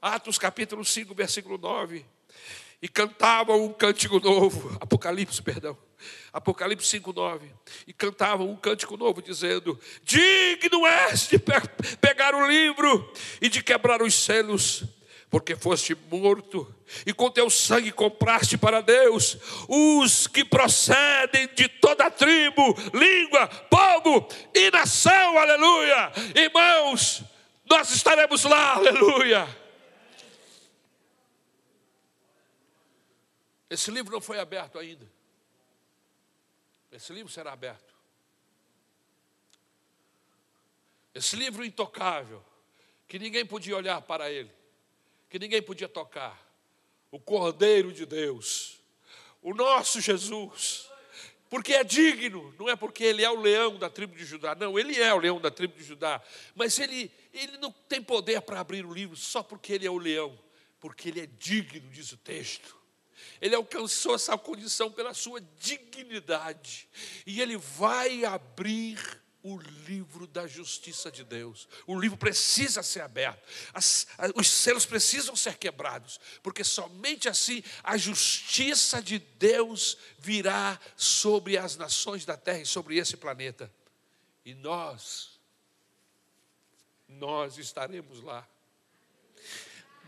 Atos 0.02 0.38
capítulo 0.38 0.86
5, 0.86 1.14
versículo 1.14 1.58
9. 1.58 2.06
E 2.82 2.88
cantavam 2.88 3.66
um 3.66 3.74
cântico 3.74 4.20
novo, 4.20 4.78
Apocalipse, 4.80 5.42
perdão. 5.42 5.78
Apocalipse 6.32 6.88
5, 6.88 7.12
9. 7.12 7.52
E 7.86 7.92
cantavam 7.92 8.50
um 8.50 8.56
cântico 8.56 8.96
novo, 8.96 9.22
dizendo: 9.22 9.78
Digno 10.02 10.88
és 10.88 11.28
de 11.28 11.38
pe 11.38 11.52
pegar 12.00 12.34
o 12.34 12.48
livro 12.48 13.12
e 13.42 13.50
de 13.50 13.62
quebrar 13.62 14.02
os 14.02 14.14
selos, 14.14 14.86
porque 15.30 15.58
foste 15.58 15.98
morto, 16.10 16.74
e 17.06 17.14
com 17.14 17.30
teu 17.30 17.50
sangue 17.50 17.92
compraste 17.92 18.58
para 18.58 18.80
Deus 18.80 19.38
os 19.68 20.28
que 20.28 20.46
procedem 20.46 21.50
de 21.54 21.68
toda 21.68 22.10
tribo, 22.10 22.74
língua, 22.94 23.48
povo 23.70 24.26
e 24.56 24.72
nação, 24.72 25.38
aleluia. 25.38 26.14
Irmãos, 26.34 27.24
nós 27.70 27.92
estaremos 27.92 28.46
lá, 28.46 28.76
aleluia. 28.76 29.59
Esse 33.70 33.92
livro 33.92 34.12
não 34.12 34.22
foi 34.22 34.40
aberto 34.40 34.80
ainda. 34.80 35.10
Esse 36.92 37.14
livro 37.14 37.32
será 37.32 37.54
aberto. 37.54 37.94
Esse 41.14 41.36
livro 41.36 41.64
intocável, 41.64 42.44
que 43.08 43.20
ninguém 43.20 43.46
podia 43.46 43.76
olhar 43.76 44.02
para 44.02 44.32
ele 44.32 44.60
que 45.30 45.38
ninguém 45.38 45.62
podia 45.62 45.88
tocar. 45.88 46.48
O 47.12 47.20
Cordeiro 47.20 47.92
de 47.92 48.06
Deus, 48.06 48.80
o 49.42 49.54
nosso 49.54 50.00
Jesus, 50.00 50.88
porque 51.50 51.74
é 51.74 51.84
digno, 51.84 52.54
não 52.60 52.70
é 52.70 52.76
porque 52.76 53.04
ele 53.04 53.24
é 53.24 53.30
o 53.30 53.40
leão 53.40 53.78
da 53.78 53.90
tribo 53.90 54.16
de 54.16 54.26
Judá, 54.26 54.54
não, 54.54 54.78
ele 54.78 55.00
é 55.00 55.12
o 55.14 55.18
leão 55.18 55.40
da 55.40 55.50
tribo 55.50 55.76
de 55.76 55.84
Judá, 55.84 56.22
mas 56.54 56.78
ele, 56.78 57.12
ele 57.34 57.58
não 57.58 57.72
tem 57.72 58.02
poder 58.02 58.42
para 58.42 58.60
abrir 58.60 58.86
o 58.86 58.94
livro 58.94 59.16
só 59.16 59.42
porque 59.42 59.74
ele 59.74 59.88
é 59.88 59.90
o 59.90 59.98
leão, 59.98 60.38
porque 60.80 61.10
ele 61.10 61.22
é 61.22 61.26
digno, 61.26 61.90
diz 61.90 62.12
o 62.12 62.18
texto. 62.18 62.78
Ele 63.42 63.56
alcançou 63.56 64.16
essa 64.16 64.38
condição 64.38 64.92
pela 64.92 65.14
sua 65.14 65.42
dignidade, 65.60 66.90
e 67.26 67.42
ele 67.42 67.58
vai 67.58 68.26
abrir 68.26 69.00
o 69.42 69.58
livro 69.58 70.28
da 70.28 70.46
justiça 70.48 71.10
de 71.12 71.24
Deus. 71.24 71.68
O 71.88 71.98
livro 71.98 72.18
precisa 72.18 72.84
ser 72.84 73.02
aberto, 73.02 73.42
As, 73.74 74.06
os 74.36 74.48
selos 74.48 74.86
precisam 74.86 75.36
ser 75.36 75.58
quebrados, 75.58 76.20
porque 76.44 76.64
somente 76.64 77.30
assim 77.30 77.64
a 77.84 77.98
justiça 77.98 79.02
de 79.02 79.20
Deus 79.20 79.98
virá 80.18 80.80
sobre 80.96 81.58
as 81.58 81.78
nações 81.78 82.26
da 82.26 82.36
terra 82.36 82.60
e 82.60 82.66
sobre 82.66 82.98
esse 82.98 83.16
planeta. 83.16 83.72
E 84.44 84.54
nós, 84.54 85.40
nós 87.08 87.58
estaremos 87.58 88.22
lá, 88.22 88.48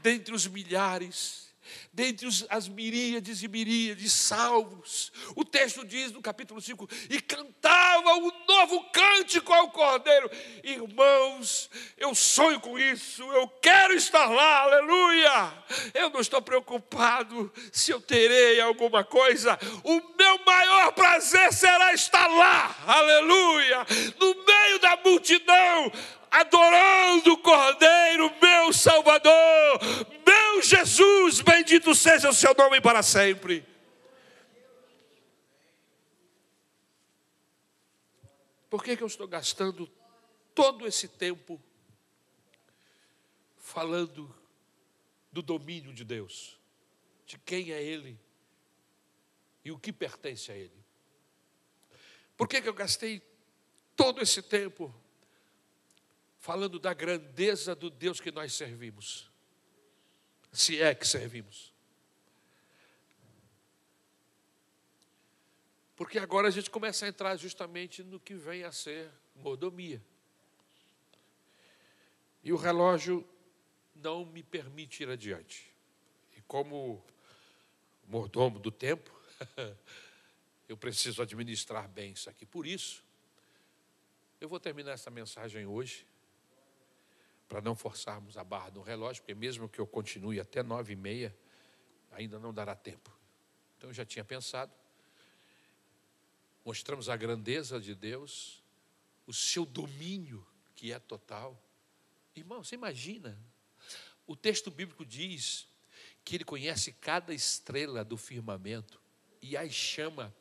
dentre 0.01 0.34
os 0.34 0.47
milhares 0.47 1.51
dentre 1.93 2.28
as 2.49 2.67
miríades 2.67 3.43
e 3.43 3.47
miríades 3.47 4.11
salvos. 4.11 5.11
O 5.36 5.43
texto 5.43 5.86
diz 5.86 6.11
no 6.11 6.22
capítulo 6.22 6.61
5: 6.61 6.88
e 7.09 7.19
cantava 7.22 8.13
um 8.15 8.32
novo 8.47 8.84
cântico 8.91 9.53
ao 9.53 9.69
Cordeiro. 9.69 10.30
Irmãos, 10.63 11.69
eu 11.97 12.13
sonho 12.15 12.59
com 12.59 12.78
isso, 12.78 13.24
eu 13.24 13.47
quero 13.47 13.93
estar 13.93 14.26
lá, 14.26 14.61
aleluia. 14.61 15.53
Eu 15.93 16.09
não 16.09 16.19
estou 16.19 16.41
preocupado 16.41 17.51
se 17.72 17.91
eu 17.91 18.01
terei 18.01 18.59
alguma 18.61 19.03
coisa, 19.03 19.57
o 19.84 20.01
meu 20.17 20.45
maior 20.45 20.91
prazer 20.93 21.53
será 21.53 21.93
estar 21.93 22.28
lá, 22.28 22.76
aleluia, 22.86 23.86
no 24.19 24.45
meio 24.45 24.80
da 24.80 24.97
multidão 25.03 25.91
adorando 26.32 27.34
o 27.34 27.38
Cordeiro, 27.38 28.32
meu 28.41 28.72
Salvador, 28.72 29.80
meu 30.26 30.51
Jesus, 30.62 31.41
bendito 31.41 31.93
seja 31.95 32.30
o 32.30 32.34
seu 32.34 32.53
nome 32.53 32.82
para 32.82 33.01
sempre. 33.03 33.66
Por 38.70 38.84
que, 38.84 38.95
que 38.95 39.03
eu 39.03 39.07
estou 39.07 39.28
gastando 39.28 39.89
todo 40.55 40.88
esse 40.88 41.07
tempo 41.07 41.62
falando 43.57 44.34
do 45.32 45.41
domínio 45.41 45.93
de 45.93 46.03
Deus, 46.03 46.59
de 47.26 47.38
quem 47.38 47.72
é 47.72 47.82
Ele 47.82 48.20
e 49.64 49.72
o 49.72 49.80
que 49.80 49.91
pertence 49.91 50.51
a 50.51 50.55
Ele? 50.55 50.82
Por 52.38 52.47
que, 52.47 52.62
que 52.62 52.70
eu 52.70 52.74
gastei 52.74 53.22
todo 53.95 54.22
esse 54.22 54.41
tempo 54.41 54.93
falando 56.41 56.80
da 56.80 56.91
grandeza 56.91 57.76
do 57.76 57.89
Deus 57.89 58.20
que 58.20 58.32
nós 58.32 58.53
servimos. 58.53 59.30
Se 60.52 60.82
é 60.82 60.93
que 60.93 61.08
servimos. 61.08 61.72
Porque 65.95 66.20
agora 66.20 66.47
a 66.47 66.52
gente 66.52 66.70
começa 66.70 67.06
a 67.06 67.10
entrar 67.10 67.38
justamente 67.38 68.04
no 68.04 68.20
que 68.20 68.34
vem 68.34 68.64
a 68.64 68.72
ser 68.72 69.10
mordomia. 69.36 70.02
E 72.43 72.52
o 72.52 72.56
relógio 72.56 73.28
não 73.95 74.26
me 74.26 74.41
permite 74.41 75.04
ir 75.04 75.10
adiante. 75.10 75.72
E 76.36 76.41
como 76.41 77.04
mordomo 78.08 78.60
do 78.60 78.72
tempo, 78.72 79.12
eu 80.68 80.76
preciso 80.76 81.22
administrar 81.22 81.88
bem 81.88 82.14
isso 82.14 82.30
aqui. 82.30 82.45
Por 82.45 82.66
isso, 82.66 83.04
eu 84.39 84.49
vou 84.49 84.60
terminar 84.60 84.93
essa 84.93 85.12
mensagem 85.12 85.66
hoje 85.66 86.06
para 87.52 87.60
não 87.60 87.76
forçarmos 87.76 88.38
a 88.38 88.45
barra 88.45 88.70
do 88.70 88.82
relógio, 88.82 89.22
porque 89.22 89.36
mesmo 89.36 89.68
que 89.68 89.78
eu 89.78 89.86
continue 89.86 90.39
até 90.39 90.64
nove 90.64 90.93
e 90.93 90.95
meia, 90.95 91.36
ainda 92.10 92.39
não 92.39 92.54
dará 92.54 92.74
tempo. 92.74 93.12
Então 93.78 93.89
eu 93.89 93.93
já 93.93 94.06
tinha 94.06 94.24
pensado. 94.24 94.72
Mostramos 96.64 97.10
a 97.10 97.18
grandeza 97.18 97.78
de 97.78 97.93
Deus, 97.93 98.64
o 99.28 99.34
seu 99.34 99.66
domínio, 99.66 100.47
que 100.78 100.93
é 100.93 100.99
total. 100.99 101.62
Irmão, 102.34 102.64
você 102.64 102.76
imagina? 102.76 103.38
O 104.26 104.34
texto 104.34 104.72
bíblico 104.72 105.06
diz 105.06 105.68
que 106.24 106.38
ele 106.38 106.45
conhece 106.45 106.93
cada 106.93 107.34
estrela 107.34 108.06
do 108.06 108.16
firmamento 108.16 109.02
e 109.41 109.58
as 109.58 109.74
chama 109.74 110.34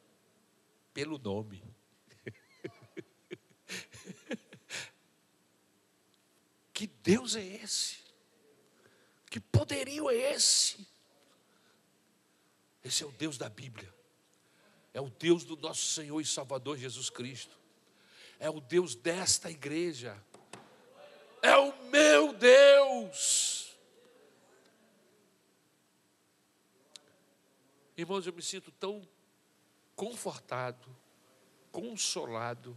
pelo 0.94 1.18
nome. 1.18 1.60
Que 6.72 6.86
Deus 7.02 7.36
é 7.36 7.44
esse? 7.44 7.98
Que 9.30 9.40
poderio 9.40 10.10
é 10.10 10.14
esse? 10.34 10.86
Esse 12.84 13.02
é 13.02 13.06
o 13.06 13.12
Deus 13.12 13.38
da 13.38 13.48
Bíblia. 13.48 13.92
É 14.92 15.00
o 15.00 15.08
Deus 15.08 15.44
do 15.44 15.56
nosso 15.56 15.86
Senhor 15.86 16.20
e 16.20 16.26
Salvador 16.26 16.76
Jesus 16.76 17.08
Cristo. 17.08 17.58
É 18.38 18.50
o 18.50 18.60
Deus 18.60 18.94
desta 18.94 19.50
igreja. 19.50 20.20
É 21.42 21.56
o 21.56 21.72
meu 21.90 22.32
Deus. 22.32 23.76
Irmãos, 27.96 28.26
eu 28.26 28.32
me 28.32 28.42
sinto 28.42 28.72
tão 28.72 29.06
confortado, 29.94 30.96
consolado, 31.70 32.76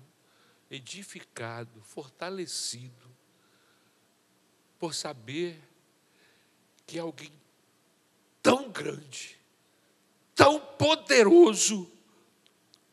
edificado, 0.69 1.81
fortalecido 1.81 3.13
por 4.83 4.93
saber 4.93 5.57
que 6.85 6.99
alguém 6.99 7.31
tão 8.41 8.69
grande, 8.69 9.39
tão 10.35 10.59
poderoso, 10.59 11.89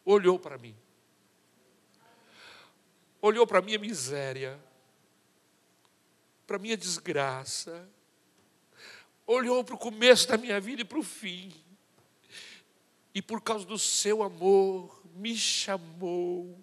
olhou 0.05 0.39
para 0.39 0.57
mim. 0.57 0.77
Olhou 3.21 3.45
para 3.45 3.59
a 3.59 3.63
minha 3.63 3.77
miséria, 3.77 4.57
para 6.47 6.59
a 6.59 6.61
minha 6.61 6.77
desgraça, 6.77 7.89
olhou 9.27 9.65
para 9.65 9.75
o 9.75 9.79
começo 9.79 10.29
da 10.29 10.39
minha 10.39 10.61
vida 10.61 10.83
e 10.83 10.85
para 10.85 11.01
o 11.01 11.03
fim. 11.03 11.53
E 13.15 13.21
por 13.21 13.41
causa 13.41 13.65
do 13.65 13.79
seu 13.79 14.23
amor, 14.23 15.01
me 15.15 15.37
chamou, 15.37 16.59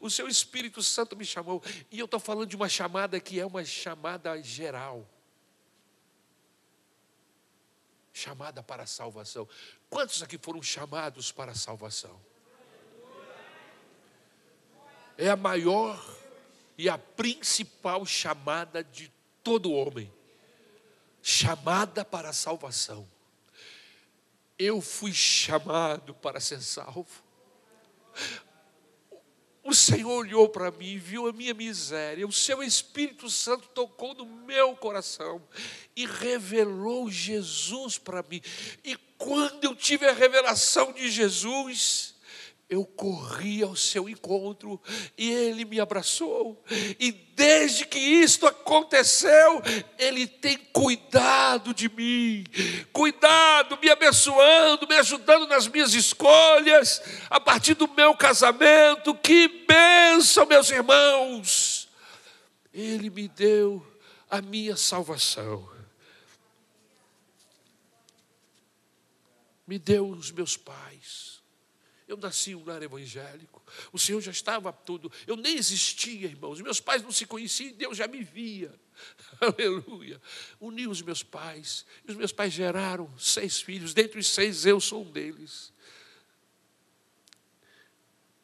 o 0.00 0.10
seu 0.10 0.28
Espírito 0.28 0.82
Santo 0.82 1.16
me 1.16 1.24
chamou, 1.24 1.62
e 1.90 1.98
eu 1.98 2.04
estou 2.04 2.18
falando 2.18 2.48
de 2.48 2.56
uma 2.56 2.68
chamada 2.68 3.20
que 3.20 3.38
é 3.38 3.46
uma 3.46 3.64
chamada 3.64 4.40
geral 4.42 5.08
chamada 8.12 8.62
para 8.62 8.82
a 8.82 8.86
salvação. 8.86 9.48
Quantos 9.88 10.22
aqui 10.22 10.38
foram 10.38 10.62
chamados 10.62 11.32
para 11.32 11.52
a 11.52 11.54
salvação? 11.54 12.20
É 15.16 15.28
a 15.28 15.36
maior 15.36 15.98
e 16.76 16.88
a 16.88 16.98
principal 16.98 18.04
chamada 18.04 18.84
de 18.84 19.10
todo 19.42 19.72
homem 19.72 20.12
chamada 21.22 22.04
para 22.04 22.30
a 22.30 22.32
salvação. 22.32 23.08
Eu 24.62 24.80
fui 24.80 25.12
chamado 25.12 26.14
para 26.14 26.38
ser 26.38 26.62
salvo. 26.62 27.08
O 29.64 29.74
Senhor 29.74 30.12
olhou 30.12 30.48
para 30.48 30.70
mim, 30.70 30.98
viu 30.98 31.26
a 31.26 31.32
minha 31.32 31.52
miséria, 31.52 32.26
o 32.26 32.32
seu 32.32 32.62
Espírito 32.62 33.28
Santo 33.28 33.68
tocou 33.68 34.14
no 34.14 34.24
meu 34.24 34.76
coração 34.76 35.42
e 35.96 36.06
revelou 36.06 37.10
Jesus 37.10 37.98
para 37.98 38.22
mim. 38.22 38.40
E 38.84 38.96
quando 39.18 39.64
eu 39.64 39.74
tive 39.74 40.06
a 40.06 40.12
revelação 40.12 40.92
de 40.92 41.10
Jesus, 41.10 42.11
eu 42.72 42.86
corri 42.86 43.62
ao 43.62 43.76
seu 43.76 44.08
encontro 44.08 44.80
e 45.18 45.30
ele 45.30 45.62
me 45.62 45.78
abraçou. 45.78 46.64
E 46.98 47.12
desde 47.12 47.84
que 47.84 47.98
isto 47.98 48.46
aconteceu, 48.46 49.60
ele 49.98 50.26
tem 50.26 50.56
cuidado 50.56 51.74
de 51.74 51.90
mim, 51.90 52.44
cuidado, 52.90 53.78
me 53.78 53.90
abençoando, 53.90 54.88
me 54.88 54.94
ajudando 54.96 55.46
nas 55.46 55.68
minhas 55.68 55.92
escolhas, 55.92 57.02
a 57.28 57.38
partir 57.38 57.74
do 57.74 57.86
meu 57.88 58.16
casamento. 58.16 59.14
Que 59.16 59.48
bênção, 59.68 60.46
meus 60.46 60.70
irmãos! 60.70 61.90
Ele 62.72 63.10
me 63.10 63.28
deu 63.28 63.86
a 64.30 64.40
minha 64.40 64.78
salvação. 64.78 65.70
Me 69.66 69.78
deu 69.78 70.08
os 70.08 70.30
meus 70.30 70.56
pais. 70.56 71.31
Eu 72.12 72.18
nasci 72.18 72.50
em 72.50 72.54
um 72.54 72.64
lar 72.66 72.82
evangélico. 72.82 73.62
O 73.90 73.98
Senhor 73.98 74.20
já 74.20 74.30
estava 74.30 74.70
tudo. 74.70 75.10
Eu 75.26 75.34
nem 75.34 75.56
existia, 75.56 76.28
irmãos. 76.28 76.60
Meus 76.60 76.78
pais 76.78 77.02
não 77.02 77.10
se 77.10 77.24
conheciam 77.24 77.70
e 77.70 77.72
Deus 77.72 77.96
já 77.96 78.06
me 78.06 78.22
via. 78.22 78.78
Aleluia. 79.40 80.20
Uniu 80.60 80.90
os 80.90 81.00
meus 81.00 81.22
pais. 81.22 81.86
E 82.06 82.10
os 82.10 82.16
meus 82.18 82.30
pais 82.30 82.52
geraram 82.52 83.10
seis 83.18 83.62
filhos. 83.62 83.94
Dentre 83.94 84.18
os 84.18 84.26
seis, 84.26 84.66
eu 84.66 84.78
sou 84.78 85.06
um 85.06 85.10
deles. 85.10 85.72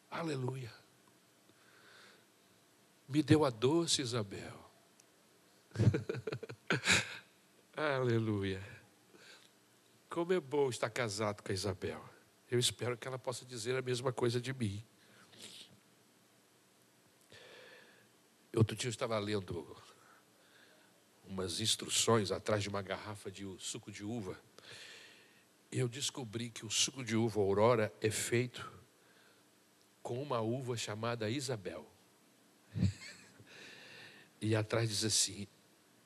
Aleluia. 0.09 0.73
Me 3.07 3.21
deu 3.21 3.45
a 3.45 3.51
doce 3.51 4.01
Isabel. 4.01 4.67
Aleluia. 7.77 8.67
Como 10.09 10.33
é 10.33 10.39
bom 10.39 10.71
estar 10.71 10.89
casado 10.89 11.43
com 11.43 11.51
a 11.51 11.53
Isabel. 11.53 12.03
Eu 12.49 12.57
espero 12.57 12.97
que 12.97 13.07
ela 13.07 13.19
possa 13.19 13.45
dizer 13.45 13.75
a 13.75 13.81
mesma 13.81 14.11
coisa 14.11 14.41
de 14.41 14.51
mim. 14.53 14.83
Outro 18.55 18.75
dia 18.75 18.87
eu 18.87 18.91
estava 18.91 19.17
lendo 19.19 19.77
umas 21.23 21.59
instruções 21.59 22.31
atrás 22.31 22.63
de 22.63 22.69
uma 22.69 22.81
garrafa 22.81 23.29
de 23.29 23.45
suco 23.59 23.91
de 23.91 24.03
uva. 24.03 24.39
Eu 25.71 25.87
descobri 25.87 26.49
que 26.49 26.65
o 26.65 26.71
suco 26.71 27.03
de 27.03 27.15
uva 27.15 27.39
Aurora 27.39 27.93
é 28.01 28.09
feito 28.09 28.67
com 30.01 30.19
uma 30.19 30.41
uva 30.41 30.75
chamada 30.75 31.29
Isabel. 31.29 31.87
e 34.41 34.55
atrás 34.55 34.89
diz 34.89 35.03
assim: 35.03 35.47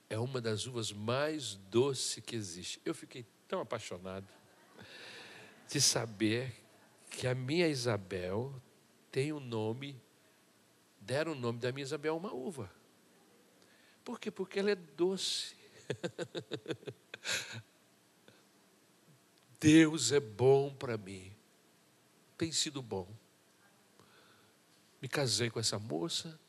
é 0.09 0.19
uma 0.19 0.41
das 0.41 0.65
uvas 0.65 0.91
mais 0.91 1.55
doces 1.55 2.21
que 2.21 2.35
existe. 2.35 2.81
Eu 2.83 2.93
fiquei 2.93 3.25
tão 3.47 3.61
apaixonado 3.61 4.27
de 5.73 5.81
saber 5.81 6.53
que 7.09 7.25
a 7.25 7.33
minha 7.33 7.67
Isabel 7.67 8.53
tem 9.11 9.33
o 9.33 9.37
um 9.37 9.39
nome, 9.39 9.99
deram 11.01 11.31
o 11.31 11.35
nome 11.35 11.57
da 11.57 11.71
minha 11.71 11.81
Isabel 11.81 12.15
uma 12.15 12.31
uva. 12.31 12.71
Por 14.05 14.19
quê? 14.19 14.29
Porque 14.29 14.59
ela 14.59 14.69
é 14.69 14.75
doce. 14.75 15.55
Deus 19.59 20.11
é 20.11 20.19
bom 20.19 20.71
para 20.71 20.95
mim. 20.95 21.35
Tem 22.37 22.51
sido 22.51 22.79
bom. 22.79 23.11
Me 25.01 25.07
casei 25.07 25.49
com 25.49 25.59
essa 25.59 25.79
moça, 25.79 26.39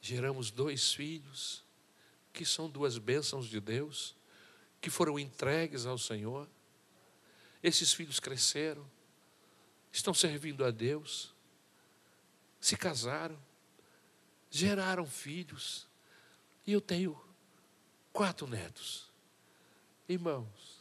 geramos 0.00 0.50
dois 0.50 0.94
filhos 0.94 1.62
que 2.32 2.46
são 2.46 2.66
duas 2.66 2.96
bênçãos 2.96 3.46
de 3.46 3.60
Deus, 3.60 4.16
que 4.80 4.88
foram 4.88 5.18
entregues 5.18 5.84
ao 5.84 5.98
Senhor. 5.98 6.48
Esses 7.64 7.94
filhos 7.94 8.20
cresceram, 8.20 8.84
estão 9.90 10.12
servindo 10.12 10.66
a 10.66 10.70
Deus, 10.70 11.34
se 12.60 12.76
casaram, 12.76 13.42
geraram 14.50 15.06
filhos, 15.06 15.88
e 16.66 16.72
eu 16.72 16.80
tenho 16.82 17.18
quatro 18.12 18.46
netos. 18.46 19.10
Irmãos, 20.06 20.78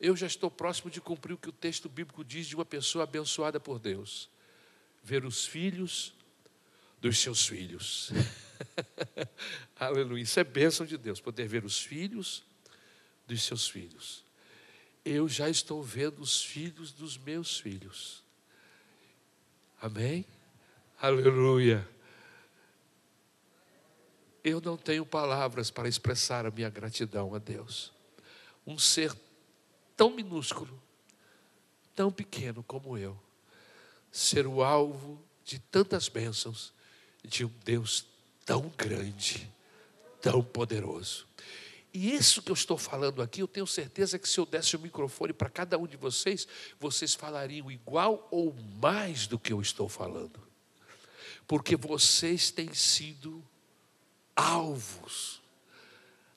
eu 0.00 0.16
já 0.16 0.26
estou 0.26 0.50
próximo 0.50 0.90
de 0.90 0.98
cumprir 0.98 1.34
o 1.34 1.38
que 1.38 1.50
o 1.50 1.52
texto 1.52 1.86
bíblico 1.86 2.24
diz 2.24 2.46
de 2.46 2.54
uma 2.54 2.64
pessoa 2.64 3.04
abençoada 3.04 3.60
por 3.60 3.78
Deus: 3.78 4.30
ver 5.02 5.26
os 5.26 5.44
filhos 5.44 6.14
dos 7.02 7.18
seus 7.18 7.46
filhos. 7.46 8.12
Aleluia. 9.76 10.22
Isso 10.22 10.40
é 10.40 10.44
bênção 10.44 10.86
de 10.86 10.96
Deus, 10.96 11.20
poder 11.20 11.46
ver 11.46 11.66
os 11.66 11.82
filhos 11.82 12.42
dos 13.26 13.42
seus 13.42 13.68
filhos. 13.68 14.23
Eu 15.04 15.28
já 15.28 15.50
estou 15.50 15.82
vendo 15.82 16.20
os 16.20 16.42
filhos 16.42 16.90
dos 16.90 17.18
meus 17.18 17.58
filhos. 17.58 18.22
Amém? 19.80 20.24
Aleluia. 20.98 21.86
Eu 24.42 24.60
não 24.60 24.76
tenho 24.76 25.04
palavras 25.04 25.70
para 25.70 25.88
expressar 25.88 26.46
a 26.46 26.50
minha 26.50 26.70
gratidão 26.70 27.34
a 27.34 27.38
Deus. 27.38 27.92
Um 28.66 28.78
ser 28.78 29.14
tão 29.96 30.10
minúsculo, 30.10 30.82
tão 31.94 32.10
pequeno 32.10 32.62
como 32.62 32.96
eu, 32.96 33.18
ser 34.10 34.46
o 34.46 34.62
alvo 34.62 35.22
de 35.44 35.58
tantas 35.58 36.08
bênçãos 36.08 36.72
de 37.22 37.44
um 37.44 37.52
Deus 37.64 38.06
tão 38.44 38.72
grande, 38.76 39.50
tão 40.20 40.42
poderoso. 40.42 41.26
E 41.94 42.12
isso 42.12 42.42
que 42.42 42.50
eu 42.50 42.54
estou 42.54 42.76
falando 42.76 43.22
aqui, 43.22 43.40
eu 43.40 43.46
tenho 43.46 43.68
certeza 43.68 44.18
que 44.18 44.28
se 44.28 44.40
eu 44.40 44.44
desse 44.44 44.74
o 44.74 44.80
microfone 44.80 45.32
para 45.32 45.48
cada 45.48 45.78
um 45.78 45.86
de 45.86 45.96
vocês, 45.96 46.48
vocês 46.80 47.14
falariam 47.14 47.70
igual 47.70 48.26
ou 48.32 48.52
mais 48.82 49.28
do 49.28 49.38
que 49.38 49.52
eu 49.52 49.60
estou 49.60 49.88
falando. 49.88 50.42
Porque 51.46 51.76
vocês 51.76 52.50
têm 52.50 52.74
sido 52.74 53.44
alvos 54.34 55.40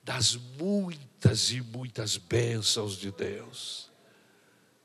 das 0.03 0.36
muitas 0.36 1.49
e 1.49 1.60
muitas 1.60 2.18
bênçãos 2.18 2.95
de 2.95 3.12
Deus. 3.12 3.89